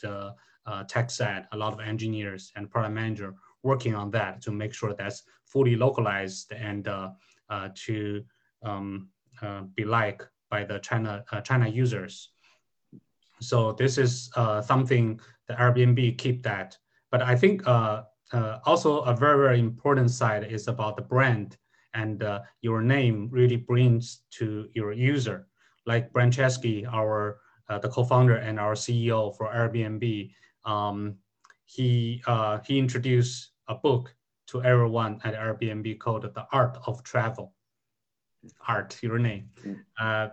uh, 0.65 0.83
tech 0.83 1.09
side, 1.09 1.45
a 1.51 1.57
lot 1.57 1.73
of 1.73 1.79
engineers 1.79 2.51
and 2.55 2.69
product 2.69 2.93
manager 2.93 3.33
working 3.63 3.95
on 3.95 4.11
that 4.11 4.41
to 4.41 4.51
make 4.51 4.73
sure 4.73 4.93
that's 4.93 5.23
fully 5.45 5.75
localized 5.75 6.51
and 6.53 6.87
uh, 6.87 7.09
uh, 7.49 7.69
to 7.75 8.23
um, 8.63 9.09
uh, 9.41 9.61
be 9.75 9.83
like 9.83 10.21
by 10.49 10.63
the 10.63 10.79
China 10.79 11.23
uh, 11.31 11.41
China 11.41 11.67
users. 11.67 12.29
So 13.41 13.73
this 13.73 13.97
is 13.97 14.29
uh, 14.35 14.61
something 14.61 15.19
the 15.47 15.53
Airbnb 15.55 16.17
keep 16.17 16.43
that. 16.43 16.77
But 17.11 17.21
I 17.21 17.35
think 17.35 17.67
also 17.67 19.01
a 19.01 19.15
very 19.15 19.37
very 19.37 19.59
important 19.59 20.09
side 20.11 20.43
is 20.43 20.67
about 20.67 20.95
the 20.95 21.03
brand 21.03 21.57
and 21.93 22.23
your 22.61 22.81
name 22.81 23.29
really 23.31 23.55
brings 23.55 24.21
to 24.37 24.67
your 24.73 24.91
user. 24.91 25.47
Like 25.85 26.11
Brian 26.11 26.31
Chesky, 26.31 26.85
our 26.91 27.39
the 27.69 27.89
co-founder 27.89 28.37
and 28.37 28.59
our 28.59 28.73
CEO 28.73 29.35
for 29.37 29.47
Airbnb, 29.47 30.31
um, 30.65 31.15
he 31.65 32.21
uh, 32.27 32.59
he 32.65 32.79
introduced 32.79 33.51
a 33.67 33.75
book 33.75 34.13
to 34.47 34.63
everyone 34.63 35.19
at 35.23 35.33
Airbnb 35.33 35.99
called 35.99 36.23
The 36.23 36.45
Art 36.51 36.77
of 36.85 37.03
Travel. 37.03 37.53
Art, 38.67 38.97
your 39.01 39.17
name. 39.17 39.49
Mm. 39.65 39.79
Uh, 39.99 40.29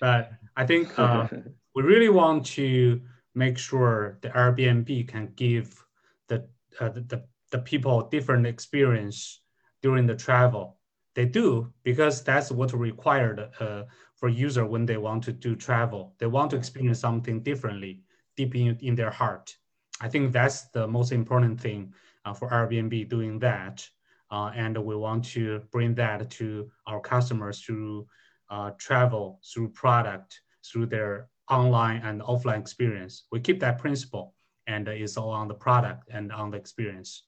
but 0.00 0.32
I 0.56 0.66
think 0.66 0.98
uh, 0.98 1.28
we 1.74 1.82
really 1.82 2.08
want 2.08 2.44
to 2.46 3.00
make 3.34 3.56
sure 3.56 4.18
the 4.22 4.30
Airbnb 4.30 5.08
can 5.08 5.32
give 5.36 5.84
the, 6.28 6.44
uh, 6.80 6.88
the, 6.88 7.00
the, 7.02 7.24
the 7.50 7.58
people 7.58 8.08
different 8.08 8.46
experience 8.46 9.40
during 9.80 10.06
the 10.06 10.16
travel. 10.16 10.78
They 11.14 11.26
do 11.26 11.72
because 11.82 12.24
that's 12.24 12.50
what 12.50 12.72
required 12.72 13.50
uh, 13.60 13.84
for 14.16 14.28
user 14.28 14.66
when 14.66 14.86
they 14.86 14.96
want 14.96 15.24
to 15.24 15.32
do 15.32 15.54
travel. 15.54 16.14
They 16.18 16.26
want 16.26 16.50
to 16.50 16.56
experience 16.56 17.00
something 17.00 17.42
differently, 17.42 18.00
deep 18.36 18.54
in, 18.54 18.78
in 18.80 18.94
their 18.94 19.10
heart. 19.10 19.54
I 20.02 20.08
think 20.08 20.32
that's 20.32 20.62
the 20.70 20.86
most 20.86 21.12
important 21.12 21.60
thing 21.60 21.94
uh, 22.24 22.34
for 22.34 22.50
Airbnb 22.50 23.08
doing 23.08 23.38
that. 23.38 23.88
Uh, 24.30 24.50
and 24.56 24.76
we 24.76 24.96
want 24.96 25.24
to 25.24 25.62
bring 25.70 25.94
that 25.94 26.28
to 26.30 26.70
our 26.86 27.00
customers 27.00 27.60
through 27.60 28.06
uh, 28.50 28.72
travel, 28.78 29.40
through 29.44 29.68
product, 29.70 30.40
through 30.64 30.86
their 30.86 31.28
online 31.48 32.02
and 32.02 32.20
offline 32.22 32.58
experience. 32.58 33.24
We 33.30 33.40
keep 33.40 33.60
that 33.60 33.78
principle 33.78 34.34
and 34.66 34.88
it's 34.88 35.16
all 35.16 35.30
on 35.30 35.48
the 35.48 35.54
product 35.54 36.08
and 36.10 36.32
on 36.32 36.50
the 36.50 36.56
experience. 36.56 37.24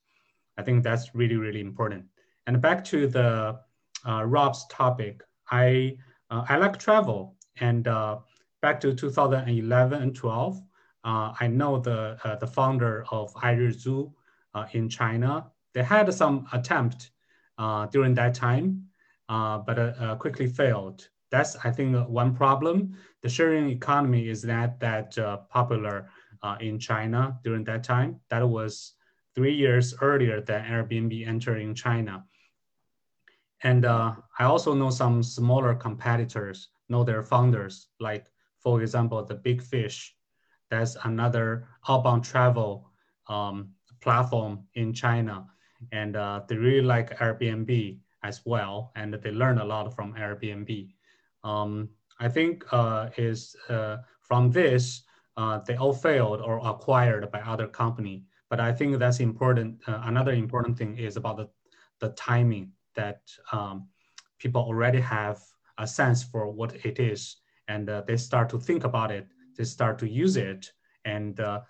I 0.59 0.63
think 0.63 0.83
that's 0.83 1.15
really, 1.15 1.37
really 1.37 1.61
important. 1.61 2.05
And 2.47 2.61
back 2.61 2.85
to 2.87 3.07
the 3.07 3.61
uh, 4.07 4.25
Rob's 4.25 4.67
topic, 4.67 5.23
I, 5.51 5.97
uh, 6.31 6.45
I 6.49 6.57
like 6.57 6.79
travel 6.79 7.37
and 7.61 7.87
uh, 7.87 8.19
back 8.63 8.81
to 8.81 8.95
2011 8.95 10.03
and 10.03 10.15
12, 10.15 10.57
uh, 10.57 10.61
Uh, 11.05 11.35
I 11.39 11.47
know 11.49 11.79
the, 11.79 12.19
uh, 12.25 12.37
the 12.37 12.47
founder 12.47 13.05
of 13.11 13.33
Airizu 13.35 14.13
uh, 14.55 14.67
in 14.73 14.89
China. 14.89 15.51
They 15.75 15.83
had 15.83 16.13
some 16.15 16.47
attempt 16.53 17.11
uh, 17.59 17.87
during 17.87 18.15
that 18.15 18.35
time, 18.35 18.87
uh, 19.29 19.59
but 19.59 20.19
quickly 20.19 20.47
failed. 20.47 21.09
That's, 21.31 21.57
I 21.65 21.71
think, 21.71 21.97
one 22.09 22.35
problem. 22.35 22.97
The 23.23 23.29
sharing 23.29 23.69
economy 23.69 24.29
is 24.29 24.43
that, 24.43 24.81
that 24.81 25.17
popular 25.51 26.09
in 26.61 26.79
China 26.79 27.39
during 27.43 27.65
that 27.65 27.83
time. 27.85 28.21
That 28.31 28.49
was 28.49 28.95
three 29.35 29.55
years 29.55 29.95
earlier 30.01 30.41
than 30.41 30.65
Airbnb 30.65 31.27
entering 31.27 31.75
China. 31.75 32.25
And 33.63 33.85
uh, 33.85 34.15
I 34.39 34.45
also 34.45 34.75
know 34.75 34.91
some 34.91 35.23
smaller 35.23 35.75
competitors 35.75 36.69
know 36.89 37.03
their 37.03 37.23
founders, 37.23 37.89
like 37.99 38.27
for 38.61 38.83
example, 38.83 39.25
the 39.25 39.35
Big 39.35 39.63
Fish 39.63 40.14
that's 40.75 40.97
another 41.05 41.67
outbound 41.89 42.25
travel 42.25 42.91
um, 43.29 43.71
platform 44.01 44.65
in 44.75 44.93
China. 44.93 45.47
And 45.93 46.17
uh, 46.17 46.43
they 46.49 46.57
really 46.57 46.87
like 46.87 47.19
Airbnb 47.19 47.99
as 48.23 48.41
well. 48.45 48.93
And 48.97 49.15
they 49.15 49.31
learn 49.31 49.59
a 49.59 49.65
lot 49.65 49.95
from 49.95 50.15
Airbnb. 50.15 50.91
Um, 51.43 51.91
I 52.21 52.29
think 52.29 52.65
uh, 52.73 53.11
is 53.17 53.57
uh, 53.69 53.99
from 54.21 54.51
this, 54.51 55.03
uh, 55.37 55.61
they 55.67 55.77
all 55.77 55.93
failed 55.93 56.41
or 56.41 56.61
acquired 56.67 57.31
by 57.31 57.41
other 57.41 57.67
company. 57.67 58.25
But 58.51 58.61
I 58.61 58.73
think 58.73 58.99
that's 58.99 59.21
important. 59.21 59.81
Uh, 59.87 60.01
another 60.05 60.33
important 60.33 60.79
thing 60.79 60.97
is 60.97 61.17
about 61.17 61.37
the, 61.37 61.49
the 62.01 62.11
timing 62.11 62.73
that 62.95 63.21
um, 63.53 63.89
people 64.39 64.63
already 64.63 65.01
have 65.01 65.41
a 65.79 65.87
sense 65.87 66.23
for 66.23 66.51
what 66.51 66.75
it 66.85 66.99
is 66.99 67.37
and 67.69 67.89
uh, 67.89 68.03
they 68.07 68.17
start 68.17 68.49
to 68.51 68.59
think 68.59 68.85
about 68.85 69.11
it 69.11 69.27
they 69.57 69.65
start 69.65 69.99
to 69.99 70.09
use 70.09 70.37
it 70.37 70.73
and 71.05 71.41
uh, 71.41 71.61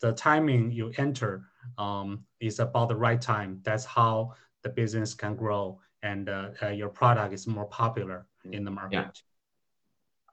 the 0.00 0.12
timing 0.12 0.70
you 0.70 0.92
enter 0.98 1.44
um, 1.78 2.24
is 2.40 2.58
about 2.58 2.88
the 2.88 2.96
right 2.96 3.20
time. 3.20 3.60
That's 3.62 3.84
how 3.84 4.34
the 4.62 4.68
business 4.68 5.14
can 5.14 5.34
grow 5.36 5.80
and 6.02 6.28
uh, 6.28 6.50
uh, 6.62 6.68
your 6.68 6.90
product 6.90 7.32
is 7.32 7.46
more 7.46 7.64
popular 7.66 8.26
in 8.52 8.64
the 8.64 8.70
market. 8.70 8.92
Yeah. 8.92 9.08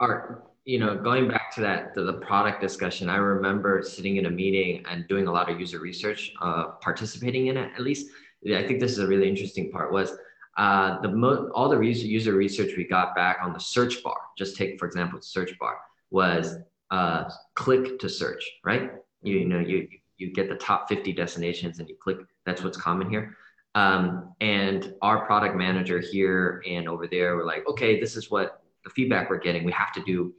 Art, 0.01 0.51
you 0.65 0.79
know, 0.79 0.97
going 0.97 1.27
back 1.29 1.53
to 1.55 1.61
that, 1.61 1.93
to 1.95 2.03
the 2.03 2.13
product 2.13 2.61
discussion, 2.61 3.09
I 3.09 3.15
remember 3.15 3.81
sitting 3.81 4.17
in 4.17 4.25
a 4.25 4.29
meeting 4.29 4.83
and 4.89 5.07
doing 5.07 5.27
a 5.27 5.31
lot 5.31 5.49
of 5.49 5.59
user 5.59 5.79
research, 5.79 6.33
uh, 6.41 6.71
participating 6.81 7.47
in 7.47 7.57
it 7.57 7.71
at 7.73 7.81
least. 7.81 8.07
I 8.45 8.67
think 8.67 8.79
this 8.79 8.91
is 8.91 8.99
a 8.99 9.07
really 9.07 9.29
interesting 9.29 9.71
part 9.71 9.91
was 9.91 10.17
uh, 10.57 10.99
the 11.01 11.07
mo- 11.07 11.49
all 11.53 11.69
the 11.69 11.79
user 11.79 12.33
research 12.33 12.71
we 12.75 12.83
got 12.83 13.15
back 13.15 13.37
on 13.41 13.53
the 13.53 13.59
search 13.59 14.03
bar. 14.03 14.17
Just 14.37 14.57
take 14.57 14.77
for 14.77 14.87
example, 14.87 15.19
the 15.19 15.25
search 15.25 15.57
bar 15.59 15.77
was 16.09 16.57
uh, 16.91 17.29
click 17.55 17.97
to 17.99 18.09
search, 18.09 18.43
right? 18.63 18.91
You, 19.23 19.39
you 19.39 19.45
know, 19.45 19.59
you, 19.59 19.87
you 20.17 20.31
get 20.31 20.49
the 20.49 20.55
top 20.55 20.87
50 20.89 21.13
destinations 21.13 21.79
and 21.79 21.89
you 21.89 21.95
click, 21.95 22.17
that's 22.45 22.61
what's 22.63 22.77
common 22.77 23.09
here. 23.09 23.35
Um, 23.73 24.35
and 24.41 24.93
our 25.01 25.25
product 25.25 25.55
manager 25.55 25.99
here 25.99 26.61
and 26.67 26.89
over 26.89 27.07
there 27.07 27.37
were 27.37 27.45
like, 27.45 27.65
okay, 27.67 27.99
this 27.99 28.17
is 28.17 28.29
what 28.29 28.61
the 28.83 28.89
feedback 28.89 29.29
we're 29.29 29.39
getting. 29.39 29.63
We 29.63 29.71
have 29.71 29.93
to 29.93 30.03
do 30.03 30.33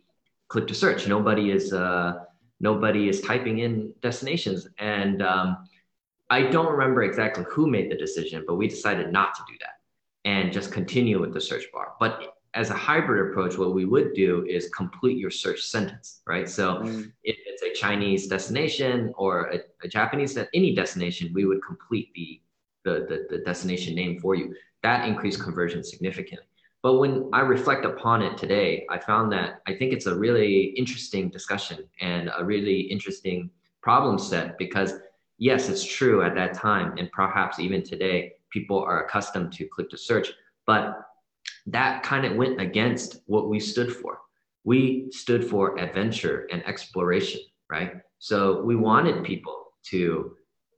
click 0.48 0.66
to 0.66 0.74
search. 0.74 1.09
Nobody 1.09 1.50
is, 1.50 1.72
uh, 1.72 2.24
nobody 2.61 3.09
is 3.09 3.22
typing 3.22 3.61
in 3.61 3.94
destinations. 4.03 4.68
And 4.78 5.22
um, 5.22 5.68
I 6.28 6.42
don't 6.42 6.70
remember 6.70 7.03
exactly 7.03 7.44
who 7.50 7.66
made 7.66 7.90
the 7.90 7.96
decision, 7.96 8.44
but 8.46 8.57
we 8.57 8.68
decided 8.68 9.11
not 9.11 9.34
to 9.34 9.42
do 9.48 9.55
that 9.61 10.28
and 10.28 10.53
just 10.53 10.70
continue 10.70 11.20
with 11.20 11.32
the 11.32 11.40
search 11.40 11.64
bar. 11.72 11.94
But 11.98 12.32
as 12.55 12.70
a 12.70 12.74
hybrid 12.74 13.30
approach, 13.30 13.57
what 13.57 13.74
we 13.74 13.86
would 13.86 14.12
do 14.14 14.44
is 14.46 14.68
complete 14.70 15.16
your 15.16 15.30
search 15.30 15.62
sentence, 15.62 16.20
right? 16.26 16.48
So 16.48 16.76
mm. 16.76 17.11
if 17.24 17.36
it's 17.46 17.62
a 17.62 17.72
Chinese 17.72 18.26
destination 18.26 19.12
or 19.16 19.46
a, 19.46 19.61
a 19.82 19.88
Japanese, 19.88 20.36
any 20.53 20.74
destination, 20.74 21.32
we 21.32 21.46
would 21.46 21.64
complete 21.64 22.12
the, 22.14 22.40
the, 22.84 23.07
the, 23.09 23.36
the 23.36 23.44
destination 23.44 23.94
name 23.94 24.20
for 24.20 24.34
you. 24.34 24.55
That 24.82 25.09
increased 25.09 25.42
conversion 25.42 25.82
significantly. 25.82 26.46
But 26.82 26.98
when 26.98 27.30
I 27.32 27.40
reflect 27.40 27.84
upon 27.84 28.22
it 28.22 28.36
today, 28.36 28.84
I 28.90 28.98
found 28.98 29.32
that 29.32 29.62
I 29.66 29.74
think 29.74 29.92
it's 29.92 30.07
a 30.07 30.14
really 30.14 30.74
interesting 30.76 31.30
discussion 31.30 31.88
and 32.00 32.30
a 32.36 32.44
really 32.44 32.80
interesting 32.80 33.50
problem 33.82 34.18
set 34.18 34.59
because 34.59 34.94
yes, 35.38 35.68
it's 35.68 35.84
true 35.84 36.22
at 36.22 36.34
that 36.34 36.55
time. 36.55 36.98
And 36.98 37.11
perhaps 37.12 37.61
even 37.61 37.82
today, 37.82 38.34
people 38.50 38.82
are 38.82 39.05
accustomed 39.05 39.53
to 39.55 39.66
click 39.66 39.88
to 39.90 39.96
search, 39.96 40.32
but 40.66 41.11
that 41.66 42.02
kind 42.02 42.24
of 42.24 42.36
went 42.36 42.60
against 42.60 43.18
what 43.26 43.48
we 43.48 43.60
stood 43.60 43.94
for. 43.94 44.18
We 44.64 45.08
stood 45.10 45.44
for 45.44 45.78
adventure 45.78 46.46
and 46.50 46.66
exploration, 46.66 47.40
right? 47.68 47.94
So 48.18 48.62
we 48.62 48.76
wanted 48.76 49.24
people 49.24 49.72
to 49.90 50.36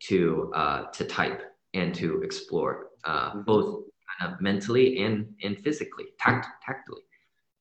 to 0.08 0.52
uh, 0.54 0.84
to 0.92 1.04
type 1.04 1.42
and 1.74 1.94
to 1.94 2.22
explore, 2.22 2.88
uh, 3.04 3.30
mm-hmm. 3.30 3.40
both 3.42 3.84
kind 4.18 4.32
of 4.32 4.40
mentally 4.40 5.04
and 5.04 5.34
and 5.42 5.58
physically, 5.58 6.06
tact- 6.18 6.62
tactily. 6.64 7.02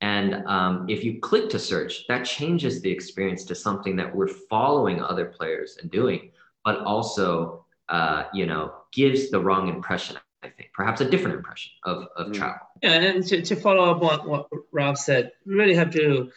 And 0.01 0.45
um, 0.47 0.85
if 0.89 1.03
you 1.03 1.21
click 1.21 1.49
to 1.49 1.59
search, 1.59 2.05
that 2.09 2.25
changes 2.25 2.81
the 2.81 2.91
experience 2.91 3.45
to 3.45 3.55
something 3.55 3.95
that 3.95 4.13
we're 4.13 4.27
following 4.27 5.01
other 5.01 5.25
players 5.25 5.77
and 5.81 5.89
doing, 5.89 6.31
but 6.65 6.79
also, 6.79 7.65
uh, 7.87 8.25
you 8.33 8.45
know, 8.45 8.73
gives 8.91 9.31
the 9.31 9.39
wrong 9.39 9.69
impression 9.69 10.17
I 10.43 10.49
think, 10.49 10.71
perhaps 10.73 11.01
a 11.01 11.09
different 11.09 11.37
impression 11.37 11.71
of, 11.83 12.07
of 12.15 12.27
mm. 12.27 12.33
travel. 12.33 12.67
Yeah, 12.81 12.91
and 12.91 13.25
to, 13.27 13.41
to 13.41 13.55
follow 13.55 13.91
up 13.91 14.01
on 14.01 14.29
what 14.29 14.49
Rob 14.71 14.97
said, 14.97 15.31
we 15.45 15.55
really 15.55 15.75
have 15.75 15.91
to, 15.91 16.31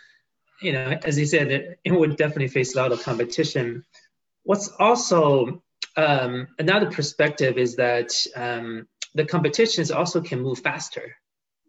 you 0.63 0.73
know, 0.73 0.99
as 1.05 1.17
he 1.17 1.27
said, 1.27 1.51
it, 1.51 1.81
it 1.85 1.93
would 1.93 2.17
definitely 2.17 2.49
face 2.49 2.75
a 2.75 2.79
lot 2.79 2.93
of 2.93 3.03
competition. 3.03 3.85
What's 4.45 4.69
also 4.69 5.63
um, 5.97 6.49
another 6.59 6.91
perspective 6.91 7.59
is 7.59 7.77
that 7.77 8.13
um, 8.37 8.87
the 9.15 9.25
competitions 9.25 9.91
also 9.91 10.21
can 10.21 10.41
move 10.41 10.61
faster 10.61 11.17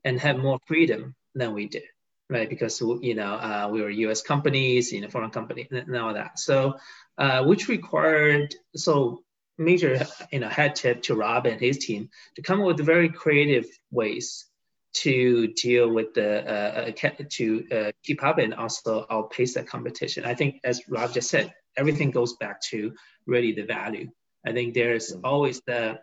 and 0.03 0.19
have 0.19 0.37
more 0.37 0.59
freedom 0.67 1.15
than 1.33 1.53
we 1.53 1.67
did, 1.67 1.83
right? 2.29 2.49
Because 2.49 2.79
you 2.81 3.15
know 3.15 3.33
uh, 3.33 3.69
we 3.71 3.81
were 3.81 3.89
U.S. 3.89 4.21
companies, 4.21 4.91
you 4.91 5.01
know, 5.01 5.09
foreign 5.09 5.31
companies, 5.31 5.67
and 5.71 5.97
all 5.97 6.13
that. 6.13 6.39
So, 6.39 6.75
uh, 7.17 7.45
which 7.45 7.67
required 7.67 8.53
so 8.75 9.23
major 9.57 10.05
you 10.31 10.39
know 10.39 10.49
head 10.49 10.75
tip 10.75 11.01
to 11.03 11.15
Rob 11.15 11.45
and 11.45 11.59
his 11.59 11.77
team 11.79 12.09
to 12.35 12.41
come 12.41 12.61
up 12.61 12.67
with 12.67 12.85
very 12.85 13.09
creative 13.09 13.65
ways 13.91 14.45
to 14.93 15.47
deal 15.53 15.89
with 15.89 16.13
the 16.13 16.43
uh, 16.45 16.91
uh 16.91 17.23
to 17.29 17.67
uh, 17.71 17.91
keep 18.03 18.23
up 18.23 18.37
and 18.37 18.53
also 18.53 19.05
outpace 19.09 19.53
the 19.53 19.63
competition. 19.63 20.25
I 20.25 20.33
think 20.33 20.59
as 20.63 20.81
Rob 20.89 21.13
just 21.13 21.29
said, 21.29 21.53
everything 21.75 22.11
goes 22.11 22.33
back 22.37 22.61
to 22.69 22.93
really 23.25 23.51
the 23.51 23.63
value. 23.63 24.09
I 24.45 24.53
think 24.53 24.73
there's 24.73 25.11
always 25.23 25.61
the 25.67 25.99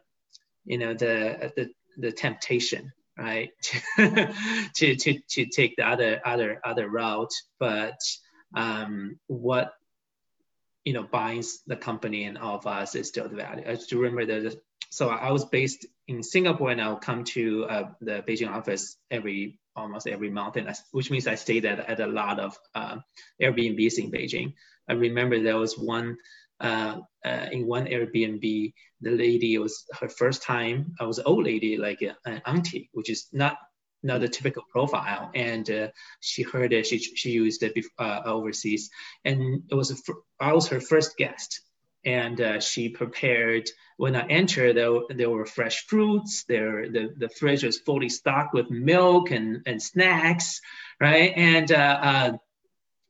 you 0.65 0.79
know 0.79 0.95
the 0.95 1.53
the 1.57 1.71
the 1.97 2.13
temptation 2.13 2.93
right? 3.17 3.51
to, 3.97 4.97
to, 4.97 5.21
to 5.29 5.47
take 5.47 5.77
the 5.77 5.87
other 5.87 6.21
other 6.25 6.61
other 6.65 6.89
route. 6.89 7.33
But 7.59 7.99
um, 8.57 9.19
what 9.27 9.73
you 10.85 10.93
know 10.93 11.03
binds 11.03 11.61
the 11.67 11.77
company 11.77 12.25
and 12.25 12.39
all 12.39 12.57
of 12.57 12.67
us 12.67 12.95
is 12.95 13.09
still 13.09 13.29
the 13.29 13.37
value. 13.37 13.65
I 13.67 13.75
just 13.75 13.93
remember 13.93 14.27
that. 14.27 14.61
So 14.91 15.09
I 15.09 15.33
was 15.33 15.45
based 15.47 15.87
in 16.07 16.23
Singapore, 16.23 16.71
and 16.71 16.81
I'll 16.81 16.97
come 16.97 17.25
to 17.25 17.65
uh, 17.65 17.89
the 18.01 18.23
Beijing 18.27 18.51
office 18.51 18.97
every 19.11 19.59
almost 19.75 20.07
every 20.07 20.31
month, 20.31 20.57
and 20.57 20.69
I, 20.69 20.75
which 20.93 21.11
means 21.11 21.27
I 21.27 21.35
stayed 21.35 21.65
at, 21.65 21.81
at 21.81 22.01
a 22.01 22.07
lot 22.07 22.39
of 22.39 22.57
uh, 22.75 22.99
Airbnbs 23.43 23.99
in 23.99 24.13
Beijing. 24.13 24.55
I 24.89 24.93
remember 24.93 25.43
there 25.43 25.57
was 25.57 25.77
one 25.79 26.17
uh, 26.61 27.01
uh, 27.25 27.47
in 27.51 27.67
one 27.67 27.87
Airbnb, 27.87 28.73
the 29.01 29.11
lady 29.11 29.59
was 29.59 29.85
her 30.01 30.09
first 30.09 30.43
time. 30.43 30.95
I 31.01 31.05
was 31.05 31.19
an 31.19 31.25
old 31.27 31.45
lady, 31.45 31.77
like 31.77 32.01
an 32.03 32.43
auntie, 32.47 32.91
which 32.93 33.11
is 33.11 33.27
not 33.33 33.59
not 34.05 34.21
the 34.21 34.29
typical 34.29 34.63
profile. 34.71 35.31
And 35.35 35.69
uh, 35.71 35.89
she 36.21 36.43
heard 36.43 36.73
it. 36.73 36.87
She 36.87 36.99
she 36.99 37.31
used 37.31 37.63
it 37.63 37.73
uh, 37.99 38.21
overseas, 38.25 38.91
and 39.25 39.65
it 39.71 39.75
was 39.75 39.91
a, 39.91 39.97
I 40.39 40.53
was 40.53 40.69
her 40.69 40.81
first 40.81 41.17
guest. 41.17 41.61
And 42.07 42.39
uh, 42.41 42.61
she 42.61 42.91
prepared. 42.91 43.71
When 43.97 44.15
I 44.15 44.27
entered, 44.27 44.77
there, 44.77 44.93
there 45.09 45.31
were 45.31 45.47
fresh 45.47 45.87
fruits. 45.87 46.45
There, 46.47 46.91
the, 46.91 47.15
the 47.17 47.29
fridge 47.31 47.65
was 47.65 47.79
fully 47.79 48.11
stocked 48.11 48.53
with 48.53 48.71
milk 48.71 49.31
and, 49.31 49.63
and 49.67 49.83
snacks, 49.83 50.61
right? 51.01 51.33
And 51.35 51.73
uh, 51.73 52.33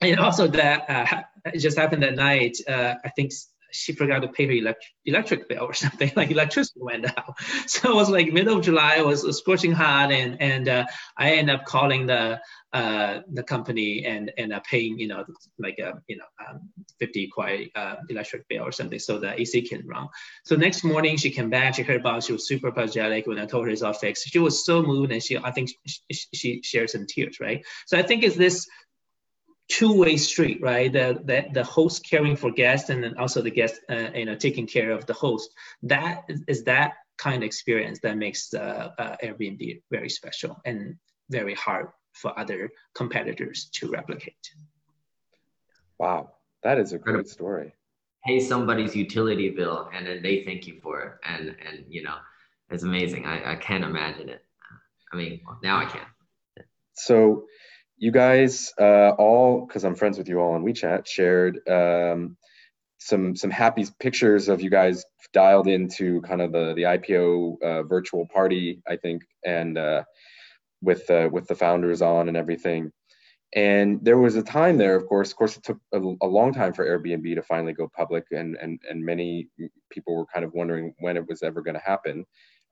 and 0.00 0.20
also 0.20 0.46
that 0.46 1.26
it 1.46 1.58
just 1.58 1.78
happened 1.78 2.02
that 2.02 2.14
night. 2.14 2.58
Uh, 2.68 2.94
I 3.04 3.08
think 3.10 3.32
she 3.74 3.92
forgot 3.92 4.20
to 4.20 4.28
pay 4.28 4.46
her 4.46 4.52
elect- 4.52 4.92
electric 5.04 5.48
bill 5.48 5.64
or 5.64 5.74
something. 5.84 6.10
Like 6.14 6.30
electricity 6.30 6.80
went 6.80 7.06
out, 7.06 7.34
so 7.66 7.90
it 7.90 7.94
was 7.94 8.08
like 8.08 8.32
middle 8.32 8.58
of 8.58 8.64
July. 8.64 8.96
It 8.96 9.06
was, 9.06 9.24
scorching 9.38 9.72
hot, 9.72 10.12
and 10.12 10.40
and 10.40 10.68
uh, 10.68 10.86
I 11.16 11.32
ended 11.32 11.56
up 11.56 11.64
calling 11.64 12.06
the 12.06 12.40
uh, 12.72 13.20
the 13.32 13.42
company 13.42 14.04
and 14.04 14.32
and 14.38 14.52
uh, 14.52 14.60
paying 14.60 14.98
you 14.98 15.08
know 15.08 15.24
like 15.58 15.78
a 15.78 16.00
you 16.08 16.16
know 16.16 16.24
um, 16.44 16.70
50 16.98 17.30
kuai 17.36 17.70
uh, 17.74 17.96
electric 18.08 18.48
bill 18.48 18.62
or 18.62 18.72
something 18.72 18.98
so 18.98 19.18
the 19.18 19.40
AC 19.40 19.62
can 19.62 19.86
run. 19.86 20.08
So 20.44 20.56
next 20.56 20.84
morning 20.84 21.16
she 21.16 21.30
came 21.30 21.50
back. 21.50 21.74
She 21.74 21.82
heard 21.82 22.00
about. 22.00 22.24
She 22.24 22.32
was 22.32 22.48
super 22.48 22.68
apologetic 22.68 23.26
when 23.26 23.38
I 23.38 23.46
told 23.46 23.66
her 23.66 23.70
it's 23.70 23.82
all 23.82 23.92
fixed. 23.92 24.28
She 24.28 24.38
was 24.38 24.64
so 24.64 24.82
moved 24.82 25.12
and 25.12 25.22
she 25.22 25.38
I 25.38 25.50
think 25.50 25.70
she, 25.86 26.26
she 26.32 26.62
shared 26.62 26.90
some 26.90 27.06
tears. 27.06 27.38
Right. 27.40 27.64
So 27.86 27.98
I 27.98 28.02
think 28.02 28.22
it's 28.22 28.36
this 28.36 28.66
two-way 29.68 30.16
street, 30.16 30.60
right? 30.60 30.92
The, 30.92 31.20
the, 31.24 31.46
the 31.52 31.64
host 31.64 32.08
caring 32.08 32.36
for 32.36 32.50
guests 32.50 32.90
and 32.90 33.02
then 33.02 33.16
also 33.18 33.42
the 33.42 33.50
guest, 33.50 33.80
uh, 33.88 34.10
you 34.14 34.26
know, 34.26 34.34
taking 34.34 34.66
care 34.66 34.90
of 34.90 35.06
the 35.06 35.14
host. 35.14 35.50
That 35.82 36.24
is 36.48 36.64
that 36.64 36.94
kind 37.18 37.42
of 37.42 37.46
experience 37.46 38.00
that 38.00 38.16
makes 38.16 38.52
uh, 38.52 38.90
uh, 38.98 39.16
Airbnb 39.22 39.82
very 39.90 40.10
special 40.10 40.60
and 40.64 40.96
very 41.30 41.54
hard 41.54 41.88
for 42.12 42.38
other 42.38 42.70
competitors 42.94 43.70
to 43.74 43.90
replicate. 43.90 44.34
Wow, 45.98 46.32
that 46.62 46.78
is 46.78 46.92
a 46.92 46.98
great 46.98 47.28
story. 47.28 47.74
Pay 48.26 48.40
somebody's 48.40 48.96
utility 48.96 49.50
bill 49.50 49.90
and 49.94 50.06
then 50.06 50.22
they 50.22 50.44
thank 50.44 50.66
you 50.66 50.80
for 50.82 51.00
it, 51.02 51.12
and 51.24 51.54
and 51.66 51.84
you 51.88 52.02
know, 52.02 52.16
it's 52.70 52.82
amazing. 52.82 53.26
I, 53.26 53.52
I 53.52 53.56
can't 53.56 53.84
imagine 53.84 54.28
it. 54.28 54.44
I 55.12 55.16
mean, 55.16 55.40
now 55.62 55.78
I 55.78 55.84
can. 55.84 56.06
So 56.94 57.44
you 57.96 58.10
guys 58.10 58.72
uh, 58.80 59.10
all, 59.10 59.66
because 59.66 59.84
I'm 59.84 59.94
friends 59.94 60.18
with 60.18 60.28
you 60.28 60.40
all 60.40 60.54
on 60.54 60.64
WeChat, 60.64 61.06
shared 61.06 61.66
um, 61.68 62.36
some 62.98 63.36
some 63.36 63.50
happy 63.50 63.86
pictures 64.00 64.48
of 64.48 64.60
you 64.60 64.70
guys 64.70 65.04
dialed 65.32 65.68
into 65.68 66.20
kind 66.22 66.42
of 66.42 66.52
the 66.52 66.74
the 66.74 66.82
IPO 66.82 67.62
uh, 67.62 67.82
virtual 67.84 68.26
party, 68.26 68.82
I 68.88 68.96
think, 68.96 69.22
and 69.44 69.78
uh, 69.78 70.04
with 70.82 71.08
with 71.30 71.46
the 71.46 71.54
founders 71.54 72.02
on 72.02 72.28
and 72.28 72.36
everything. 72.36 72.92
And 73.54 74.04
there 74.04 74.18
was 74.18 74.34
a 74.34 74.42
time 74.42 74.78
there, 74.78 74.96
of 74.96 75.06
course, 75.06 75.30
of 75.30 75.36
course, 75.36 75.56
it 75.56 75.62
took 75.62 75.78
a, 75.92 75.98
a 75.98 76.26
long 76.26 76.52
time 76.52 76.72
for 76.72 76.84
Airbnb 76.84 77.36
to 77.36 77.42
finally 77.42 77.72
go 77.72 77.88
public, 77.88 78.24
and 78.32 78.56
and 78.60 78.80
and 78.90 79.04
many 79.04 79.48
people 79.90 80.16
were 80.16 80.26
kind 80.26 80.44
of 80.44 80.52
wondering 80.54 80.92
when 80.98 81.16
it 81.16 81.28
was 81.28 81.42
ever 81.44 81.62
going 81.62 81.76
to 81.76 81.80
happen. 81.80 82.26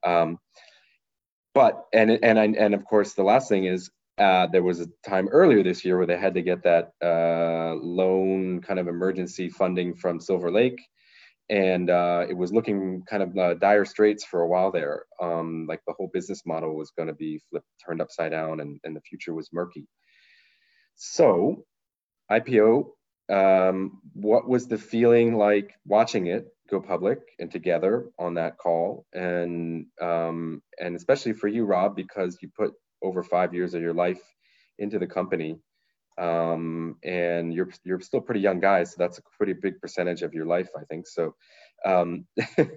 Um, 0.05 0.39
but 1.55 1.85
and 1.93 2.19
and 2.25 2.39
I, 2.39 2.47
and 2.47 2.75
of 2.75 2.85
course, 2.85 3.13
the 3.13 3.23
last 3.23 3.49
thing 3.49 3.67
is 3.67 3.91
uh, 4.19 4.47
there 4.49 4.63
was 4.63 4.81
a 4.81 4.87
time 5.07 5.29
earlier 5.29 5.63
this 5.63 5.85
year 5.85 5.97
where 5.97 6.07
they 6.07 6.19
had 6.19 6.35
to 6.35 6.43
get 6.43 6.63
that 6.65 6.93
uh, 7.05 7.75
loan 7.75 8.61
kind 8.61 8.79
of 8.79 8.89
emergency 8.89 9.49
funding 9.49 9.95
from 9.95 10.21
Silver 10.21 10.51
Lake. 10.51 10.81
And 11.51 11.91
uh, 11.91 12.27
it 12.29 12.35
was 12.37 12.53
looking 12.53 13.03
kind 13.09 13.23
of 13.23 13.37
uh, 13.37 13.55
dire 13.55 13.85
straits 13.85 14.25
for 14.25 14.43
a 14.43 14.49
while 14.49 14.73
there. 14.73 15.05
Um, 15.21 15.67
like 15.69 15.81
the 15.87 15.95
whole 15.95 16.11
business 16.13 16.43
model 16.47 16.77
was 16.77 16.93
going 16.97 17.09
to 17.09 17.15
be 17.15 17.41
flipped, 17.51 17.67
turned 17.85 18.01
upside 18.01 18.31
down, 18.33 18.61
and, 18.61 18.81
and 18.85 18.97
the 18.97 19.01
future 19.03 19.35
was 19.35 19.51
murky. 19.53 19.87
So, 20.97 21.65
IPO, 22.31 22.87
um, 23.31 24.01
what 24.15 24.49
was 24.49 24.67
the 24.69 24.79
feeling 24.79 25.37
like 25.37 25.75
watching 25.87 26.27
it 26.27 26.49
go 26.71 26.81
public 26.81 27.21
and 27.39 27.51
together 27.51 28.07
on 28.19 28.35
that 28.35 28.59
call? 28.59 29.07
And 29.13 29.87
um, 30.01 30.63
and 30.81 30.97
especially 30.97 31.35
for 31.35 31.49
you, 31.49 31.65
Rob, 31.65 31.97
because 31.97 32.39
you 32.43 32.51
put 32.57 32.75
over 33.03 33.23
five 33.23 33.55
years 33.55 33.75
of 33.75 33.83
your 33.83 33.95
life 33.95 34.23
into 34.79 34.99
the 34.99 35.07
company. 35.07 35.59
Um, 36.19 36.97
and 37.03 37.55
you're 37.55 37.71
you're 37.85 38.01
still 38.01 38.21
pretty 38.21 38.41
young 38.41 38.61
guys 38.61 38.91
so 38.91 38.97
that's 38.99 39.17
a 39.17 39.23
pretty 39.35 39.55
big 39.55 39.81
percentage 39.81 40.21
of 40.21 40.35
your 40.35 40.45
life 40.45 40.69
i 40.79 40.85
think. 40.85 41.07
So 41.07 41.35
um, 41.87 42.27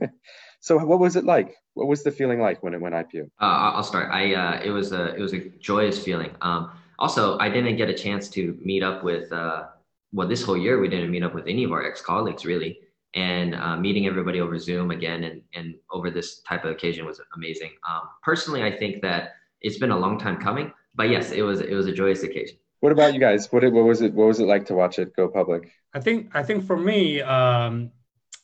so 0.61 0.77
what 0.77 0.99
was 0.99 1.17
it 1.17 1.25
like? 1.25 1.53
What 1.73 1.87
was 1.87 2.01
the 2.01 2.11
feeling 2.11 2.39
like 2.39 2.63
when 2.63 2.73
it 2.73 2.79
went 2.79 2.95
ipo 2.95 3.25
uh, 3.41 3.73
i'll 3.75 3.83
start. 3.83 4.09
I 4.11 4.33
uh, 4.33 4.61
it 4.63 4.71
was 4.71 4.93
a 4.93 5.13
it 5.15 5.19
was 5.19 5.33
a 5.33 5.49
joyous 5.59 6.01
feeling. 6.01 6.31
Um, 6.41 6.71
also 6.97 7.37
i 7.39 7.49
didn't 7.49 7.75
get 7.75 7.89
a 7.89 7.93
chance 7.93 8.29
to 8.29 8.57
meet 8.63 8.81
up 8.81 9.03
with 9.03 9.29
uh, 9.33 9.65
well 10.13 10.27
this 10.29 10.41
whole 10.41 10.57
year 10.57 10.79
we 10.79 10.87
didn't 10.87 11.11
meet 11.11 11.23
up 11.23 11.33
with 11.35 11.45
any 11.45 11.65
of 11.65 11.71
our 11.73 11.85
ex-colleagues 11.85 12.45
really. 12.45 12.79
And 13.15 13.55
uh, 13.55 13.77
meeting 13.77 14.07
everybody 14.07 14.41
over 14.41 14.57
zoom 14.59 14.91
again 14.91 15.23
and, 15.23 15.41
and 15.53 15.75
over 15.89 16.09
this 16.09 16.41
type 16.41 16.65
of 16.65 16.71
occasion 16.71 17.05
was 17.05 17.21
amazing. 17.35 17.71
Um, 17.89 18.03
personally 18.23 18.63
i 18.63 18.71
think 18.71 19.01
that 19.01 19.33
it's 19.61 19.77
been 19.77 19.91
a 19.91 19.97
long 19.97 20.19
time 20.19 20.37
coming. 20.37 20.71
But 20.93 21.09
yes, 21.09 21.31
it 21.31 21.41
was 21.41 21.61
it 21.61 21.73
was 21.73 21.87
a 21.87 21.91
joyous 21.91 22.23
occasion. 22.23 22.57
What 22.79 22.91
about 22.91 23.13
you 23.13 23.19
guys? 23.19 23.51
What 23.51 23.63
what 23.63 23.85
was 23.85 24.01
it? 24.01 24.13
What 24.13 24.27
was 24.27 24.39
it 24.39 24.47
like 24.47 24.65
to 24.67 24.75
watch 24.75 24.99
it 24.99 25.15
go 25.15 25.27
public? 25.27 25.71
I 25.93 25.99
think 25.99 26.29
I 26.33 26.43
think 26.43 26.65
for 26.65 26.77
me, 26.77 27.21
um, 27.21 27.91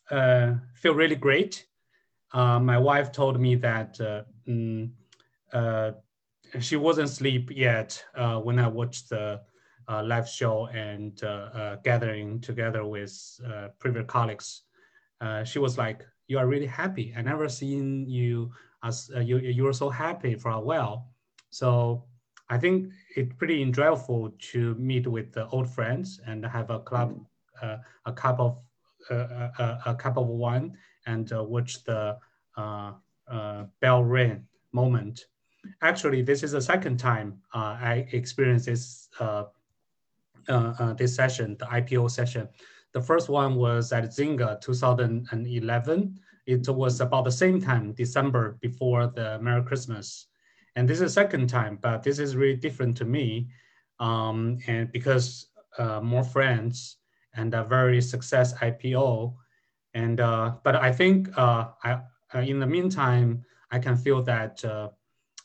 uh, 0.09 0.55
feel 0.75 0.93
really 0.93 1.15
great. 1.15 1.65
Uh, 2.33 2.59
my 2.59 2.77
wife 2.77 3.11
told 3.11 3.39
me 3.39 3.55
that 3.55 3.99
uh, 3.99 4.23
mm, 4.47 4.89
uh, 5.53 5.91
she 6.59 6.75
wasn't 6.75 7.09
asleep 7.09 7.51
yet 7.53 8.03
uh, 8.15 8.39
when 8.39 8.59
I 8.59 8.67
watched 8.67 9.09
the 9.09 9.41
uh, 9.87 10.03
live 10.03 10.27
show 10.27 10.67
and 10.67 11.19
gathering 11.83 12.39
together 12.39 12.85
with 12.85 13.13
previous 13.79 14.05
colleagues. 14.07 14.63
she 15.45 15.59
was 15.59 15.77
like, 15.77 16.05
"You 16.31 16.37
are 16.41 16.47
really 16.53 16.71
happy. 16.81 17.07
I 17.17 17.21
never 17.21 17.47
seen 17.49 17.85
you 18.19 18.51
as 18.87 18.95
you 19.29 19.37
you 19.57 19.63
were 19.67 19.77
so 19.83 19.89
happy 19.89 20.33
for 20.43 20.51
a 20.51 20.63
while." 20.69 20.95
So 21.49 22.05
I 22.51 22.57
think 22.57 22.91
it's 23.15 23.33
pretty 23.39 23.61
enjoyable 23.61 24.31
to 24.51 24.75
meet 24.75 25.07
with 25.07 25.31
the 25.31 25.47
old 25.47 25.69
friends 25.69 26.19
and 26.27 26.45
have 26.45 26.69
a 26.69 26.79
club, 26.79 27.09
uh, 27.61 27.77
a 28.05 28.13
cup 28.13 28.39
of 28.39 28.57
uh, 29.09 29.15
a, 29.15 29.17
uh, 29.17 29.51
uh, 29.63 29.81
a, 29.87 29.95
cup 29.95 30.17
of 30.17 30.27
wine 30.27 30.77
and 31.05 31.31
uh, 31.33 31.43
watch 31.43 31.83
the 31.85 32.17
uh, 32.57 32.91
bell 33.79 34.03
ring 34.03 34.45
moment. 34.73 35.25
Actually, 35.81 36.21
this 36.21 36.43
is 36.43 36.51
the 36.51 36.61
second 36.61 36.97
time 36.97 37.41
I 37.53 38.05
experienced 38.11 38.65
this 38.65 39.09
this 40.97 41.15
session, 41.15 41.55
the 41.57 41.65
IPO 41.65 42.11
session. 42.11 42.49
The 42.93 43.01
first 43.01 43.29
one 43.29 43.55
was 43.55 43.91
at 43.93 44.05
Zynga 44.05 44.59
2011. 44.61 46.19
It 46.45 46.67
was 46.67 46.99
about 46.99 47.25
the 47.25 47.31
same 47.31 47.61
time, 47.61 47.93
December 47.93 48.57
before 48.61 49.07
the 49.07 49.39
Merry 49.39 49.63
Christmas. 49.63 50.27
And 50.75 50.87
this 50.87 50.95
is 50.95 51.13
the 51.13 51.21
second 51.21 51.47
time, 51.47 51.77
but 51.81 52.03
this 52.03 52.19
is 52.19 52.35
really 52.35 52.57
different 52.57 52.97
to 52.97 53.05
me. 53.05 53.47
Um, 53.99 54.57
and 54.67 54.91
because 54.91 55.47
uh, 55.77 56.01
more 56.01 56.23
friends 56.23 56.97
and 57.35 57.53
a 57.53 57.63
very 57.63 58.01
success 58.01 58.53
IPO. 58.55 59.35
And, 59.93 60.19
uh, 60.19 60.55
but 60.63 60.75
I 60.75 60.91
think 60.91 61.29
uh, 61.37 61.69
I, 61.83 62.01
uh, 62.33 62.39
in 62.39 62.59
the 62.59 62.67
meantime, 62.67 63.43
I 63.71 63.79
can 63.79 63.95
feel 63.95 64.21
that 64.23 64.63
uh, 64.65 64.89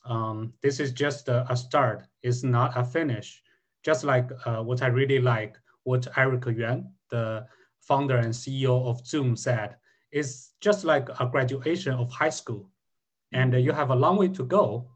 um, 0.05 0.53
this 0.63 0.81
is 0.81 0.93
just 0.93 1.29
a, 1.29 1.51
a, 1.51 1.57
start. 1.57 2.07
It's 2.23 2.43
not 2.43 2.77
a 2.77 2.85
finish. 2.85 3.43
Just 3.85 4.05
like 4.05 4.31
uh, 4.45 4.63
what 4.63 4.83
I 4.83 4.89
really 4.89 5.21
like, 5.21 5.57
what 5.85 6.07
Eric 6.17 6.47
Yuan, 6.47 6.91
the 7.11 7.47
founder 7.81 8.17
and 8.17 8.33
CEO 8.33 8.87
of 8.87 9.07
Zoom 9.07 9.37
said, 9.37 9.77
it's 10.11 10.53
just 10.61 10.85
like 10.85 11.09
a 11.21 11.27
graduation 11.27 11.95
of 11.95 12.11
high 12.11 12.31
school. 12.31 12.71
And 13.33 13.53
you 13.55 13.73
have 13.73 13.91
a 13.91 13.95
long 13.95 14.17
way 14.17 14.29
to 14.29 14.45
go, 14.45 14.91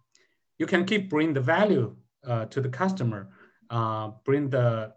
you 0.59 0.67
can 0.67 0.85
keep 0.85 1.11
bring 1.11 1.33
the 1.33 1.41
value 1.41 1.97
uh, 2.27 2.47
to 2.47 2.61
the 2.61 2.69
customer, 2.69 3.29
uh, 3.71 4.11
bring 4.25 4.51
the 4.51 4.93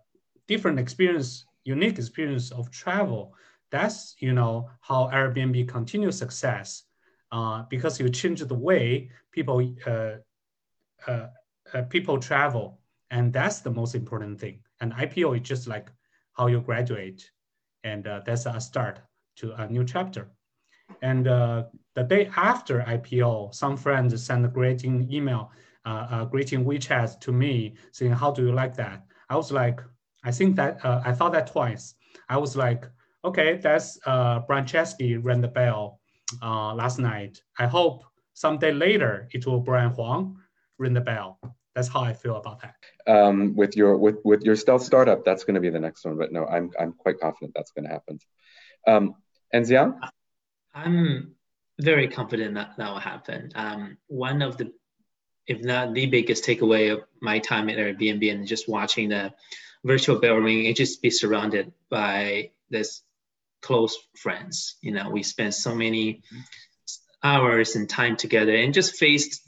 different 0.47 0.79
experience, 0.79 1.45
unique 1.63 1.97
experience 1.97 2.51
of 2.51 2.69
travel. 2.69 3.33
That's 3.71 4.15
you 4.19 4.33
know 4.33 4.69
how 4.81 5.09
Airbnb 5.11 5.67
continues 5.67 6.17
success 6.17 6.83
uh, 7.31 7.63
because 7.69 7.99
you 7.99 8.09
change 8.09 8.41
the 8.41 8.55
way 8.55 9.09
people 9.31 9.75
uh, 9.87 10.15
uh, 11.07 11.27
uh, 11.73 11.81
people 11.89 12.19
travel, 12.19 12.79
and 13.09 13.33
that's 13.33 13.59
the 13.59 13.71
most 13.71 13.95
important 13.95 14.39
thing. 14.39 14.59
And 14.81 14.93
IPO 14.93 15.37
is 15.41 15.47
just 15.47 15.67
like 15.67 15.91
how 16.33 16.47
you 16.47 16.61
graduate, 16.61 17.29
and 17.83 18.07
uh, 18.07 18.21
that's 18.25 18.45
a 18.45 18.59
start 18.59 18.99
to 19.37 19.53
a 19.61 19.67
new 19.67 19.83
chapter. 19.83 20.29
And 21.01 21.27
uh, 21.27 21.63
the 21.95 22.03
day 22.03 22.29
after 22.35 22.81
IPO, 22.81 23.53
some 23.53 23.77
friends 23.77 24.23
sent 24.23 24.45
a 24.45 24.49
greeting 24.49 25.09
email, 25.11 25.51
uh, 25.85 26.07
a 26.11 26.27
greeting 26.29 26.65
WeChat 26.65 27.19
to 27.21 27.31
me 27.31 27.75
saying, 27.91 28.11
"How 28.11 28.31
do 28.31 28.45
you 28.45 28.51
like 28.51 28.75
that?" 28.77 29.05
I 29.29 29.35
was 29.35 29.51
like, 29.51 29.81
I 30.23 30.31
think 30.31 30.55
that 30.55 30.83
uh, 30.85 31.01
I 31.05 31.11
thought 31.13 31.33
that 31.33 31.47
twice. 31.47 31.95
I 32.29 32.37
was 32.37 32.55
like, 32.55 32.85
okay, 33.25 33.57
that's 33.57 33.99
uh, 34.05 34.41
Chesky 34.41 35.17
rang 35.21 35.41
the 35.41 35.47
bell 35.47 35.99
uh, 36.41 36.73
last 36.73 36.99
night. 36.99 37.41
I 37.59 37.67
hope 37.67 38.03
someday 38.33 38.71
later 38.71 39.27
it 39.31 39.45
will 39.45 39.59
Brian 39.59 39.91
Huang 39.91 40.37
ring 40.77 40.93
the 40.93 41.01
bell. 41.01 41.39
That's 41.75 41.87
how 41.87 42.01
I 42.01 42.13
feel 42.13 42.37
about 42.37 42.61
that. 42.61 42.75
Um, 43.05 43.55
with 43.55 43.75
your 43.75 43.97
with 43.97 44.17
with 44.23 44.43
your 44.43 44.55
stealth 44.55 44.83
startup, 44.83 45.25
that's 45.25 45.43
going 45.43 45.55
to 45.55 45.61
be 45.61 45.69
the 45.69 45.79
next 45.79 46.05
one. 46.05 46.17
But 46.17 46.31
no, 46.31 46.45
I'm 46.45 46.71
I'm 46.79 46.93
quite 46.93 47.19
confident 47.19 47.53
that's 47.55 47.71
going 47.71 47.85
to 47.85 47.91
happen. 47.91 48.19
Um, 48.87 49.15
and 49.51 49.65
Xiang? 49.65 49.99
I'm 50.73 51.35
very 51.79 52.07
confident 52.07 52.55
that 52.55 52.71
that 52.77 52.89
will 52.89 52.99
happen. 52.99 53.51
Um, 53.55 53.97
one 54.07 54.41
of 54.41 54.57
the, 54.57 54.71
if 55.47 55.61
not 55.61 55.93
the 55.93 56.05
biggest 56.07 56.45
takeaway 56.45 56.93
of 56.93 57.03
my 57.21 57.39
time 57.39 57.69
at 57.69 57.77
Airbnb 57.77 58.31
and 58.31 58.47
just 58.47 58.67
watching 58.69 59.09
the 59.09 59.33
virtual 59.83 60.19
bell 60.19 60.35
ring, 60.35 60.65
it 60.65 60.75
just 60.75 61.01
be 61.01 61.09
surrounded 61.09 61.71
by 61.89 62.51
this 62.69 63.01
close 63.61 63.97
friends. 64.15 64.75
You 64.81 64.91
know, 64.91 65.09
we 65.09 65.23
spent 65.23 65.53
so 65.53 65.75
many 65.75 66.21
hours 67.23 67.75
and 67.75 67.89
time 67.89 68.17
together 68.17 68.55
and 68.55 68.73
just 68.73 68.95
faced, 68.95 69.41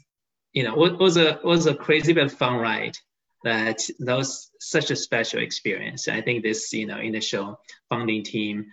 you 0.52 0.62
know, 0.62 0.84
it 0.84 0.98
was 0.98 1.16
a 1.16 1.38
was 1.44 1.66
a 1.66 1.74
crazy 1.74 2.12
but 2.12 2.30
fun 2.30 2.56
ride. 2.56 2.96
That 3.44 3.80
was 4.00 4.50
such 4.60 4.90
a 4.90 4.96
special 4.96 5.40
experience. 5.40 6.08
I 6.08 6.20
think 6.20 6.42
this, 6.42 6.72
you 6.72 6.86
know, 6.86 6.98
initial 6.98 7.60
founding 7.88 8.24
team, 8.24 8.66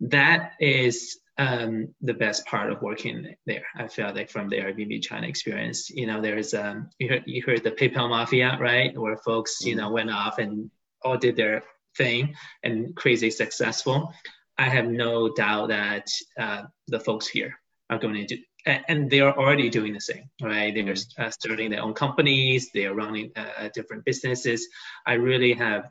that 0.00 0.52
is 0.58 1.18
um, 1.38 1.94
the 2.00 2.14
best 2.14 2.46
part 2.46 2.72
of 2.72 2.82
working 2.82 3.34
there. 3.44 3.66
I 3.76 3.88
feel 3.88 4.12
like 4.14 4.30
from 4.30 4.48
the 4.48 4.56
Airbnb 4.56 5.02
China 5.02 5.26
experience, 5.26 5.90
you 5.90 6.06
know, 6.06 6.20
there's 6.20 6.54
um, 6.54 6.90
you 6.98 7.08
heard 7.08 7.24
you 7.26 7.42
heard 7.44 7.62
the 7.62 7.70
PayPal 7.70 8.08
mafia, 8.08 8.56
right, 8.60 8.96
where 8.98 9.16
folks, 9.18 9.64
you 9.64 9.76
know, 9.76 9.90
went 9.90 10.10
off 10.10 10.38
and 10.38 10.70
all 11.04 11.18
did 11.18 11.36
their 11.36 11.62
thing 11.96 12.34
and 12.62 12.94
crazy 12.96 13.30
successful. 13.30 14.12
I 14.58 14.68
have 14.70 14.86
no 14.86 15.32
doubt 15.34 15.68
that 15.68 16.08
uh, 16.38 16.62
the 16.88 17.00
folks 17.00 17.26
here 17.26 17.58
are 17.90 17.98
going 17.98 18.14
to 18.14 18.36
do, 18.36 18.42
and 18.66 19.10
they 19.10 19.20
are 19.20 19.36
already 19.36 19.70
doing 19.70 19.92
the 19.92 20.00
same, 20.00 20.28
right? 20.42 20.74
They're 20.74 20.84
mm-hmm. 20.84 21.22
uh, 21.22 21.30
starting 21.30 21.70
their 21.70 21.82
own 21.82 21.94
companies, 21.94 22.70
they 22.72 22.86
are 22.86 22.94
running 22.94 23.30
uh, 23.36 23.46
uh, 23.58 23.68
different 23.74 24.04
businesses. 24.04 24.68
I 25.06 25.14
really 25.14 25.52
have 25.54 25.90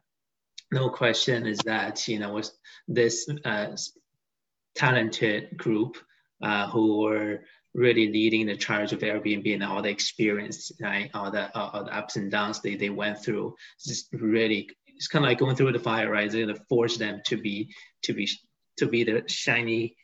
no 0.71 0.89
question 0.89 1.45
is 1.45 1.59
that 1.59 2.07
you 2.07 2.19
know 2.19 2.33
with 2.33 2.49
this 2.87 3.29
uh, 3.45 3.77
talented 4.75 5.57
group 5.57 5.97
uh, 6.41 6.67
who 6.69 7.01
were 7.03 7.43
really 7.73 8.11
leading 8.11 8.45
the 8.45 8.55
charge 8.55 8.93
of 8.93 8.99
Airbnb 8.99 9.53
and 9.53 9.63
all 9.63 9.81
the 9.81 9.89
experience, 9.89 10.71
right? 10.81 11.09
All 11.13 11.29
the, 11.29 11.53
all 11.57 11.83
the 11.83 11.95
ups 11.95 12.15
and 12.15 12.31
downs 12.31 12.61
they, 12.61 12.75
they 12.75 12.89
went 12.89 13.21
through, 13.21 13.55
just 13.85 14.07
really 14.13 14.69
it's 14.87 15.07
kind 15.07 15.25
of 15.25 15.29
like 15.29 15.39
going 15.39 15.55
through 15.55 15.73
the 15.73 15.79
fire, 15.79 16.09
right? 16.09 16.25
It's 16.25 16.35
going 16.35 16.47
to 16.47 16.61
force 16.69 16.97
them 16.97 17.21
to 17.25 17.37
be 17.37 17.73
to 18.03 18.13
be 18.13 18.29
to 18.77 18.87
be 18.87 19.03
the 19.03 19.23
shiny 19.27 19.95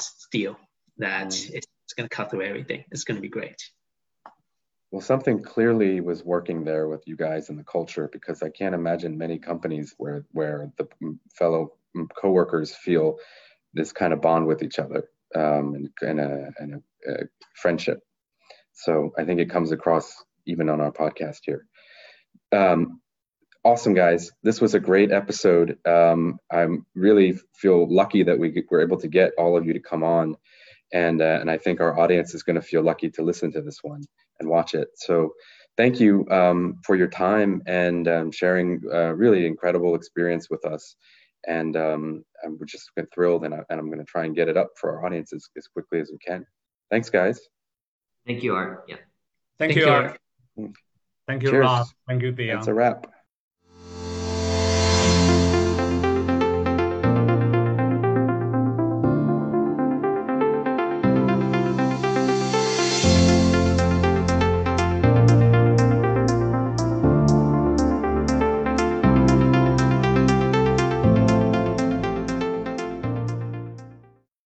steel 0.00 0.56
that 0.98 1.28
mm. 1.28 1.50
it's, 1.52 1.66
it's 1.90 1.94
going 1.96 2.08
to 2.08 2.14
cut 2.14 2.30
through 2.30 2.42
everything. 2.42 2.84
It's 2.92 3.02
going 3.02 3.16
to 3.16 3.20
be 3.20 3.28
great. 3.28 3.60
Well, 4.92 5.00
something 5.00 5.42
clearly 5.42 6.00
was 6.00 6.24
working 6.24 6.64
there 6.64 6.86
with 6.86 7.02
you 7.06 7.16
guys 7.16 7.48
and 7.48 7.58
the 7.58 7.64
culture 7.64 8.08
because 8.12 8.44
I 8.44 8.50
can't 8.50 8.76
imagine 8.76 9.18
many 9.18 9.38
companies 9.38 9.94
where 9.98 10.24
where 10.30 10.70
the 10.78 10.86
fellow 11.34 11.72
coworkers 12.14 12.72
feel 12.74 13.18
this 13.74 13.90
kind 13.90 14.12
of 14.12 14.20
bond 14.20 14.46
with 14.46 14.62
each 14.62 14.78
other 14.78 15.08
um, 15.34 15.74
and, 15.74 15.90
and, 16.00 16.20
a, 16.20 16.50
and 16.58 16.74
a, 16.74 17.12
a 17.12 17.16
friendship. 17.56 18.00
So 18.72 19.10
I 19.18 19.24
think 19.24 19.40
it 19.40 19.50
comes 19.50 19.72
across 19.72 20.14
even 20.46 20.68
on 20.68 20.80
our 20.80 20.92
podcast 20.92 21.38
here. 21.44 21.66
Um, 22.52 23.00
awesome 23.62 23.92
guys 23.92 24.30
this 24.42 24.58
was 24.58 24.72
a 24.72 24.80
great 24.80 25.12
episode 25.12 25.76
um, 25.86 26.38
i 26.50 26.66
really 26.94 27.38
feel 27.54 27.86
lucky 27.94 28.22
that 28.22 28.38
we 28.38 28.64
were 28.70 28.80
able 28.80 28.98
to 28.98 29.06
get 29.06 29.32
all 29.36 29.54
of 29.54 29.66
you 29.66 29.74
to 29.74 29.80
come 29.80 30.02
on 30.02 30.34
and 30.92 31.20
uh, 31.22 31.38
and 31.40 31.50
i 31.50 31.56
think 31.56 31.80
our 31.80 31.98
audience 31.98 32.34
is 32.34 32.42
going 32.42 32.56
to 32.56 32.62
feel 32.62 32.82
lucky 32.82 33.10
to 33.10 33.22
listen 33.22 33.52
to 33.52 33.62
this 33.62 33.78
one 33.82 34.02
and 34.40 34.48
watch 34.48 34.74
it. 34.74 34.88
So 34.96 35.34
thank 35.76 36.00
you 36.00 36.26
um, 36.30 36.80
for 36.84 36.96
your 36.96 37.06
time 37.06 37.62
and 37.66 38.08
um, 38.08 38.32
sharing 38.32 38.80
a 38.90 39.14
really 39.14 39.46
incredible 39.46 39.94
experience 39.94 40.48
with 40.50 40.64
us. 40.64 40.96
And 41.46 41.74
um, 41.76 42.24
i'm 42.44 42.58
just 42.66 42.90
thrilled 43.14 43.44
and, 43.44 43.54
I, 43.54 43.60
and 43.70 43.80
i'm 43.80 43.86
going 43.86 43.98
to 43.98 44.04
try 44.04 44.26
and 44.26 44.36
get 44.36 44.48
it 44.48 44.58
up 44.58 44.68
for 44.76 44.90
our 44.90 45.06
audience 45.06 45.32
as, 45.32 45.48
as 45.56 45.66
quickly 45.68 46.00
as 46.00 46.10
we 46.12 46.18
can. 46.18 46.44
Thanks 46.90 47.08
guys. 47.08 47.40
Thank 48.26 48.42
you 48.42 48.54
art. 48.54 48.84
Yeah. 48.88 48.96
Thank, 49.58 49.72
thank 49.72 49.76
you 49.76 49.88
art. 49.90 50.18
Thank 51.26 51.42
you 51.42 51.50
Cheers. 51.50 51.62
rob. 51.62 51.86
Thank 52.08 52.22
you 52.22 52.34
Theo. 52.34 52.56
that's 52.56 52.66
a 52.66 52.74
wrap 52.74 53.06